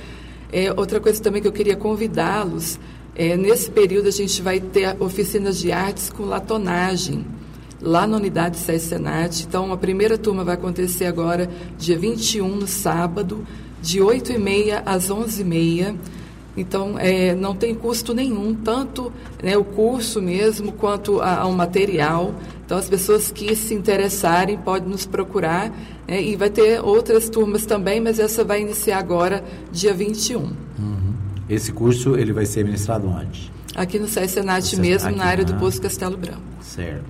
É, 0.52 0.72
outra 0.76 1.00
coisa 1.00 1.22
também 1.22 1.40
que 1.40 1.48
eu 1.48 1.52
queria 1.52 1.76
convidá-los 1.76 2.78
É, 3.14 3.36
nesse 3.36 3.70
período 3.70 4.08
a 4.08 4.12
gente 4.12 4.40
vai 4.40 4.60
ter 4.60 4.96
oficinas 5.00 5.58
de 5.58 5.72
artes 5.72 6.08
com 6.10 6.24
latonagem 6.24 7.26
lá 7.80 8.06
na 8.06 8.16
unidade 8.16 8.56
SES 8.56 8.82
Senat. 8.82 9.42
Então, 9.42 9.72
a 9.72 9.76
primeira 9.76 10.16
turma 10.16 10.44
vai 10.44 10.54
acontecer 10.54 11.06
agora, 11.06 11.50
dia 11.76 11.98
21, 11.98 12.48
no 12.56 12.66
sábado, 12.66 13.46
de 13.82 14.00
8h30 14.00 14.82
às 14.86 15.10
11h30. 15.10 15.96
Então, 16.56 16.98
é, 16.98 17.34
não 17.34 17.54
tem 17.54 17.74
custo 17.74 18.12
nenhum, 18.12 18.54
tanto 18.54 19.12
né, 19.42 19.56
o 19.56 19.64
curso 19.64 20.20
mesmo, 20.20 20.72
quanto 20.72 21.20
ao 21.20 21.52
material. 21.52 22.34
Então, 22.64 22.76
as 22.76 22.88
pessoas 22.88 23.30
que 23.30 23.54
se 23.54 23.74
interessarem 23.74 24.58
podem 24.58 24.88
nos 24.88 25.06
procurar. 25.06 25.72
Né, 26.06 26.22
e 26.22 26.36
vai 26.36 26.50
ter 26.50 26.80
outras 26.80 27.28
turmas 27.28 27.64
também, 27.64 28.00
mas 28.00 28.18
essa 28.18 28.44
vai 28.44 28.60
iniciar 28.60 28.98
agora, 28.98 29.44
dia 29.70 29.94
21. 29.94 30.40
Uhum. 30.40 30.54
Esse 31.48 31.72
curso 31.72 32.16
ele 32.16 32.32
vai 32.32 32.46
ser 32.46 32.64
ministrado 32.64 33.08
onde? 33.08 33.50
Aqui 33.74 33.98
no 33.98 34.08
SES 34.08 34.32
Senat 34.32 34.76
mesmo, 34.76 35.08
aqui, 35.08 35.18
na 35.18 35.24
área 35.24 35.44
do 35.44 35.54
Poço 35.54 35.80
Castelo 35.80 36.16
Branco. 36.16 36.42
Certo. 36.60 37.04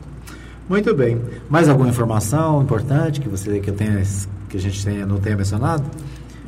Muito 0.68 0.94
bem. 0.94 1.20
Mais 1.48 1.68
alguma 1.68 1.88
informação 1.88 2.62
importante 2.62 3.20
que 3.20 3.28
você 3.28 3.58
que 3.58 3.72
tenha, 3.72 4.02
que 4.48 4.56
a 4.56 4.60
gente 4.60 4.84
tenha, 4.84 5.04
não 5.04 5.18
tenha 5.18 5.36
mencionado? 5.36 5.84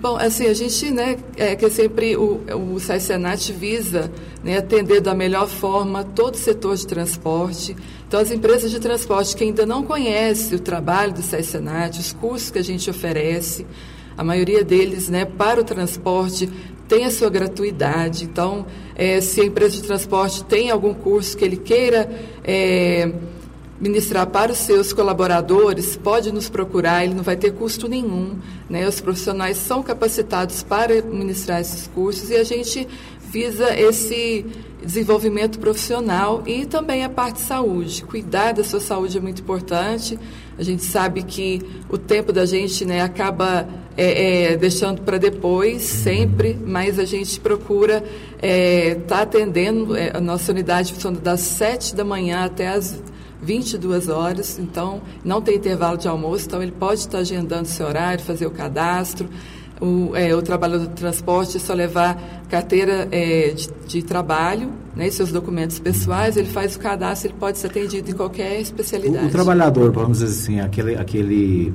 Bom, 0.02 0.16
assim, 0.16 0.48
a 0.48 0.52
gente, 0.52 0.90
né, 0.90 1.16
é 1.36 1.54
que 1.54 1.70
sempre 1.70 2.16
o, 2.16 2.40
o 2.74 2.80
Senat 2.80 3.52
visa 3.52 4.10
né, 4.42 4.58
atender 4.58 5.00
da 5.00 5.14
melhor 5.14 5.46
forma 5.46 6.02
todo 6.02 6.34
o 6.34 6.38
setor 6.38 6.74
de 6.74 6.84
transporte. 6.84 7.76
Então, 8.08 8.18
as 8.18 8.32
empresas 8.32 8.72
de 8.72 8.80
transporte 8.80 9.36
que 9.36 9.44
ainda 9.44 9.64
não 9.64 9.84
conhecem 9.84 10.56
o 10.56 10.60
trabalho 10.60 11.12
do 11.12 11.22
Senat, 11.22 12.00
os 12.00 12.12
cursos 12.12 12.50
que 12.50 12.58
a 12.58 12.64
gente 12.64 12.90
oferece, 12.90 13.64
a 14.18 14.24
maioria 14.24 14.64
deles, 14.64 15.08
né, 15.08 15.24
para 15.24 15.60
o 15.60 15.64
transporte, 15.64 16.50
tem 16.88 17.04
a 17.04 17.10
sua 17.12 17.30
gratuidade. 17.30 18.24
Então, 18.24 18.66
é, 18.96 19.20
se 19.20 19.40
a 19.40 19.44
empresa 19.44 19.76
de 19.76 19.84
transporte 19.84 20.42
tem 20.42 20.68
algum 20.68 20.94
curso 20.94 21.36
que 21.36 21.44
ele 21.44 21.58
queira... 21.58 22.10
É, 22.42 23.08
ministrar 23.82 24.28
para 24.28 24.52
os 24.52 24.58
seus 24.58 24.92
colaboradores, 24.92 25.96
pode 25.96 26.30
nos 26.30 26.48
procurar, 26.48 27.04
ele 27.04 27.14
não 27.14 27.24
vai 27.24 27.36
ter 27.36 27.52
custo 27.52 27.88
nenhum. 27.88 28.38
Né? 28.70 28.86
Os 28.86 29.00
profissionais 29.00 29.56
são 29.56 29.82
capacitados 29.82 30.62
para 30.62 31.02
ministrar 31.02 31.60
esses 31.60 31.88
cursos 31.88 32.30
e 32.30 32.36
a 32.36 32.44
gente 32.44 32.86
visa 33.18 33.76
esse 33.76 34.46
desenvolvimento 34.80 35.58
profissional 35.58 36.44
e 36.46 36.64
também 36.64 37.02
a 37.02 37.08
parte 37.08 37.36
de 37.36 37.42
saúde. 37.42 38.04
Cuidar 38.04 38.52
da 38.52 38.62
sua 38.62 38.78
saúde 38.78 39.18
é 39.18 39.20
muito 39.20 39.42
importante. 39.42 40.16
A 40.56 40.62
gente 40.62 40.84
sabe 40.84 41.24
que 41.24 41.60
o 41.88 41.98
tempo 41.98 42.32
da 42.32 42.46
gente 42.46 42.84
né, 42.84 43.00
acaba 43.00 43.66
é, 43.96 44.52
é, 44.52 44.56
deixando 44.56 45.02
para 45.02 45.18
depois, 45.18 45.82
sempre, 45.82 46.56
mas 46.64 47.00
a 47.00 47.04
gente 47.04 47.40
procura 47.40 47.96
estar 47.96 48.46
é, 48.46 48.94
tá 49.08 49.22
atendendo. 49.22 49.96
É, 49.96 50.12
a 50.14 50.20
nossa 50.20 50.52
unidade 50.52 50.92
funciona 50.92 51.18
das 51.18 51.40
7 51.40 51.96
da 51.96 52.04
manhã 52.04 52.44
até 52.44 52.68
as 52.68 53.02
22 53.42 54.08
horas, 54.08 54.58
então 54.58 55.02
não 55.24 55.42
tem 55.42 55.56
intervalo 55.56 55.98
de 55.98 56.06
almoço, 56.06 56.46
então 56.46 56.62
ele 56.62 56.72
pode 56.72 57.00
estar 57.00 57.18
agendando 57.18 57.66
seu 57.66 57.86
horário, 57.86 58.22
fazer 58.22 58.46
o 58.46 58.50
cadastro. 58.50 59.28
O, 59.80 60.14
é, 60.14 60.32
o 60.34 60.40
trabalhador 60.40 60.86
do 60.86 60.94
transporte 60.94 61.56
é 61.56 61.60
só 61.60 61.74
levar 61.74 62.44
carteira 62.48 63.08
é, 63.10 63.50
de, 63.50 63.68
de, 63.88 64.02
trabalho, 64.02 64.70
né, 64.94 65.10
seus 65.10 65.32
documentos 65.32 65.80
pessoais, 65.80 66.36
ele 66.36 66.48
faz 66.48 66.76
o 66.76 66.78
cadastro, 66.78 67.30
ele 67.30 67.38
pode 67.38 67.58
ser 67.58 67.66
atendido 67.66 68.08
em 68.08 68.14
qualquer 68.14 68.60
especialidade. 68.60 69.24
O, 69.24 69.28
o 69.28 69.32
trabalhador, 69.32 69.90
vamos 69.90 70.20
dizer 70.20 70.26
assim, 70.26 70.60
aquele, 70.60 70.94
aquele 70.94 71.74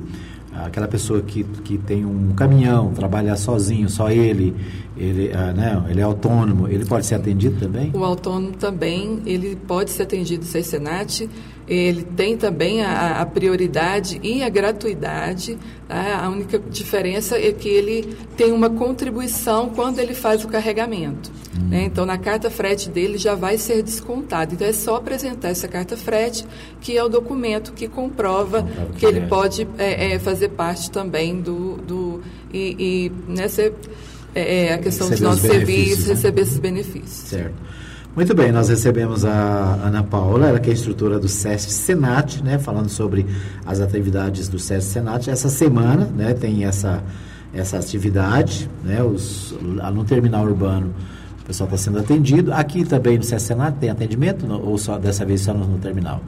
aquela 0.64 0.88
pessoa 0.88 1.20
que, 1.20 1.44
que 1.64 1.78
tem 1.78 2.04
um 2.04 2.32
caminhão, 2.34 2.92
trabalha 2.92 3.36
sozinho, 3.36 3.88
só 3.88 4.10
ele, 4.10 4.54
ele, 4.96 5.30
ah, 5.32 5.52
né, 5.52 5.84
ele 5.88 6.00
é 6.00 6.02
autônomo, 6.02 6.68
ele 6.68 6.84
pode 6.84 7.06
ser 7.06 7.14
atendido 7.14 7.58
também? 7.60 7.90
O 7.94 8.04
autônomo 8.04 8.52
também, 8.52 9.20
ele 9.26 9.56
pode 9.56 9.90
ser 9.90 10.04
atendido 10.04 10.44
sem 10.44 10.62
Senat, 10.62 11.28
ele 11.68 12.02
tem 12.02 12.36
também 12.36 12.82
a, 12.82 13.20
a 13.20 13.26
prioridade 13.26 14.18
e 14.22 14.42
a 14.42 14.48
gratuidade. 14.48 15.58
Tá? 15.86 16.24
A 16.24 16.28
única 16.30 16.58
diferença 16.58 17.38
é 17.38 17.52
que 17.52 17.68
ele 17.68 18.16
tem 18.36 18.52
uma 18.52 18.70
contribuição 18.70 19.68
quando 19.68 19.98
ele 19.98 20.14
faz 20.14 20.44
o 20.44 20.48
carregamento. 20.48 21.30
Hum. 21.54 21.68
Né? 21.68 21.84
Então, 21.84 22.06
na 22.06 22.16
carta 22.16 22.50
frete 22.50 22.88
dele 22.88 23.18
já 23.18 23.34
vai 23.34 23.58
ser 23.58 23.82
descontado. 23.82 24.54
Então, 24.54 24.66
é 24.66 24.72
só 24.72 24.96
apresentar 24.96 25.50
essa 25.50 25.68
carta 25.68 25.96
frete, 25.96 26.46
que 26.80 26.96
é 26.96 27.04
o 27.04 27.08
documento 27.08 27.72
que 27.72 27.86
comprova 27.86 28.62
que, 28.92 29.00
que 29.00 29.06
ele 29.06 29.20
é. 29.20 29.26
pode 29.26 29.68
é, 29.76 30.14
é, 30.14 30.18
fazer 30.18 30.48
parte 30.48 30.90
também 30.90 31.38
do. 31.38 31.76
do 31.76 32.22
e, 32.52 33.12
e 33.28 33.30
né, 33.30 33.46
ser, 33.46 33.74
é, 34.34 34.68
é 34.68 34.72
a 34.72 34.78
questão 34.78 35.10
dos 35.10 35.20
nossos 35.20 35.42
serviços, 35.42 36.06
né? 36.06 36.14
receber 36.14 36.42
esses 36.42 36.58
benefícios. 36.58 37.28
Certo. 37.28 37.68
Muito 38.16 38.34
bem, 38.34 38.50
nós 38.50 38.68
recebemos 38.68 39.24
a 39.24 39.78
Ana 39.84 40.02
Paula, 40.02 40.48
ela 40.48 40.58
que 40.58 40.70
é 40.70 40.72
instrutora 40.72 41.20
do 41.20 41.28
SESC 41.28 41.70
Senat, 41.70 42.42
né, 42.42 42.58
falando 42.58 42.88
sobre 42.88 43.24
as 43.64 43.80
atividades 43.80 44.48
do 44.48 44.58
SESC 44.58 44.92
Senat. 44.92 45.30
Essa 45.30 45.48
semana, 45.48 46.04
né, 46.06 46.34
tem 46.34 46.64
essa, 46.64 47.02
essa 47.54 47.78
atividade, 47.78 48.68
né, 48.82 49.02
os, 49.02 49.54
no 49.62 50.04
terminal 50.04 50.44
urbano, 50.44 50.92
o 51.42 51.46
pessoal 51.46 51.68
está 51.68 51.76
sendo 51.76 52.00
atendido. 52.00 52.52
Aqui 52.52 52.84
também 52.84 53.18
no 53.18 53.22
SESC 53.22 53.46
Senat 53.46 53.76
tem 53.78 53.90
atendimento, 53.90 54.46
ou 54.52 54.76
só 54.78 54.98
dessa 54.98 55.24
vez 55.24 55.42
só 55.42 55.54
no, 55.54 55.64
no 55.64 55.78
terminal? 55.78 56.20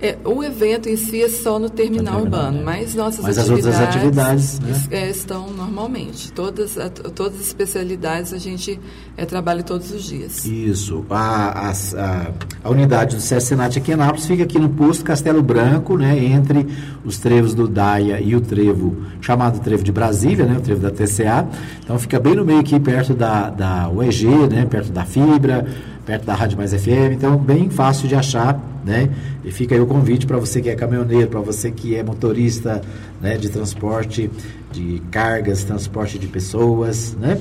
É, 0.00 0.16
o 0.24 0.44
evento 0.44 0.88
em 0.88 0.96
si 0.96 1.20
é 1.20 1.28
só 1.28 1.58
no 1.58 1.68
terminal, 1.68 2.20
terminal 2.20 2.22
urbano, 2.22 2.60
é. 2.60 2.62
mas 2.62 2.94
nossas 2.94 3.24
mas 3.24 3.36
atividades, 3.36 3.66
as 3.66 3.80
outras 3.80 3.96
atividades 3.96 4.60
né? 4.60 4.82
é, 4.92 5.10
estão 5.10 5.50
normalmente. 5.50 6.30
Todas, 6.32 6.78
a, 6.78 6.88
todas 6.88 7.40
as 7.40 7.46
especialidades 7.48 8.32
a 8.32 8.38
gente 8.38 8.78
é, 9.16 9.24
trabalha 9.24 9.60
todos 9.64 9.90
os 9.90 10.04
dias. 10.04 10.44
Isso. 10.44 11.04
A, 11.10 11.68
a, 11.68 11.72
a, 11.72 12.26
a 12.62 12.70
unidade 12.70 13.16
do 13.16 13.22
SES 13.22 13.42
Senat 13.42 13.76
aqui 13.76 13.90
em 13.90 13.94
Anápolis 13.94 14.26
fica 14.26 14.44
aqui 14.44 14.58
no 14.58 14.68
posto 14.68 15.02
Castelo 15.02 15.42
Branco, 15.42 15.98
né, 15.98 16.16
entre 16.16 16.64
os 17.04 17.18
trevos 17.18 17.52
do 17.52 17.66
Daia 17.66 18.20
e 18.20 18.36
o 18.36 18.40
trevo 18.40 18.96
chamado 19.20 19.58
trevo 19.58 19.82
de 19.82 19.90
Brasília, 19.90 20.44
né, 20.46 20.58
o 20.58 20.60
trevo 20.60 20.80
da 20.80 20.92
TCA. 20.92 21.48
Então 21.82 21.98
fica 21.98 22.20
bem 22.20 22.36
no 22.36 22.44
meio 22.44 22.60
aqui, 22.60 22.78
perto 22.78 23.14
da, 23.14 23.50
da 23.50 23.88
UEG, 23.88 24.26
né, 24.48 24.64
perto 24.64 24.92
da 24.92 25.04
Fibra, 25.04 25.66
perto 26.08 26.24
da 26.24 26.34
Rádio 26.34 26.56
Mais 26.56 26.72
FM, 26.72 27.12
então 27.12 27.36
bem 27.36 27.68
fácil 27.68 28.08
de 28.08 28.14
achar, 28.14 28.58
né? 28.88 29.10
E 29.44 29.52
fica 29.52 29.74
aí 29.74 29.80
o 29.80 29.86
convite 29.86 30.26
para 30.26 30.38
você 30.38 30.62
que 30.62 30.70
é 30.70 30.74
caminhoneiro, 30.74 31.28
para 31.28 31.40
você 31.40 31.70
que 31.70 31.94
é 31.94 32.02
motorista, 32.02 32.80
né, 33.20 33.36
de 33.36 33.50
transporte 33.50 34.30
de 34.72 35.02
cargas, 35.10 35.62
transporte 35.62 36.18
de 36.18 36.26
pessoas, 36.26 37.14
né? 37.20 37.38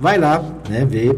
Vai 0.00 0.18
lá, 0.18 0.44
né, 0.68 0.84
ver 0.84 1.16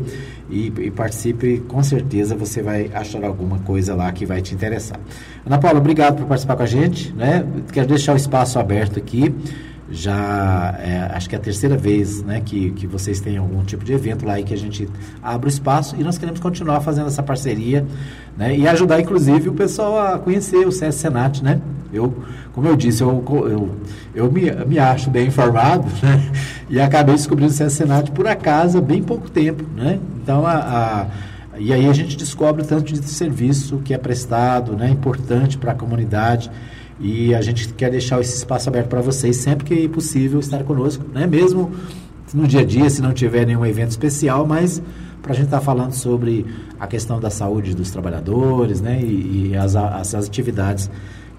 e, 0.51 0.67
e, 0.67 0.91
participe, 0.91 1.63
com 1.67 1.83
certeza 1.83 2.37
você 2.37 2.63
vai 2.63 2.91
achar 2.93 3.25
alguma 3.25 3.59
coisa 3.61 3.95
lá 3.95 4.13
que 4.13 4.27
vai 4.27 4.43
te 4.43 4.55
interessar. 4.55 5.01
Ana 5.47 5.59
Paula, 5.59 5.79
obrigado 5.79 6.19
por 6.19 6.27
participar 6.27 6.57
com 6.57 6.63
a 6.63 6.67
gente, 6.67 7.13
né? 7.15 7.47
Quero 7.73 7.89
deixar 7.89 8.13
o 8.13 8.17
espaço 8.17 8.59
aberto 8.59 8.99
aqui 8.99 9.35
já 9.91 10.75
é, 10.79 11.11
acho 11.15 11.29
que 11.29 11.35
é 11.35 11.39
a 11.39 11.41
terceira 11.41 11.77
vez 11.77 12.23
né, 12.23 12.41
que, 12.41 12.71
que 12.71 12.87
vocês 12.87 13.21
têm 13.21 13.37
algum 13.37 13.63
tipo 13.65 13.85
de 13.85 13.93
evento 13.93 14.25
lá 14.25 14.41
e 14.41 14.43
que 14.43 14.55
a 14.55 14.57
gente 14.57 14.89
abre 15.23 15.47
o 15.47 15.51
espaço 15.51 15.95
e 15.99 16.03
nós 16.03 16.17
queremos 16.17 16.41
continuar 16.41 16.81
fazendo 16.81 17.09
essa 17.09 17.23
parceria 17.23 17.85
né, 18.37 18.57
e 18.57 18.67
ajudar 18.67 19.01
inclusive 19.01 19.49
o 19.49 19.53
pessoal 19.53 20.15
a 20.15 20.19
conhecer 20.19 20.67
o 20.67 20.73
CS 20.73 20.95
Senat, 20.95 21.43
né? 21.43 21.61
Eu, 21.93 22.13
como 22.53 22.67
eu 22.67 22.75
disse, 22.75 23.03
eu, 23.03 23.23
eu, 23.29 23.77
eu 24.15 24.33
me, 24.33 24.51
me 24.67 24.79
acho 24.79 25.11
bem 25.11 25.29
informado 25.29 25.87
né, 26.03 26.33
e 26.69 26.81
acabei 26.81 27.15
descobrindo 27.15 27.53
o 27.53 27.55
CS 27.55 27.75
Senat 27.75 28.11
por 28.11 28.27
acaso 28.27 28.79
há 28.79 28.81
bem 28.81 29.03
pouco 29.03 29.31
tempo, 29.31 29.65
né? 29.77 30.01
Então 30.23 30.47
a, 30.47 30.55
a 30.55 31.07
e 31.57 31.73
aí 31.73 31.89
a 31.89 31.93
gente 31.93 32.17
descobre 32.17 32.63
o 32.63 32.65
tanto 32.65 32.93
de 32.93 33.09
serviço 33.09 33.79
que 33.85 33.95
é 33.95 33.99
prestado, 33.99 34.73
né, 34.77 34.91
importante 34.91 35.57
para 35.57 35.71
a 35.71 35.75
comunidade. 35.75 36.51
E 37.01 37.35
a 37.35 37.43
gente 37.43 37.69
quer 37.75 37.91
deixar 37.91 38.21
esse 38.21 38.37
espaço 38.37 38.69
aberto 38.69 38.89
para 38.89 39.01
vocês 39.01 39.37
sempre 39.37 39.65
que 39.65 39.89
possível 39.89 40.39
estar 40.41 40.63
conosco, 40.65 41.05
né? 41.13 41.27
Mesmo 41.27 41.73
no 42.33 42.47
dia 42.47 42.61
a 42.61 42.65
dia, 42.65 42.89
se 42.91 43.03
não 43.03 43.13
tiver 43.13 43.47
nenhum 43.47 43.65
evento 43.65 43.91
especial, 43.91 44.47
mas 44.47 44.83
para 45.23 45.33
a 45.33 45.35
gente 45.35 45.47
estar 45.47 45.59
tá 45.59 45.65
falando 45.65 45.93
sobre 45.93 46.45
a 46.79 46.87
questão 46.87 47.19
da 47.19 47.31
saúde 47.31 47.75
dos 47.75 47.91
trabalhadores, 47.91 48.81
né? 48.81 49.01
E, 49.01 49.51
e 49.51 49.57
as, 49.57 49.75
as, 49.75 50.15
as, 50.15 50.27
atividades 50.27 50.91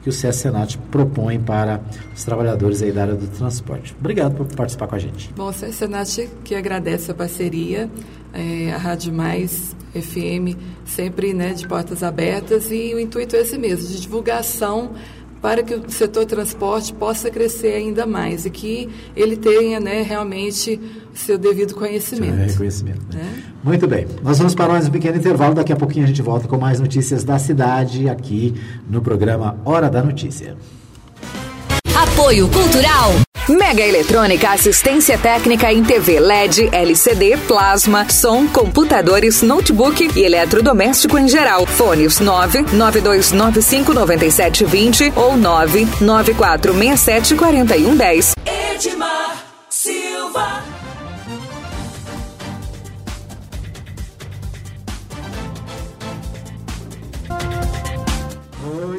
que 0.02 0.10
o 0.10 0.12
CS 0.12 0.36
Senat 0.36 0.78
propõe 0.92 1.40
para 1.40 1.82
os 2.16 2.24
trabalhadores 2.24 2.82
da 2.94 3.02
área 3.02 3.16
do 3.16 3.28
transporte. 3.28 3.96
Obrigado 4.00 4.36
por 4.36 4.46
participar 4.48 4.88
com 4.88 4.96
a 4.96 5.00
gente. 5.00 5.32
Bom, 5.36 5.50
o 5.50 5.54
CS 5.54 5.76
Senat 5.76 6.30
que 6.44 6.56
agradece 6.56 7.12
a 7.12 7.14
parceria, 7.14 7.90
é, 8.34 8.72
a 8.72 8.78
Rádio 8.78 9.14
Mais 9.14 9.76
FM 9.94 10.58
sempre 10.86 11.34
né, 11.34 11.54
de 11.54 11.68
portas 11.68 12.04
abertas 12.04 12.70
e 12.72 12.94
o 12.94 13.00
intuito 13.00 13.36
é 13.36 13.42
esse 13.42 13.58
mesmo, 13.58 13.88
de 13.88 14.02
divulgação 14.02 14.92
para 15.46 15.62
que 15.62 15.76
o 15.76 15.92
setor 15.92 16.26
transporte 16.26 16.92
possa 16.92 17.30
crescer 17.30 17.76
ainda 17.76 18.04
mais 18.08 18.48
e 18.48 18.50
que 18.50 18.90
ele 19.16 19.38
tenha 19.38 19.80
né, 19.80 20.02
realmente 20.02 20.82
o 21.14 21.16
seu 21.16 21.38
devido 21.38 21.76
conhecimento. 21.76 22.36
Seu 22.36 22.46
reconhecimento. 22.48 23.02
Né? 23.14 23.22
né? 23.22 23.44
Muito 23.64 23.88
bem. 23.88 24.08
Nós 24.24 24.40
vamos 24.40 24.56
para 24.56 24.68
mais 24.68 24.88
um 24.88 24.92
pequeno 24.92 25.18
intervalo. 25.18 25.54
Daqui 25.54 25.72
a 25.72 25.76
pouquinho 25.76 26.04
a 26.04 26.08
gente 26.08 26.24
volta 26.24 26.48
com 26.48 26.58
mais 26.58 26.80
notícias 26.80 27.24
da 27.24 27.38
cidade 27.38 28.10
aqui 28.10 28.56
no 28.90 29.04
programa 29.04 29.56
Hora 29.64 29.88
da 29.88 30.02
Notícia. 30.02 30.58
Apoio 31.94 32.50
Cultural. 32.50 33.25
Mega 33.48 33.84
Eletrônica, 33.84 34.50
assistência 34.50 35.20
técnica 35.20 35.72
em 35.72 35.84
TV 35.84 36.20
LED, 36.20 36.68
LCD, 36.72 37.38
plasma, 37.48 38.10
som, 38.10 38.48
computadores, 38.48 39.44
notebook 39.44 40.10
e 40.16 40.24
eletrodoméstico 40.24 41.16
em 41.16 41.28
geral. 41.28 41.68
Fones 41.68 42.20
992959720 42.20 45.14
ou 45.16 45.34
994674110. 45.34 48.32
Edmar 48.74 49.46
Silva. 49.70 50.65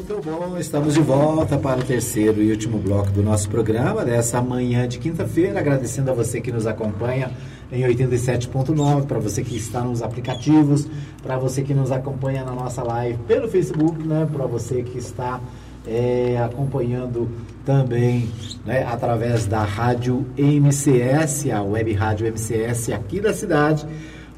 Muito 0.09 0.23
bom, 0.23 0.57
estamos 0.57 0.93
de 0.93 1.01
volta 1.01 1.57
para 1.57 1.81
o 1.81 1.83
terceiro 1.83 2.41
e 2.41 2.49
último 2.49 2.77
bloco 2.77 3.11
do 3.11 3.21
nosso 3.21 3.49
programa 3.49 4.05
dessa 4.05 4.41
manhã 4.41 4.87
de 4.87 4.99
quinta-feira. 4.99 5.59
Agradecendo 5.59 6.09
a 6.09 6.13
você 6.13 6.39
que 6.39 6.49
nos 6.49 6.65
acompanha 6.65 7.29
em 7.69 7.81
87.9, 7.81 9.05
para 9.05 9.19
você 9.19 9.43
que 9.43 9.57
está 9.57 9.81
nos 9.81 10.01
aplicativos, 10.01 10.87
para 11.21 11.37
você 11.37 11.61
que 11.61 11.73
nos 11.73 11.91
acompanha 11.91 12.45
na 12.45 12.53
nossa 12.53 12.81
live 12.83 13.19
pelo 13.27 13.49
Facebook, 13.49 14.01
né, 14.01 14.25
para 14.31 14.45
você 14.45 14.81
que 14.81 14.97
está 14.97 15.41
é, 15.85 16.41
acompanhando 16.41 17.29
também 17.65 18.29
né, 18.65 18.87
através 18.89 19.45
da 19.45 19.63
rádio 19.63 20.25
MCS, 20.37 21.49
a 21.51 21.61
web 21.61 21.91
rádio 21.91 22.27
MCS 22.27 22.91
aqui 22.93 23.19
da 23.19 23.33
cidade. 23.33 23.85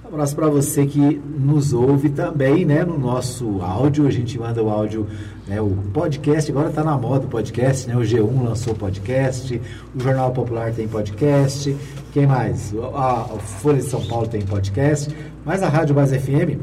Um 0.09 0.15
abraço 0.15 0.35
para 0.35 0.47
você 0.47 0.87
que 0.87 1.21
nos 1.23 1.71
ouve 1.71 2.09
também, 2.09 2.65
né, 2.65 2.83
no 2.83 2.97
nosso 2.97 3.61
áudio. 3.61 4.07
A 4.07 4.09
gente 4.09 4.39
manda 4.39 4.63
o 4.63 4.67
áudio, 4.67 5.05
né, 5.47 5.61
o 5.61 5.69
podcast. 5.93 6.49
Agora 6.49 6.69
está 6.69 6.83
na 6.83 6.97
moda 6.97 7.27
o 7.27 7.29
podcast, 7.29 7.87
né? 7.87 7.95
O 7.95 7.99
G1 7.99 8.43
lançou 8.43 8.73
podcast, 8.73 9.61
o 9.95 10.01
Jornal 10.01 10.31
Popular 10.31 10.73
tem 10.73 10.87
podcast. 10.87 11.77
Quem 12.11 12.25
mais? 12.25 12.73
A, 12.95 13.25
Folha 13.37 13.77
de 13.77 13.83
São 13.83 14.03
Paulo 14.07 14.27
tem 14.27 14.41
podcast. 14.41 15.15
Mas 15.45 15.61
a 15.61 15.69
Rádio 15.69 15.93
Base 15.93 16.17
FM 16.17 16.59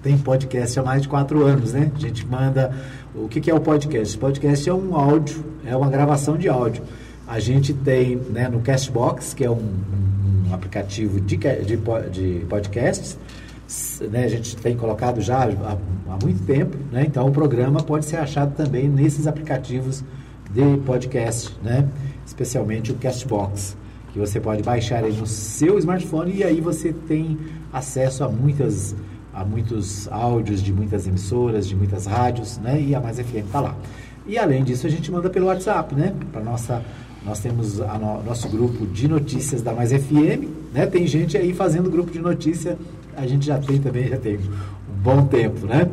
tem 0.00 0.16
podcast 0.16 0.78
há 0.78 0.84
mais 0.84 1.02
de 1.02 1.08
quatro 1.08 1.44
anos, 1.44 1.72
né? 1.72 1.90
A 1.92 1.98
gente 1.98 2.24
manda. 2.24 2.72
O 3.12 3.26
que, 3.26 3.40
que 3.40 3.50
é 3.50 3.54
o 3.54 3.60
podcast? 3.60 4.16
O 4.16 4.20
podcast 4.20 4.70
é 4.70 4.72
um 4.72 4.94
áudio, 4.94 5.44
é 5.66 5.76
uma 5.76 5.90
gravação 5.90 6.36
de 6.36 6.48
áudio. 6.48 6.84
A 7.32 7.40
gente 7.40 7.72
tem 7.72 8.16
né, 8.16 8.46
no 8.46 8.60
Castbox, 8.60 9.32
que 9.32 9.42
é 9.42 9.50
um, 9.50 9.54
um, 9.54 10.52
aplicativo 10.52 11.18
de, 11.18 11.38
de, 11.38 11.78
de 12.10 12.44
podcasts, 12.44 13.18
né, 14.10 14.24
a 14.24 14.28
gente 14.28 14.54
tem 14.54 14.76
colocado 14.76 15.18
já 15.22 15.38
há, 15.38 15.78
há, 16.10 16.18
muito 16.22 16.44
tempo, 16.44 16.76
né, 16.92 17.04
então 17.06 17.26
o 17.26 17.32
programa 17.32 17.82
pode 17.82 18.04
ser 18.04 18.18
achado 18.18 18.54
também 18.54 18.86
nesses 18.86 19.26
aplicativos 19.26 20.04
de 20.50 20.76
podcast, 20.84 21.56
né, 21.62 21.88
especialmente 22.26 22.92
o 22.92 22.96
Castbox, 22.96 23.78
que 24.12 24.18
você 24.18 24.38
pode 24.38 24.62
baixar 24.62 25.02
aí 25.02 25.14
no 25.14 25.26
seu 25.26 25.78
smartphone 25.78 26.34
e 26.34 26.44
aí 26.44 26.60
você 26.60 26.92
tem 26.92 27.38
acesso 27.72 28.24
a 28.24 28.28
muitas 28.28 28.94
a 29.32 29.42
muitos 29.42 30.06
áudios 30.12 30.62
de 30.62 30.70
muitas 30.70 31.06
emissoras, 31.06 31.66
de 31.66 31.74
muitas 31.74 32.04
rádios, 32.04 32.58
né, 32.58 32.78
e 32.78 32.94
a 32.94 33.00
Mais 33.00 33.18
FM 33.18 33.46
está 33.46 33.60
lá. 33.62 33.74
E 34.26 34.36
além 34.36 34.62
disso, 34.62 34.86
a 34.86 34.90
gente 34.90 35.10
manda 35.10 35.30
pelo 35.30 35.46
WhatsApp, 35.46 35.94
né, 35.94 36.14
para 36.30 36.42
nossa 36.42 36.82
nós 37.24 37.40
temos 37.40 37.78
o 37.78 37.84
no, 37.84 38.22
nosso 38.22 38.48
grupo 38.48 38.86
de 38.86 39.08
notícias 39.08 39.62
da 39.62 39.72
Mais 39.72 39.92
FM, 39.92 40.48
né? 40.72 40.86
Tem 40.86 41.06
gente 41.06 41.36
aí 41.36 41.52
fazendo 41.52 41.90
grupo 41.90 42.10
de 42.10 42.20
notícia, 42.20 42.78
a 43.16 43.26
gente 43.26 43.46
já 43.46 43.58
tem 43.58 43.78
também, 43.78 44.08
já 44.08 44.16
tem 44.16 44.36
um 44.36 45.02
bom 45.02 45.26
tempo, 45.26 45.66
né? 45.66 45.88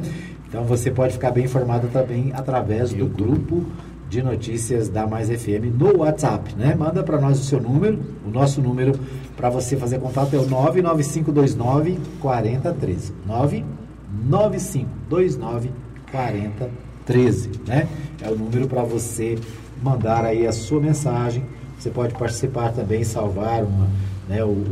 Então 0.47 0.63
você 0.63 0.89
pode 0.89 1.13
ficar 1.13 1.31
bem 1.31 1.45
informado 1.45 1.87
também 1.89 2.31
através 2.33 2.91
do 2.91 3.05
grupo 3.05 3.65
de 4.09 4.23
notícias 4.23 4.89
da 4.89 5.05
Mais 5.05 5.29
FM 5.29 5.77
no 5.77 5.99
WhatsApp, 5.99 6.55
né? 6.55 6.73
Manda 6.73 7.03
para 7.03 7.21
nós 7.21 7.39
o 7.39 7.43
seu 7.43 7.61
número, 7.61 7.99
o 8.25 8.31
nosso 8.31 8.59
número 8.59 8.99
para 9.37 9.51
você 9.51 9.77
fazer 9.77 9.99
contato 9.99 10.35
é 10.35 10.39
o 10.39 10.47
99529 10.47 11.99
4013. 12.19 13.13
99529 13.27 15.69
4013, 16.11 17.51
né? 17.67 17.87
É 18.19 18.31
o 18.31 18.35
número 18.35 18.67
para 18.67 18.81
você 18.81 19.37
mandar 19.81 20.25
aí 20.25 20.45
a 20.45 20.51
sua 20.51 20.79
mensagem. 20.79 21.43
Você 21.77 21.89
pode 21.89 22.13
participar 22.13 22.71
também, 22.73 23.03
salvar 23.03 23.63
uma, 23.63 23.87
né, 24.27 24.43
o, 24.43 24.63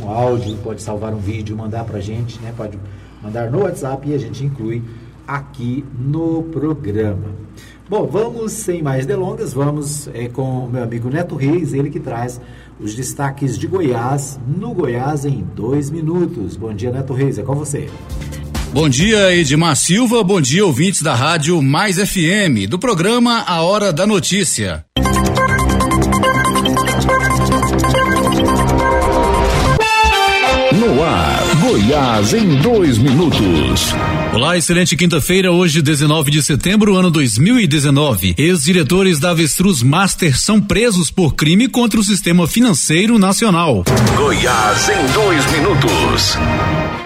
um 0.00 0.08
áudio, 0.08 0.56
pode 0.58 0.80
salvar 0.80 1.12
um 1.12 1.18
vídeo, 1.18 1.56
mandar 1.56 1.84
para 1.84 1.98
a 1.98 2.00
gente, 2.00 2.40
né? 2.40 2.52
Pode 2.56 2.78
mandar 3.22 3.50
no 3.50 3.62
WhatsApp 3.62 4.08
e 4.08 4.14
a 4.14 4.18
gente 4.18 4.44
inclui 4.44 4.82
aqui 5.26 5.84
no 5.98 6.44
programa. 6.44 7.42
Bom, 7.88 8.06
vamos 8.06 8.52
sem 8.52 8.82
mais 8.82 9.04
delongas, 9.04 9.52
vamos 9.52 10.08
é, 10.14 10.28
com 10.28 10.64
o 10.64 10.70
meu 10.70 10.82
amigo 10.82 11.10
Neto 11.10 11.34
Reis, 11.34 11.74
ele 11.74 11.90
que 11.90 12.00
traz 12.00 12.40
os 12.80 12.94
destaques 12.94 13.58
de 13.58 13.66
Goiás 13.66 14.40
no 14.46 14.72
Goiás 14.72 15.24
em 15.24 15.44
dois 15.54 15.90
minutos. 15.90 16.56
Bom 16.56 16.72
dia, 16.72 16.90
Neto 16.90 17.12
Reis, 17.12 17.38
é 17.38 17.42
com 17.42 17.54
você. 17.54 17.88
Bom 18.72 18.88
dia, 18.88 19.36
Edmar 19.36 19.76
Silva. 19.76 20.24
Bom 20.24 20.40
dia, 20.40 20.64
ouvintes 20.64 21.02
da 21.02 21.14
Rádio 21.14 21.60
Mais 21.60 21.96
FM, 21.98 22.66
do 22.66 22.78
programa 22.78 23.44
A 23.46 23.60
Hora 23.60 23.92
da 23.92 24.06
Notícia. 24.06 24.82
No 30.72 31.04
ar, 31.04 31.42
Goiás 31.60 32.32
em 32.32 32.56
dois 32.62 32.96
minutos. 32.96 33.94
Olá, 34.32 34.56
excelente 34.56 34.96
quinta-feira, 34.96 35.52
hoje 35.52 35.82
19 35.82 36.30
de 36.30 36.42
setembro, 36.42 36.96
ano 36.96 37.10
2019. 37.10 38.34
Ex-diretores 38.38 39.20
da 39.20 39.32
Avestruz 39.32 39.82
Master 39.82 40.34
são 40.38 40.58
presos 40.58 41.10
por 41.10 41.34
crime 41.34 41.68
contra 41.68 42.00
o 42.00 42.02
sistema 42.02 42.48
financeiro 42.48 43.18
nacional. 43.18 43.84
Goiás 44.16 44.88
em 44.88 45.12
dois 45.12 45.52
minutos. 45.52 46.38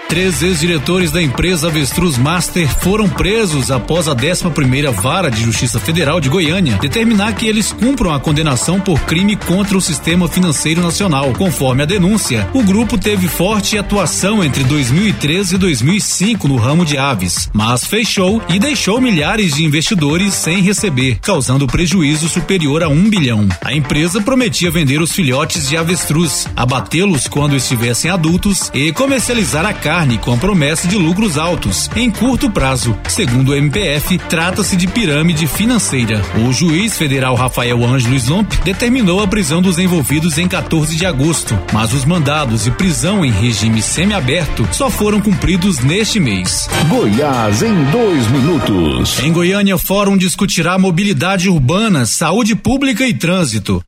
Três 0.09 0.41
ex-diretores 0.41 1.11
da 1.11 1.21
empresa 1.21 1.67
Avestruz 1.67 2.17
Master 2.17 2.65
foram 2.79 3.09
presos 3.09 3.69
após 3.69 4.07
a 4.07 4.13
11 4.13 4.49
primeira 4.51 4.89
Vara 4.89 5.29
de 5.29 5.43
Justiça 5.43 5.81
Federal 5.81 6.21
de 6.21 6.29
Goiânia 6.29 6.77
determinar 6.77 7.33
que 7.33 7.45
eles 7.45 7.73
cumpram 7.73 8.13
a 8.13 8.19
condenação 8.19 8.79
por 8.79 9.01
crime 9.01 9.35
contra 9.35 9.77
o 9.77 9.81
sistema 9.81 10.25
financeiro 10.29 10.81
nacional. 10.81 11.33
Conforme 11.33 11.83
a 11.83 11.85
denúncia, 11.85 12.47
o 12.53 12.63
grupo 12.63 12.97
teve 12.97 13.27
forte 13.27 13.77
atuação 13.77 14.41
entre 14.41 14.63
2013 14.63 15.55
e 15.55 15.57
2005 15.57 16.47
no 16.47 16.55
ramo 16.55 16.85
de 16.85 16.97
aves, 16.97 17.49
mas 17.51 17.83
fechou 17.83 18.41
e 18.47 18.57
deixou 18.57 19.01
milhares 19.01 19.55
de 19.55 19.65
investidores 19.65 20.33
sem 20.33 20.61
receber, 20.61 21.19
causando 21.21 21.67
prejuízo 21.67 22.29
superior 22.29 22.81
a 22.81 22.87
um 22.87 23.09
bilhão. 23.09 23.45
A 23.61 23.73
empresa 23.73 24.21
prometia 24.21 24.71
vender 24.71 25.01
os 25.01 25.11
filhotes 25.11 25.67
de 25.67 25.75
avestruz, 25.75 26.47
abatê-los 26.55 27.27
quando 27.27 27.57
estivessem 27.57 28.09
adultos 28.09 28.71
e 28.73 28.93
comercializar 28.93 29.65
a 29.65 29.73
carne 29.73 29.96
carne 29.97 30.19
com 30.19 30.31
a 30.31 30.37
promessa 30.37 30.87
de 30.87 30.95
lucros 30.95 31.39
altos 31.39 31.89
em 31.95 32.11
curto 32.11 32.51
prazo. 32.51 32.95
Segundo 33.07 33.49
o 33.49 33.55
MPF, 33.55 34.19
trata-se 34.29 34.75
de 34.75 34.85
pirâmide 34.85 35.47
financeira. 35.47 36.21
O 36.47 36.53
juiz 36.53 36.95
federal 36.95 37.33
Rafael 37.33 37.83
Ângelo 37.83 38.13
Slomp 38.15 38.47
determinou 38.63 39.23
a 39.23 39.27
prisão 39.27 39.59
dos 39.59 39.79
envolvidos 39.79 40.37
em 40.37 40.47
14 40.47 40.95
de 40.95 41.03
agosto, 41.03 41.57
mas 41.73 41.93
os 41.93 42.05
mandados 42.05 42.65
de 42.65 42.71
prisão 42.71 43.25
em 43.25 43.31
regime 43.31 43.81
semiaberto 43.81 44.67
só 44.71 44.87
foram 44.87 45.19
cumpridos 45.19 45.79
neste 45.79 46.19
mês. 46.19 46.69
Goiás 46.87 47.63
em 47.63 47.83
dois 47.85 48.27
minutos. 48.27 49.19
Em 49.23 49.33
Goiânia, 49.33 49.79
Fórum 49.79 50.15
discutirá 50.15 50.77
mobilidade 50.77 51.49
urbana, 51.49 52.05
saúde 52.05 52.55
pública 52.55 53.07
e 53.07 53.15
trânsito. 53.15 53.81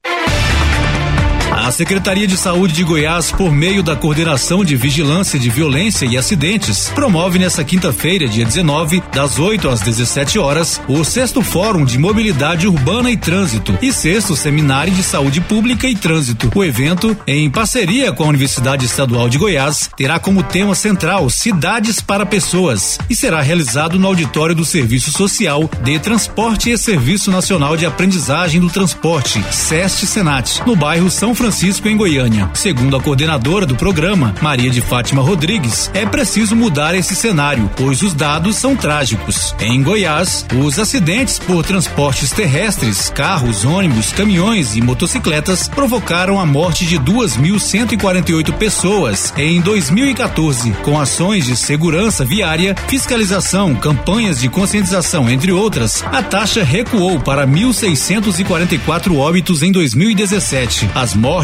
A 1.69 1.71
Secretaria 1.71 2.25
de 2.25 2.35
Saúde 2.35 2.73
de 2.73 2.83
Goiás, 2.83 3.31
por 3.31 3.51
meio 3.51 3.83
da 3.83 3.95
Coordenação 3.95 4.65
de 4.65 4.75
Vigilância 4.75 5.37
de 5.37 5.51
Violência 5.51 6.07
e 6.07 6.17
Acidentes, 6.17 6.89
promove 6.95 7.37
nesta 7.37 7.63
quinta-feira, 7.63 8.27
dia 8.27 8.43
19, 8.43 9.03
das 9.13 9.37
8 9.37 9.69
às 9.69 9.79
17 9.79 10.39
horas, 10.39 10.81
o 10.87 11.03
sexto 11.03 11.43
Fórum 11.43 11.85
de 11.85 11.99
Mobilidade 11.99 12.67
Urbana 12.67 13.11
e 13.11 13.15
Trânsito 13.15 13.77
e 13.83 13.93
sexto 13.93 14.35
Seminário 14.35 14.91
de 14.91 15.03
Saúde 15.03 15.41
Pública 15.41 15.87
e 15.87 15.95
Trânsito. 15.95 16.51
O 16.55 16.63
evento, 16.63 17.15
em 17.27 17.47
parceria 17.51 18.11
com 18.11 18.23
a 18.23 18.29
Universidade 18.29 18.87
Estadual 18.87 19.29
de 19.29 19.37
Goiás, 19.37 19.91
terá 19.95 20.17
como 20.17 20.41
tema 20.41 20.73
central 20.73 21.29
Cidades 21.29 22.01
para 22.01 22.25
Pessoas 22.25 22.97
e 23.07 23.15
será 23.15 23.41
realizado 23.41 23.99
no 23.99 24.07
auditório 24.07 24.55
do 24.55 24.65
Serviço 24.65 25.11
Social 25.11 25.69
de 25.83 25.99
Transporte 25.99 26.71
e 26.71 26.77
Serviço 26.79 27.29
Nacional 27.29 27.77
de 27.77 27.85
Aprendizagem 27.85 28.59
do 28.59 28.71
Transporte, 28.71 29.39
SEST 29.51 30.07
Senat, 30.07 30.65
no 30.65 30.75
bairro 30.75 31.11
São 31.11 31.35
Francisco 31.35 31.58
Francisco, 31.59 31.89
em 31.89 31.97
Goiânia. 31.97 32.49
Segundo 32.53 32.95
a 32.95 33.01
coordenadora 33.01 33.65
do 33.65 33.75
programa, 33.75 34.33
Maria 34.41 34.69
de 34.69 34.79
Fátima 34.79 35.21
Rodrigues, 35.21 35.91
é 35.93 36.05
preciso 36.05 36.55
mudar 36.55 36.95
esse 36.95 37.13
cenário, 37.13 37.69
pois 37.75 38.01
os 38.01 38.13
dados 38.13 38.55
são 38.55 38.77
trágicos. 38.77 39.53
Em 39.59 39.83
Goiás, 39.83 40.45
os 40.55 40.79
acidentes 40.79 41.37
por 41.37 41.65
transportes 41.65 42.31
terrestres, 42.31 43.09
carros, 43.09 43.65
ônibus, 43.65 44.13
caminhões 44.13 44.77
e 44.77 44.81
motocicletas 44.81 45.67
provocaram 45.67 46.39
a 46.39 46.45
morte 46.45 46.85
de 46.85 46.97
2.148 46.97 48.53
pessoas 48.53 49.33
em 49.35 49.59
2014, 49.59 50.71
com 50.81 50.97
ações 50.97 51.45
de 51.45 51.57
segurança 51.57 52.23
viária, 52.23 52.73
fiscalização, 52.87 53.75
campanhas 53.75 54.39
de 54.39 54.47
conscientização, 54.47 55.29
entre 55.29 55.51
outras. 55.51 56.05
A 56.05 56.23
taxa 56.23 56.63
recuou 56.63 57.19
para 57.19 57.45
1.644 57.45 59.17
óbitos 59.17 59.61
em 59.61 59.73
2017. 59.73 60.89
As 60.95 61.13
mortes 61.13 61.38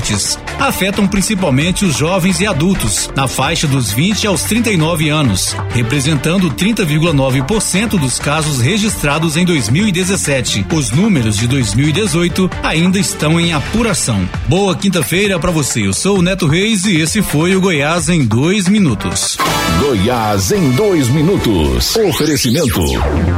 afetam 0.59 1.07
principalmente 1.07 1.85
os 1.85 1.95
jovens 1.95 2.39
e 2.39 2.47
adultos, 2.47 3.09
na 3.15 3.27
faixa 3.27 3.67
dos 3.67 3.91
20 3.91 4.27
aos 4.27 4.43
39 4.43 5.09
anos, 5.09 5.55
representando 5.69 6.51
30,9% 6.51 7.99
dos 7.99 8.19
casos 8.19 8.59
registrados 8.59 9.37
em 9.37 9.45
2017. 9.45 10.65
Os 10.73 10.91
números 10.91 11.37
de 11.37 11.47
2018 11.47 12.49
ainda 12.63 12.99
estão 12.99 13.39
em 13.39 13.53
apuração. 13.53 14.27
Boa 14.47 14.75
quinta-feira 14.75 15.39
para 15.39 15.51
você. 15.51 15.87
Eu 15.87 15.93
sou 15.93 16.19
o 16.19 16.21
Neto 16.21 16.47
Reis 16.47 16.85
e 16.85 16.97
esse 16.99 17.21
foi 17.21 17.55
o 17.55 17.61
Goiás 17.61 18.09
em 18.09 18.25
dois 18.25 18.67
minutos. 18.67 19.37
Goiás 19.79 20.51
em 20.51 20.71
dois 20.71 21.07
minutos. 21.09 21.95
Oferecimento. 21.95 22.81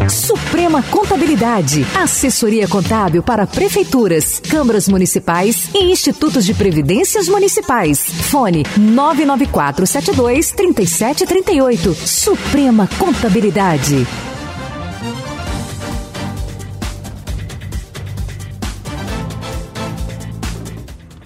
Suprema 0.09 0.81
Contabilidade. 0.83 1.85
Assessoria 1.95 2.67
contábil 2.67 3.21
para 3.21 3.45
prefeituras, 3.45 4.41
câmaras 4.49 4.87
municipais 4.87 5.69
e 5.73 5.91
institutos 5.91 6.46
de 6.47 6.53
previdências 6.53 7.27
municipais. 7.27 7.99
Fone 7.99 8.63
99472 8.77 10.51
3738. 10.51 11.93
Suprema 11.93 12.87
Contabilidade. 12.97 14.07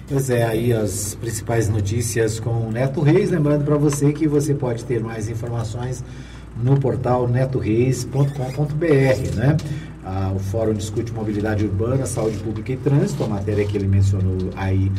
Pois 0.08 0.28
é, 0.28 0.42
aí 0.42 0.72
as 0.72 1.14
principais 1.14 1.68
notícias 1.68 2.40
com 2.40 2.66
o 2.66 2.72
Neto 2.72 3.00
Reis. 3.00 3.30
Lembrando 3.30 3.64
para 3.64 3.76
você 3.76 4.12
que 4.12 4.26
você 4.26 4.52
pode 4.52 4.84
ter 4.84 5.00
mais 5.00 5.28
informações 5.28 6.02
no 6.60 6.80
portal 6.80 7.28
netoreis.com.br, 7.28 9.36
né? 9.36 9.56
Ah, 10.04 10.32
o 10.34 10.38
Fórum 10.38 10.74
discute 10.74 11.12
mobilidade 11.12 11.64
urbana, 11.64 12.06
saúde 12.06 12.36
pública 12.38 12.72
e 12.72 12.76
trânsito, 12.76 13.22
a 13.22 13.28
matéria 13.28 13.64
que 13.64 13.76
ele 13.76 13.86
mencionou 13.86 14.50
aí 14.56 14.90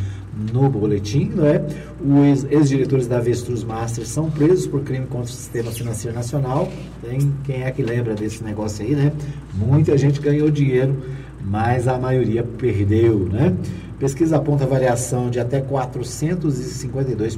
no 0.51 0.69
boletim, 0.69 1.25
né? 1.25 1.61
Os 1.99 2.45
ex-diretores 2.45 3.05
da 3.05 3.17
Avestruz 3.17 3.65
Master 3.65 4.07
são 4.07 4.31
presos 4.31 4.65
por 4.65 4.81
crime 4.81 5.05
contra 5.05 5.25
o 5.25 5.33
sistema 5.33 5.71
financeiro 5.71 6.15
nacional. 6.15 6.71
Tem 7.01 7.33
quem 7.43 7.63
é 7.63 7.71
que 7.71 7.83
lembra 7.83 8.15
desse 8.15 8.41
negócio 8.43 8.85
aí, 8.85 8.95
né? 8.95 9.11
Muita 9.53 9.97
gente 9.97 10.21
ganhou 10.21 10.49
dinheiro, 10.49 10.95
mas 11.43 11.85
a 11.87 11.97
maioria 11.97 12.41
perdeu, 12.43 13.19
né? 13.19 13.53
Pesquisa 13.99 14.37
aponta 14.37 14.65
variação 14.65 15.29
de 15.29 15.39
até 15.39 15.61
452% 15.61 17.37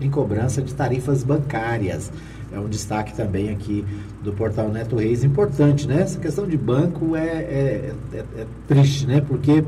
em 0.00 0.10
cobrança 0.10 0.60
de 0.60 0.74
tarifas 0.74 1.22
bancárias. 1.22 2.10
É 2.52 2.58
um 2.58 2.68
destaque 2.68 3.14
também 3.14 3.50
aqui 3.50 3.84
do 4.24 4.32
portal 4.32 4.70
Neto 4.70 4.96
Reis, 4.96 5.22
importante, 5.22 5.86
né? 5.86 6.00
Essa 6.00 6.18
questão 6.18 6.46
de 6.46 6.56
banco 6.56 7.14
é, 7.14 7.20
é, 7.26 7.92
é, 8.12 8.18
é 8.38 8.46
triste, 8.66 9.06
né? 9.06 9.20
Porque 9.20 9.62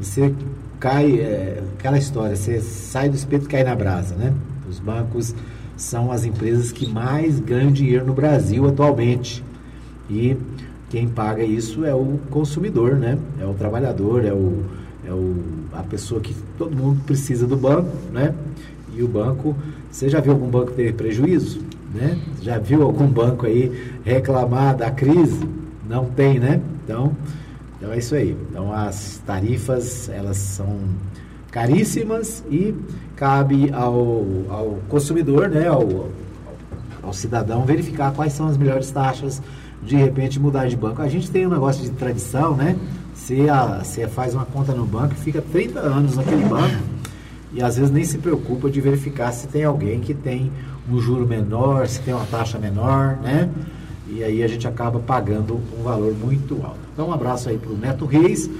você 0.00 0.34
cai, 0.80 1.20
é, 1.20 1.62
aquela 1.78 1.98
história, 1.98 2.34
você 2.34 2.60
sai 2.60 3.10
do 3.10 3.14
espeto 3.14 3.44
e 3.44 3.48
cai 3.48 3.62
na 3.62 3.76
brasa, 3.76 4.14
né? 4.14 4.32
Os 4.68 4.78
bancos 4.78 5.34
são 5.76 6.10
as 6.10 6.24
empresas 6.24 6.72
que 6.72 6.90
mais 6.90 7.38
ganham 7.38 7.70
dinheiro 7.70 8.06
no 8.06 8.14
Brasil 8.14 8.66
atualmente. 8.66 9.44
E 10.08 10.36
quem 10.88 11.06
paga 11.06 11.44
isso 11.44 11.84
é 11.84 11.94
o 11.94 12.18
consumidor, 12.30 12.96
né? 12.96 13.18
É 13.38 13.44
o 13.44 13.52
trabalhador, 13.52 14.24
é 14.24 14.32
o 14.32 14.64
é 15.10 15.12
o, 15.12 15.36
a 15.72 15.82
pessoa 15.82 16.20
que 16.20 16.34
todo 16.56 16.76
mundo 16.76 17.00
precisa 17.04 17.46
do 17.46 17.56
banco, 17.56 17.90
né? 18.12 18.34
E 18.94 19.02
o 19.02 19.08
banco, 19.08 19.56
você 19.90 20.08
já 20.08 20.20
viu 20.20 20.32
algum 20.32 20.48
banco 20.48 20.72
ter 20.72 20.94
prejuízo? 20.94 21.60
Né? 21.92 22.18
Já 22.40 22.58
viu 22.58 22.82
algum 22.82 23.06
banco 23.06 23.46
aí 23.46 23.92
reclamar 24.04 24.76
da 24.76 24.90
crise? 24.90 25.48
Não 25.88 26.04
tem, 26.04 26.38
né? 26.38 26.60
Então, 26.84 27.12
então 27.76 27.92
é 27.92 27.98
isso 27.98 28.14
aí. 28.14 28.36
Então 28.48 28.72
as 28.72 29.20
tarifas, 29.26 30.08
elas 30.08 30.36
são 30.36 30.78
caríssimas 31.50 32.44
e 32.48 32.74
cabe 33.16 33.72
ao, 33.72 34.24
ao 34.48 34.78
consumidor, 34.88 35.48
né? 35.48 35.66
Ao, 35.66 36.08
ao 37.02 37.12
cidadão 37.12 37.64
verificar 37.64 38.12
quais 38.12 38.34
são 38.34 38.46
as 38.46 38.56
melhores 38.56 38.90
taxas, 38.90 39.42
de 39.82 39.96
repente 39.96 40.38
mudar 40.38 40.68
de 40.68 40.76
banco. 40.76 41.02
A 41.02 41.08
gente 41.08 41.30
tem 41.30 41.46
um 41.46 41.50
negócio 41.50 41.82
de 41.82 41.90
tradição, 41.90 42.54
né? 42.54 42.76
Você, 43.14 43.48
a, 43.48 43.82
você 43.82 44.06
faz 44.06 44.34
uma 44.34 44.44
conta 44.44 44.72
no 44.72 44.86
banco 44.86 45.14
e 45.14 45.16
fica 45.16 45.42
30 45.42 45.80
anos 45.80 46.16
naquele 46.16 46.44
banco 46.44 46.76
e 47.52 47.62
às 47.62 47.76
vezes 47.76 47.90
nem 47.90 48.04
se 48.04 48.18
preocupa 48.18 48.70
de 48.70 48.80
verificar 48.80 49.32
se 49.32 49.48
tem 49.48 49.64
alguém 49.64 50.00
que 50.00 50.14
tem 50.14 50.52
um 50.94 51.00
juro 51.00 51.26
menor, 51.26 51.86
se 51.86 52.00
tem 52.00 52.14
uma 52.14 52.26
taxa 52.26 52.58
menor, 52.58 53.16
né? 53.22 53.48
E 54.08 54.24
aí 54.24 54.42
a 54.42 54.48
gente 54.48 54.66
acaba 54.66 54.98
pagando 54.98 55.60
um 55.78 55.82
valor 55.82 56.12
muito 56.14 56.54
alto. 56.64 56.80
Então 56.92 57.08
um 57.08 57.12
abraço 57.12 57.48
aí 57.48 57.58
para 57.58 57.70
o 57.70 57.76
Neto 57.76 58.04
Reis. 58.04 58.50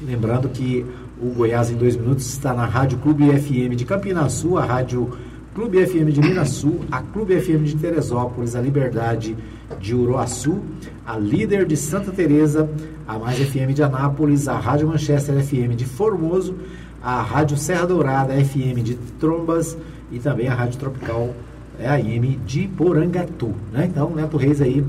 Lembrando 0.00 0.48
que 0.48 0.86
o 1.20 1.30
Goiás 1.34 1.70
em 1.70 1.76
dois 1.76 1.96
minutos 1.96 2.26
está 2.26 2.52
na 2.52 2.66
Rádio 2.66 2.98
Clube 2.98 3.26
FM 3.26 3.74
de 3.76 3.84
Campinas 3.84 4.32
Sul, 4.32 4.58
a 4.58 4.64
Rádio 4.64 5.10
Clube 5.54 5.84
FM 5.86 6.10
de 6.10 6.20
Minas 6.20 6.48
Sul, 6.48 6.80
a 6.90 7.00
Clube 7.00 7.38
FM 7.38 7.64
de 7.64 7.76
Teresópolis, 7.76 8.56
a 8.56 8.60
Liberdade 8.60 9.36
de 9.78 9.94
Uruaçu, 9.94 10.60
a 11.06 11.18
Líder 11.18 11.66
de 11.66 11.76
Santa 11.76 12.10
Teresa, 12.10 12.70
a 13.06 13.18
Mais 13.18 13.38
FM 13.38 13.74
de 13.74 13.82
Anápolis, 13.82 14.48
a 14.48 14.58
Rádio 14.58 14.88
Manchester 14.88 15.44
FM 15.44 15.76
de 15.76 15.84
Formoso, 15.84 16.54
a 17.02 17.20
Rádio 17.20 17.58
Serra 17.58 17.86
Dourada 17.86 18.32
FM 18.32 18.82
de 18.82 18.94
Trombas 19.20 19.76
e 20.10 20.18
também 20.18 20.48
a 20.48 20.54
Rádio 20.54 20.78
Tropical 20.78 21.34
é 21.78 21.88
AM 21.88 22.38
de 22.46 22.68
Porangatu. 22.68 23.54
Né? 23.72 23.88
Então, 23.90 24.10
Neto 24.10 24.36
Reis 24.36 24.60
aí 24.60 24.84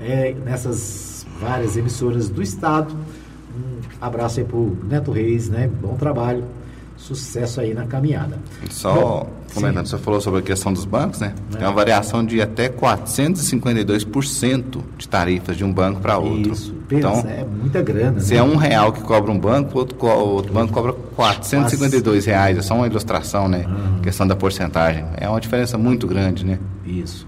é, 0.00 0.34
nessas 0.44 1.26
várias 1.40 1.76
emissoras 1.76 2.28
do 2.28 2.42
estado. 2.42 2.94
Um 2.94 3.80
abraço 4.00 4.40
aí 4.40 4.46
pro 4.46 4.76
Neto 4.88 5.10
Reis, 5.10 5.48
né? 5.48 5.68
Bom 5.80 5.96
trabalho 5.96 6.44
sucesso 6.96 7.60
aí 7.60 7.74
na 7.74 7.86
caminhada. 7.86 8.38
Só 8.70 8.94
Bom, 8.94 9.28
comentando, 9.54 9.86
sim. 9.86 9.96
você 9.96 10.02
falou 10.02 10.20
sobre 10.20 10.40
a 10.40 10.42
questão 10.42 10.72
dos 10.72 10.84
bancos, 10.84 11.20
né? 11.20 11.34
É. 11.52 11.58
Tem 11.58 11.66
uma 11.66 11.74
variação 11.74 12.24
de 12.24 12.40
até 12.40 12.68
452% 12.68 14.82
de 14.96 15.08
tarifas 15.08 15.56
de 15.56 15.64
um 15.64 15.72
banco 15.72 16.00
para 16.00 16.18
outro. 16.18 16.52
Isso, 16.52 16.74
pensa, 16.88 17.18
então, 17.18 17.30
é 17.30 17.44
muita 17.44 17.82
grana. 17.82 18.20
Se 18.20 18.34
né? 18.34 18.40
é 18.40 18.42
um 18.42 18.56
real 18.56 18.92
que 18.92 19.00
cobra 19.02 19.30
um 19.30 19.38
banco, 19.38 19.78
outro, 19.78 20.06
outro 20.06 20.52
banco 20.52 20.72
cobra 20.72 20.92
452 20.92 22.02
Quase. 22.02 22.30
reais. 22.30 22.58
É 22.58 22.62
só 22.62 22.74
uma 22.74 22.86
ilustração, 22.86 23.48
né? 23.48 23.66
Uhum. 23.66 24.00
Questão 24.00 24.26
da 24.26 24.36
porcentagem. 24.36 25.04
É 25.16 25.28
uma 25.28 25.40
diferença 25.40 25.76
muito 25.76 26.06
grande, 26.06 26.44
né? 26.44 26.58
Isso. 26.84 27.26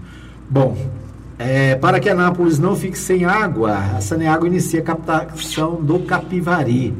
Bom, 0.49 0.77
é, 1.37 1.75
para 1.75 1.99
que 1.99 2.09
Anápolis 2.09 2.59
não 2.59 2.75
fique 2.75 2.97
sem 2.97 3.25
água, 3.25 3.77
a 3.97 4.01
Saneago 4.01 4.45
inicia 4.47 4.79
a 4.79 4.83
captação 4.83 5.75
do 5.75 5.99
Capivari 5.99 6.93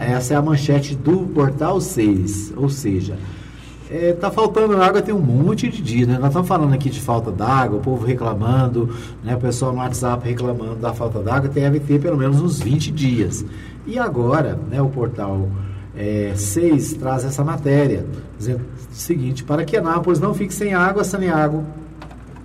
essa 0.00 0.34
é 0.34 0.36
a 0.36 0.42
manchete 0.42 0.94
do 0.94 1.26
Portal 1.26 1.80
6. 1.80 2.54
Ou 2.56 2.68
seja, 2.68 3.18
é, 3.90 4.12
tá 4.12 4.30
faltando 4.30 4.80
água 4.80 5.00
tem 5.00 5.14
um 5.14 5.20
monte 5.20 5.68
de 5.68 5.80
dia, 5.80 6.06
né? 6.06 6.18
Nós 6.18 6.28
estamos 6.28 6.46
falando 6.46 6.74
aqui 6.74 6.90
de 6.90 7.00
falta 7.00 7.30
d'água, 7.30 7.78
o 7.78 7.80
povo 7.80 8.04
reclamando, 8.04 8.94
né? 9.24 9.34
o 9.34 9.38
pessoal 9.38 9.72
no 9.72 9.78
WhatsApp 9.78 10.28
reclamando 10.28 10.76
da 10.76 10.92
falta 10.92 11.20
d'água, 11.20 11.48
deve 11.48 11.80
ter 11.80 12.00
pelo 12.00 12.16
menos 12.16 12.40
uns 12.40 12.60
20 12.60 12.90
dias. 12.90 13.44
E 13.86 13.98
agora, 13.98 14.58
né, 14.70 14.82
o 14.82 14.88
portal 14.88 15.48
é, 15.96 16.32
6 16.36 16.94
traz 16.94 17.24
essa 17.24 17.42
matéria, 17.42 18.04
dizendo 18.38 18.60
o 18.60 18.94
seguinte, 18.94 19.42
para 19.42 19.64
que 19.64 19.76
Anápolis 19.76 20.20
não 20.20 20.34
fique 20.34 20.52
sem 20.52 20.74
água, 20.74 21.02
Saneago 21.02 21.64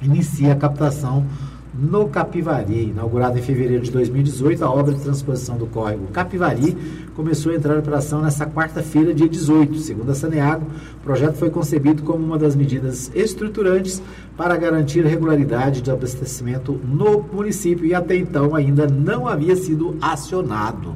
inicia 0.02 0.54
a 0.54 0.56
captação 0.56 1.26
no 1.74 2.07
Capivari. 2.07 2.89
Inaugurada 2.89 3.39
em 3.39 3.41
fevereiro 3.41 3.84
de 3.84 3.91
2018, 3.91 4.63
a 4.63 4.69
obra 4.69 4.93
de 4.93 5.01
transposição 5.01 5.57
do 5.57 5.65
córrego 5.65 6.07
Capivari 6.07 6.78
começou 7.15 7.51
a 7.51 7.55
entrar 7.55 7.76
em 7.76 7.80
operação 7.80 8.21
nesta 8.21 8.45
quarta-feira, 8.45 9.13
dia 9.13 9.28
18. 9.28 9.78
Segundo 9.80 10.11
a 10.11 10.15
Saneago, 10.15 10.65
o 10.97 11.03
projeto 11.03 11.36
foi 11.36 11.49
concebido 11.49 12.03
como 12.03 12.24
uma 12.24 12.38
das 12.38 12.55
medidas 12.55 13.11
estruturantes 13.15 14.01
para 14.38 14.55
garantir 14.57 15.05
regularidade 15.05 15.82
de 15.82 15.91
abastecimento 15.91 16.80
no 16.84 17.21
município 17.21 17.86
e 17.86 17.93
até 17.93 18.15
então 18.15 18.55
ainda 18.55 18.88
não 18.88 19.28
havia 19.28 19.55
sido 19.55 19.97
acionado. 20.01 20.95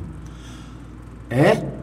É? 1.29 1.76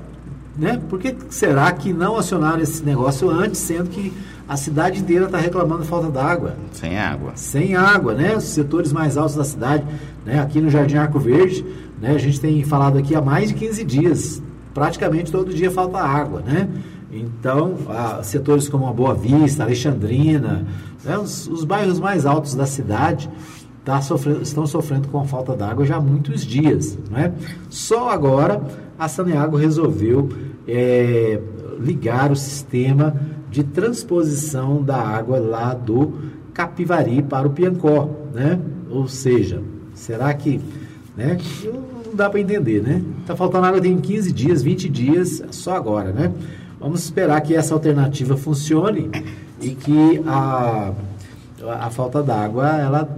Né? 0.56 0.80
Por 0.88 1.00
que 1.00 1.14
será 1.30 1.72
que 1.72 1.92
não 1.92 2.16
acionaram 2.16 2.60
esse 2.60 2.82
negócio 2.84 3.28
antes, 3.28 3.60
sendo 3.60 3.90
que 3.90 4.12
a 4.48 4.56
cidade 4.56 5.00
inteira 5.00 5.24
está 5.24 5.38
reclamando 5.38 5.84
falta 5.84 6.10
d'água. 6.10 6.54
Sem 6.72 6.98
água. 6.98 7.32
Sem 7.34 7.74
água, 7.74 8.14
né? 8.14 8.36
Os 8.36 8.44
setores 8.44 8.92
mais 8.92 9.16
altos 9.16 9.34
da 9.34 9.44
cidade, 9.44 9.84
né? 10.24 10.38
Aqui 10.38 10.60
no 10.60 10.68
Jardim 10.68 10.96
Arco 10.96 11.18
Verde, 11.18 11.64
né? 12.00 12.10
A 12.10 12.18
gente 12.18 12.40
tem 12.40 12.62
falado 12.62 12.98
aqui 12.98 13.14
há 13.14 13.22
mais 13.22 13.48
de 13.48 13.54
15 13.54 13.84
dias, 13.84 14.42
praticamente 14.74 15.32
todo 15.32 15.54
dia 15.54 15.70
falta 15.70 15.98
água, 15.98 16.42
né? 16.42 16.68
Então, 17.10 17.76
setores 18.22 18.68
como 18.68 18.88
a 18.88 18.92
Boa 18.92 19.14
Vista, 19.14 19.62
Alexandrina, 19.62 20.66
né, 21.04 21.16
os, 21.16 21.46
os, 21.46 21.64
bairros 21.64 22.00
mais 22.00 22.26
altos 22.26 22.56
da 22.56 22.66
cidade 22.66 23.30
tá 23.84 24.00
sofrendo, 24.00 24.42
estão 24.42 24.66
sofrendo 24.66 25.08
com 25.08 25.20
a 25.20 25.24
falta 25.24 25.54
d'água 25.54 25.84
já 25.84 25.96
há 25.96 26.00
muitos 26.00 26.44
dias. 26.44 26.98
Né? 27.10 27.32
Só 27.68 28.08
agora 28.08 28.62
a 28.98 29.08
Saneago 29.08 29.56
resolveu 29.56 30.28
é, 30.66 31.40
ligar 31.78 32.32
o 32.32 32.36
sistema 32.36 33.14
de 33.50 33.62
transposição 33.62 34.82
da 34.82 34.96
água 34.96 35.38
lá 35.38 35.74
do 35.74 36.14
Capivari 36.54 37.22
para 37.22 37.46
o 37.46 37.50
Piancó. 37.50 38.08
Né? 38.32 38.58
Ou 38.90 39.06
seja, 39.06 39.62
será 39.94 40.32
que. 40.32 40.60
Né? 41.16 41.38
Não 41.64 42.14
dá 42.14 42.30
para 42.30 42.40
entender, 42.40 42.82
né? 42.82 43.02
Está 43.20 43.36
faltando 43.36 43.66
água 43.66 43.80
tem 43.80 43.96
15 43.98 44.32
dias, 44.32 44.62
20 44.62 44.88
dias, 44.88 45.42
só 45.50 45.76
agora, 45.76 46.12
né? 46.12 46.32
Vamos 46.80 47.02
esperar 47.04 47.40
que 47.40 47.54
essa 47.54 47.74
alternativa 47.74 48.36
funcione 48.36 49.10
e 49.60 49.70
que 49.70 50.22
a, 50.26 50.92
a 51.80 51.90
falta 51.90 52.22
d'água 52.22 52.68
ela 52.76 53.08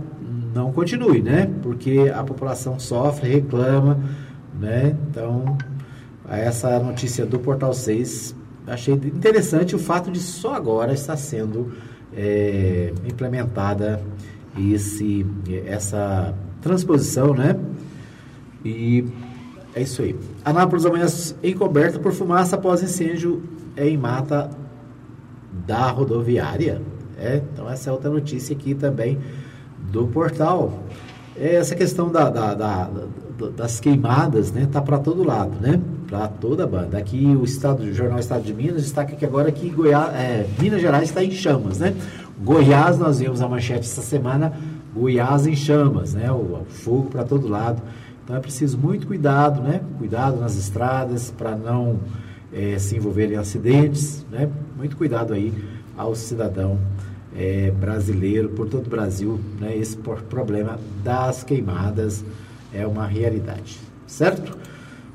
não 0.57 0.73
continue, 0.73 1.23
né? 1.23 1.51
Porque 1.63 2.11
a 2.13 2.25
população 2.25 2.79
sofre, 2.79 3.29
reclama, 3.29 4.01
né? 4.59 4.97
Então, 5.11 5.57
essa 6.29 6.79
notícia 6.81 7.27
do 7.27 7.39
Portal 7.39 7.75
6, 7.75 8.35
achei 8.67 8.95
interessante 8.95 9.77
o 9.77 9.79
fato 9.79 10.11
de 10.11 10.19
só 10.19 10.55
agora 10.55 10.93
estar 10.95 11.17
sendo 11.17 11.73
é, 12.17 12.93
implementada 13.07 14.03
esse, 14.59 15.27
essa 15.67 16.35
transposição, 16.63 17.35
né? 17.35 17.55
E 18.65 19.05
é 19.75 19.83
isso 19.83 20.01
aí. 20.01 20.17
Anápolis 20.43 20.87
amanhã 20.87 21.07
encoberta 21.43 21.99
por 21.99 22.13
fumaça 22.13 22.57
após 22.57 22.83
incêndio 22.83 23.43
em 23.77 23.97
mata 23.97 24.51
da 25.67 25.91
rodoviária. 25.91 26.81
É, 27.19 27.43
então 27.53 27.71
essa 27.71 27.91
é 27.91 27.93
outra 27.93 28.11
notícia 28.11 28.57
aqui 28.57 28.75
também 28.75 29.19
do 29.91 30.07
portal. 30.07 30.81
É 31.37 31.57
essa 31.57 31.75
questão 31.75 32.11
da, 32.11 32.31
da, 32.31 32.55
da, 32.55 32.91
das 33.55 33.79
queimadas, 33.79 34.51
né? 34.51 34.69
Tá 34.71 34.81
para 34.81 34.99
todo 34.99 35.23
lado, 35.23 35.57
né? 35.61 35.81
Para 36.09 36.29
toda 36.29 36.65
a 36.65 36.67
banda. 36.67 36.97
Aqui 36.99 37.27
o 37.27 37.45
estado, 37.45 37.83
o 37.83 37.93
jornal 37.93 38.19
Estado 38.19 38.43
de 38.43 38.55
Minas 38.55 38.83
destaca 38.83 39.15
que 39.15 39.25
agora 39.25 39.53
que 39.53 39.69
Goiás, 39.69 40.15
é, 40.15 40.47
Minas 40.59 40.81
Gerais 40.81 41.09
está 41.09 41.23
em 41.23 41.31
chamas, 41.31 41.79
né? 41.79 41.95
Goiás 42.43 42.99
nós 42.99 43.19
vimos 43.19 43.41
a 43.41 43.49
manchete 43.49 43.81
essa 43.81 44.03
semana, 44.03 44.53
Goiás 44.95 45.47
em 45.47 45.57
chamas, 45.57 46.15
né? 46.15 46.31
O, 46.31 46.63
o 46.63 46.67
fogo 46.69 47.11
para 47.11 47.25
todo 47.25 47.49
lado. 47.49 47.83
Então 48.25 48.35
é 48.35 48.41
preciso 48.41 48.79
muito 48.79 49.07
cuidado, 49.07 49.61
né? 49.61 49.83
Cuidado 49.99 50.41
nas 50.41 50.57
estradas 50.57 51.31
para 51.31 51.55
não 51.55 52.01
é, 52.53 52.79
se 52.79 52.97
envolver 52.97 53.31
em 53.31 53.37
acidentes, 53.37 54.25
né? 54.31 54.49
Muito 54.77 54.97
cuidado 54.97 55.35
aí 55.35 55.53
ao 55.97 56.15
cidadão 56.15 56.79
é, 57.37 57.71
brasileiro 57.71 58.49
por 58.51 58.69
todo 58.69 58.87
o 58.87 58.91
Brasil, 58.91 59.41
né? 59.61 59.77
Esse 59.77 59.97
problema 59.97 60.79
das 61.05 61.45
queimadas 61.45 62.25
é 62.73 62.87
uma 62.87 63.07
realidade, 63.07 63.79
certo? 64.07 64.57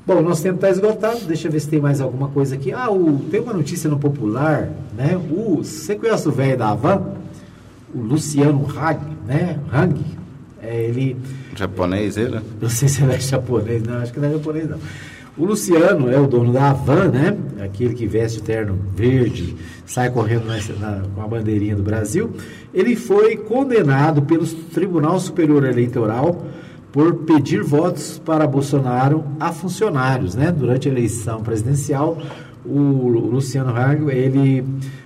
Bom, 0.06 0.20
nosso 0.20 0.42
tempo 0.42 0.56
está 0.56 0.70
esgotado. 0.70 1.20
Deixa 1.26 1.48
eu 1.48 1.52
ver 1.52 1.60
se 1.60 1.68
tem 1.68 1.80
mais 1.80 2.00
alguma 2.00 2.28
coisa 2.28 2.56
aqui. 2.56 2.72
Ah, 2.72 2.90
o, 2.90 3.20
tem 3.30 3.40
uma 3.40 3.52
notícia 3.52 3.88
no 3.88 3.98
Popular, 3.98 4.70
né? 4.96 5.16
O, 5.16 5.58
você 5.58 5.94
conhece 5.94 6.28
o 6.28 6.32
velho 6.32 6.58
da 6.58 6.70
Havan? 6.70 7.02
O 7.94 8.00
Luciano 8.00 8.66
Hang, 8.66 9.00
né? 9.26 9.60
Hang, 9.72 10.00
é, 10.60 10.84
ele 10.84 11.16
Japonês 11.54 12.16
ele? 12.16 12.40
Não 12.60 12.68
sei 12.68 12.88
se 12.88 13.02
ele 13.02 13.14
é 13.14 13.20
japonês, 13.20 13.82
não, 13.82 13.98
acho 13.98 14.12
que 14.12 14.20
não 14.20 14.28
é 14.28 14.32
japonês 14.32 14.68
não. 14.68 14.78
O 15.36 15.46
Luciano 15.46 16.10
é 16.10 16.20
o 16.20 16.26
dono 16.26 16.52
da 16.52 16.70
Avan, 16.70 17.08
né? 17.08 17.36
Aquele 17.64 17.94
que 17.94 18.06
veste 18.06 18.40
o 18.40 18.42
terno 18.42 18.78
verde, 18.94 19.56
sai 19.86 20.10
correndo 20.10 20.44
na, 20.78 21.02
com 21.14 21.22
a 21.22 21.26
bandeirinha 21.26 21.74
do 21.74 21.82
Brasil. 21.82 22.30
Ele 22.72 22.94
foi 22.94 23.36
condenado 23.36 24.22
pelo 24.22 24.46
Tribunal 24.46 25.18
Superior 25.18 25.64
Eleitoral 25.64 26.44
por 26.92 27.14
pedir 27.14 27.62
votos 27.62 28.20
para 28.22 28.46
Bolsonaro 28.46 29.24
a 29.40 29.50
funcionários, 29.52 30.34
né? 30.34 30.52
Durante 30.52 30.88
a 30.88 30.92
eleição 30.92 31.42
presidencial, 31.42 32.18
o 32.64 33.08
Luciano 33.08 33.74
Hago, 33.74 34.10
ele 34.10 34.62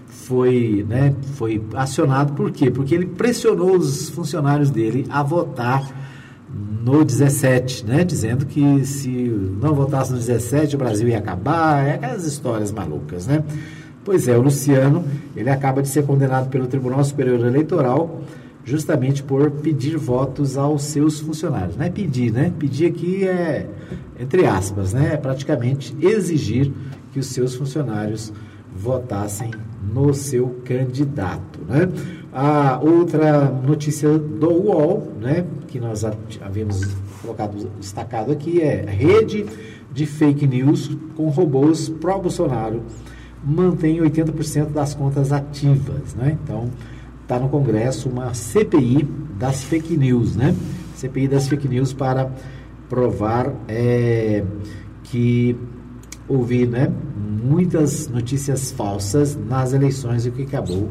foi, 0.09 0.85
né, 0.89 1.14
foi 1.35 1.62
acionado 1.74 2.33
por 2.33 2.51
quê? 2.51 2.68
Porque 2.68 2.93
ele 2.93 3.07
pressionou 3.07 3.77
os 3.77 4.09
funcionários 4.09 4.70
dele 4.70 5.07
a 5.09 5.22
votar 5.22 5.89
no 6.84 7.04
17, 7.04 7.84
né? 7.84 8.04
Dizendo 8.04 8.46
que 8.46 8.84
se 8.84 9.11
não 9.61 9.74
votasse 9.74 10.12
no 10.12 10.18
17 10.18 10.76
o 10.76 10.78
Brasil 10.78 11.09
ia 11.09 11.18
acabar, 11.18 11.86
é 11.86 11.94
aquelas 11.94 12.24
histórias 12.24 12.70
malucas, 12.72 13.26
né? 13.26 13.42
Pois 14.04 14.28
é, 14.28 14.38
o 14.38 14.42
Luciano, 14.42 15.04
ele 15.34 15.50
acaba 15.50 15.82
de 15.82 15.88
ser 15.88 16.07
condenado 16.07 16.48
pelo 16.48 16.68
Tribunal 16.68 17.02
Superior 17.02 17.44
Eleitoral 17.44 18.22
justamente 18.64 19.22
por 19.22 19.50
pedir 19.50 19.96
votos 19.96 20.57
aos 20.57 20.82
seus 20.82 21.20
funcionários. 21.20 21.76
Não 21.76 21.84
é 21.84 21.90
pedir, 21.90 22.32
né? 22.32 22.52
Pedir 22.59 22.86
aqui 22.86 23.24
é, 23.24 23.68
entre 24.18 24.44
aspas, 24.44 24.92
né? 24.92 25.14
É 25.14 25.16
praticamente 25.16 25.96
exigir 26.00 26.72
que 27.12 27.20
os 27.20 27.26
seus 27.26 27.54
funcionários 27.54 28.32
votassem 28.74 29.50
no 29.94 30.12
seu 30.12 30.61
candidato, 30.64 31.61
né? 31.68 31.88
A 32.39 32.78
outra 32.82 33.51
notícia 33.51 34.18
do 34.18 34.51
UOL, 34.51 35.11
né, 35.18 35.47
que 35.68 35.80
nós 35.80 36.05
havíamos 36.05 36.84
colocado 37.22 37.66
destacado 37.80 38.30
aqui 38.30 38.61
é 38.61 38.84
rede 38.84 39.47
de 39.91 40.05
fake 40.05 40.47
news 40.47 40.95
com 41.16 41.30
robôs 41.30 41.89
pró-Bolsonaro 41.89 42.82
mantém 43.43 44.01
80% 44.01 44.66
das 44.66 44.93
contas 44.93 45.32
ativas, 45.32 46.14
né? 46.14 46.37
Então, 46.45 46.68
está 47.22 47.39
no 47.39 47.49
Congresso 47.49 48.11
uma 48.11 48.34
CPI 48.34 49.09
das 49.39 49.64
fake 49.64 49.97
news, 49.97 50.37
né? 50.37 50.55
CPI 50.95 51.28
das 51.28 51.49
fake 51.49 51.66
news 51.66 51.95
para 51.95 52.30
provar 52.87 53.51
é, 53.66 54.45
que 55.05 55.57
houve, 56.28 56.66
né, 56.66 56.93
muitas 57.16 58.09
notícias 58.09 58.72
falsas 58.72 59.39
nas 59.49 59.72
eleições 59.72 60.26
e 60.26 60.28
o 60.28 60.32
que 60.32 60.43
acabou 60.43 60.91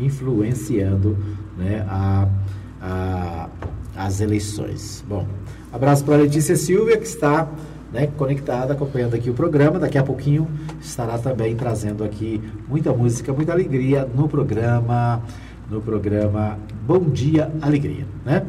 influenciando 0.00 1.16
né, 1.56 1.84
a, 1.88 2.28
a, 2.80 3.48
as 3.96 4.20
eleições. 4.20 5.04
Bom, 5.08 5.26
abraço 5.72 6.04
para 6.04 6.16
Letícia 6.16 6.56
Silvia, 6.56 6.96
que 6.96 7.06
está 7.06 7.48
né, 7.92 8.08
conectada, 8.16 8.74
acompanhando 8.74 9.14
aqui 9.14 9.30
o 9.30 9.34
programa. 9.34 9.78
Daqui 9.78 9.98
a 9.98 10.02
pouquinho 10.02 10.48
estará 10.80 11.18
também 11.18 11.54
trazendo 11.56 12.04
aqui 12.04 12.40
muita 12.68 12.92
música, 12.92 13.32
muita 13.32 13.52
alegria 13.52 14.08
no 14.14 14.28
programa, 14.28 15.22
no 15.70 15.80
programa 15.80 16.58
Bom 16.86 17.00
Dia 17.10 17.50
Alegria. 17.60 18.06
Né? 18.24 18.44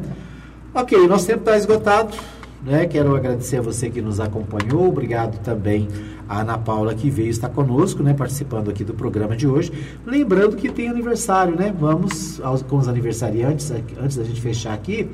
Ok, 0.74 1.06
nosso 1.08 1.26
tempo 1.26 1.40
está 1.40 1.56
esgotado. 1.56 2.14
Né? 2.62 2.86
Quero 2.86 3.14
agradecer 3.14 3.58
a 3.58 3.62
você 3.62 3.88
que 3.88 4.02
nos 4.02 4.18
acompanhou. 4.20 4.88
Obrigado 4.88 5.38
também 5.42 5.88
a 6.28 6.40
Ana 6.40 6.58
Paula 6.58 6.94
que 6.94 7.08
veio 7.08 7.30
estar 7.30 7.48
conosco, 7.48 8.02
né, 8.02 8.12
participando 8.12 8.68
aqui 8.68 8.84
do 8.84 8.92
programa 8.92 9.34
de 9.34 9.46
hoje. 9.46 9.72
Lembrando 10.04 10.56
que 10.56 10.68
tem 10.68 10.88
aniversário, 10.88 11.56
né? 11.56 11.74
Vamos 11.78 12.40
aos, 12.42 12.62
com 12.62 12.76
os 12.76 12.86
aniversariantes, 12.86 13.72
antes 13.98 14.16
da 14.16 14.24
gente 14.24 14.40
fechar 14.40 14.74
aqui. 14.74 15.08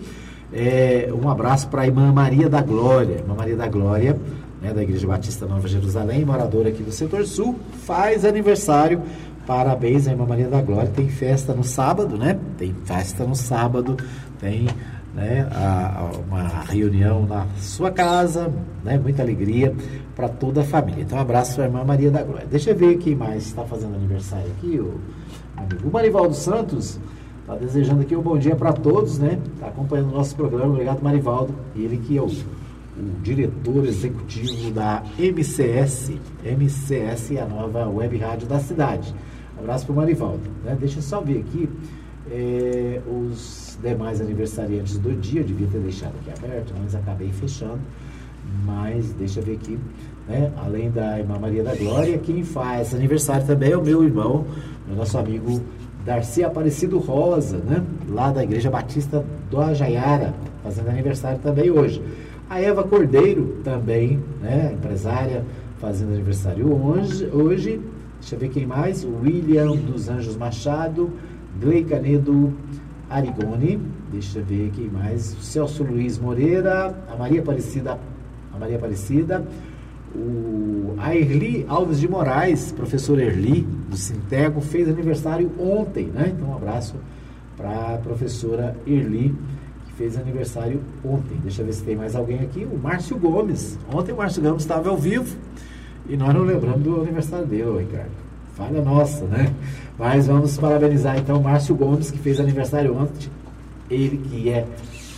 É, 0.52 1.12
um 1.12 1.28
abraço 1.28 1.68
para 1.68 1.82
a 1.82 1.86
irmã 1.86 2.12
Maria 2.12 2.48
da 2.48 2.60
Glória. 2.60 3.16
Irmã 3.16 3.34
Maria 3.34 3.56
da 3.56 3.68
Glória, 3.68 4.18
né, 4.60 4.72
da 4.72 4.82
Igreja 4.82 5.06
Batista 5.06 5.46
Nova 5.46 5.68
Jerusalém, 5.68 6.24
moradora 6.24 6.68
aqui 6.68 6.82
do 6.82 6.92
setor 6.92 7.24
sul, 7.26 7.58
faz 7.84 8.24
aniversário. 8.24 9.00
Parabéns, 9.46 10.08
a 10.08 10.10
irmã 10.10 10.24
Maria 10.26 10.48
da 10.48 10.62
Glória. 10.62 10.90
Tem 10.90 11.08
festa 11.08 11.52
no 11.52 11.62
sábado, 11.62 12.16
né? 12.16 12.38
Tem 12.56 12.74
festa 12.84 13.24
no 13.24 13.34
sábado, 13.34 13.96
tem 14.40 14.66
né, 15.14 15.48
a, 15.52 16.00
a 16.00 16.04
uma 16.18 16.48
reunião 16.64 17.24
na 17.26 17.46
sua 17.58 17.90
casa, 17.90 18.52
né, 18.82 18.98
muita 18.98 19.22
alegria 19.22 19.74
para 20.14 20.28
toda 20.28 20.62
a 20.62 20.64
família. 20.64 21.02
Então, 21.02 21.16
um 21.16 21.20
abraço 21.20 21.54
para 21.54 21.64
a 21.64 21.66
irmã 21.66 21.84
Maria 21.84 22.10
da 22.10 22.22
Glória. 22.22 22.46
Deixa 22.50 22.70
eu 22.70 22.76
ver 22.76 22.98
quem 22.98 23.14
mais 23.14 23.46
está 23.46 23.64
fazendo 23.64 23.94
aniversário 23.94 24.46
aqui. 24.58 24.78
O, 24.80 25.00
o 25.84 25.90
Marivaldo 25.92 26.34
Santos 26.34 26.98
está 27.40 27.54
desejando 27.54 28.02
aqui 28.02 28.16
um 28.16 28.22
bom 28.22 28.36
dia 28.36 28.56
para 28.56 28.72
todos, 28.72 29.18
né? 29.18 29.38
Está 29.54 29.68
acompanhando 29.68 30.10
o 30.10 30.14
nosso 30.14 30.34
programa. 30.34 30.72
Obrigado, 30.72 31.00
Marivaldo. 31.00 31.54
Ele 31.76 31.98
que 31.98 32.18
é 32.18 32.20
o, 32.20 32.26
o 32.26 33.20
diretor 33.22 33.86
executivo 33.86 34.70
da 34.72 35.02
MCS. 35.18 36.12
MCS 36.44 37.30
é 37.32 37.40
a 37.40 37.46
nova 37.46 37.88
web 37.88 38.16
rádio 38.18 38.48
da 38.48 38.58
cidade. 38.58 39.14
Um 39.56 39.60
abraço 39.60 39.86
para 39.86 39.92
o 39.92 39.96
Marivaldo. 39.96 40.42
Né? 40.64 40.76
Deixa 40.78 40.98
eu 40.98 41.02
só 41.02 41.20
ver 41.20 41.38
aqui 41.38 41.68
é, 42.30 43.00
os 43.06 43.63
demais 43.84 44.20
aniversariantes 44.20 44.98
do 44.98 45.12
dia. 45.12 45.42
Eu 45.42 45.44
devia 45.44 45.68
ter 45.68 45.78
deixado 45.78 46.14
aqui 46.20 46.30
aberto, 46.30 46.74
mas 46.82 46.94
acabei 46.94 47.30
fechando 47.30 47.80
mas 48.64 49.12
deixa 49.12 49.40
eu 49.40 49.44
ver 49.44 49.54
aqui, 49.54 49.78
né? 50.28 50.52
além 50.56 50.90
da 50.90 51.18
irmã 51.18 51.38
Maria 51.38 51.62
da 51.62 51.74
Glória, 51.74 52.18
quem 52.18 52.42
faz 52.44 52.94
aniversário 52.94 53.46
também 53.46 53.72
é 53.72 53.76
o 53.76 53.82
meu 53.82 54.04
irmão, 54.04 54.44
o 54.90 54.94
nosso 54.94 55.18
amigo 55.18 55.60
Darcy 56.04 56.44
Aparecido 56.44 56.98
Rosa, 56.98 57.58
né? 57.58 57.82
lá 58.08 58.30
da 58.30 58.42
Igreja 58.42 58.70
Batista 58.70 59.24
do 59.50 59.60
Ajaiara, 59.60 60.34
fazendo 60.62 60.88
aniversário 60.88 61.38
também 61.38 61.70
hoje. 61.70 62.02
A 62.48 62.60
Eva 62.60 62.84
Cordeiro, 62.84 63.58
também, 63.64 64.20
né? 64.40 64.72
empresária, 64.74 65.44
fazendo 65.80 66.12
aniversário 66.12 66.70
hoje. 66.70 67.26
hoje. 67.32 67.80
Deixa 68.20 68.36
eu 68.36 68.38
ver 68.38 68.48
quem 68.50 68.66
mais. 68.66 69.04
William 69.22 69.74
dos 69.76 70.08
Anjos 70.08 70.36
Machado, 70.36 71.10
Glei 71.60 71.84
Canedo 71.84 72.52
Arigoni. 73.14 73.80
Deixa 74.10 74.40
eu 74.40 74.44
ver 74.44 74.70
quem 74.74 74.88
mais. 74.88 75.36
Celso 75.40 75.84
Luiz 75.84 76.18
Moreira, 76.18 76.94
a 77.08 77.16
Maria 77.16 77.40
Aparecida, 77.40 77.98
a 78.52 78.58
Maria 78.58 78.76
Aparecida, 78.76 79.44
o 80.14 80.94
a 80.98 81.14
Erli 81.14 81.64
Alves 81.68 82.00
de 82.00 82.08
Moraes, 82.08 82.72
professor 82.72 83.18
Erli 83.18 83.62
do 83.88 83.96
Sintego, 83.96 84.60
fez 84.60 84.88
aniversário 84.88 85.50
ontem, 85.58 86.06
né? 86.06 86.32
Então 86.34 86.48
um 86.48 86.54
abraço 86.56 86.94
para 87.56 87.94
a 87.94 87.98
professora 87.98 88.76
Erli, 88.86 89.34
que 89.86 89.92
fez 89.94 90.16
aniversário 90.16 90.80
ontem. 91.04 91.36
Deixa 91.42 91.62
eu 91.62 91.66
ver 91.66 91.72
se 91.72 91.82
tem 91.82 91.96
mais 91.96 92.16
alguém 92.16 92.40
aqui. 92.40 92.64
O 92.64 92.76
Márcio 92.76 93.16
Gomes. 93.16 93.78
Ontem 93.92 94.12
o 94.12 94.16
Márcio 94.16 94.42
Gomes 94.42 94.62
estava 94.62 94.88
ao 94.88 94.96
vivo 94.96 95.36
e 96.08 96.16
nós 96.16 96.34
não 96.34 96.42
lembramos 96.42 96.82
do 96.82 97.00
aniversário 97.00 97.46
dele, 97.46 97.78
Ricardo. 97.78 98.23
Falha 98.56 98.80
nossa, 98.80 99.24
né? 99.24 99.52
Mas 99.98 100.26
vamos 100.26 100.56
parabenizar 100.56 101.18
então 101.18 101.38
o 101.38 101.42
Márcio 101.42 101.74
Gomes, 101.74 102.10
que 102.10 102.18
fez 102.18 102.38
aniversário 102.38 102.96
ontem. 102.96 103.28
Ele 103.90 104.16
que 104.18 104.48
é 104.48 104.64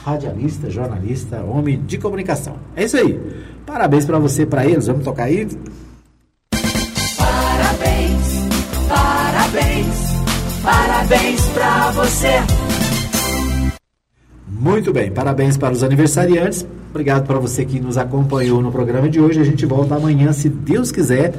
radialista, 0.05 0.71
jornalista, 0.71 1.43
homem 1.43 1.83
de 1.83 1.99
comunicação. 1.99 2.57
É 2.75 2.85
isso 2.85 2.97
aí. 2.97 3.21
Parabéns 3.67 4.05
para 4.05 4.19
você, 4.19 4.47
para 4.47 4.65
eles. 4.65 4.87
Vamos 4.87 5.05
tocar 5.05 5.25
aí? 5.25 5.47
Parabéns, 7.19 8.23
parabéns, 8.89 9.97
parabéns 10.63 11.41
para 11.49 11.91
você. 11.91 12.67
Muito 14.49 14.93
bem, 14.93 15.11
parabéns 15.11 15.57
para 15.57 15.75
os 15.75 15.83
aniversariantes. 15.83 16.67
Obrigado 16.91 17.27
para 17.27 17.39
você 17.39 17.65
que 17.65 17.79
nos 17.79 17.99
acompanhou 17.99 18.63
no 18.63 18.73
programa 18.73 19.09
de 19.09 19.21
hoje. 19.21 19.41
A 19.41 19.45
gente 19.45 19.67
volta 19.67 19.97
amanhã, 19.97 20.33
se 20.33 20.49
Deus 20.49 20.91
quiser, 20.91 21.35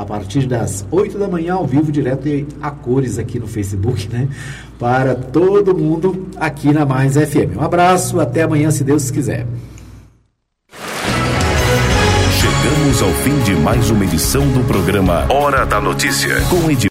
a 0.00 0.04
partir 0.04 0.46
das 0.46 0.86
8 0.90 1.18
da 1.18 1.26
manhã, 1.26 1.54
ao 1.54 1.66
vivo, 1.66 1.90
direto 1.90 2.28
e 2.28 2.46
a 2.62 2.70
cores 2.70 3.18
aqui 3.18 3.38
no 3.38 3.48
Facebook, 3.48 4.08
né? 4.08 4.28
Para 4.78 5.14
todo 5.14 5.76
mundo 5.76 6.28
aqui 6.36 6.72
na 6.72 6.86
Mais 6.86 7.14
FM. 7.14 7.56
Um 7.56 7.62
abraço, 7.62 8.20
até 8.20 8.42
amanhã, 8.42 8.70
se 8.70 8.84
Deus 8.84 9.10
quiser. 9.10 9.44
Chegamos 12.40 13.02
ao 13.02 13.10
fim 13.24 13.36
de 13.40 13.54
mais 13.56 13.90
uma 13.90 14.04
edição 14.04 14.46
do 14.52 14.64
programa 14.68 15.26
Hora 15.32 15.66
da 15.66 15.80
Notícia, 15.80 16.40
com 16.48 16.70
Edmar. 16.70 16.87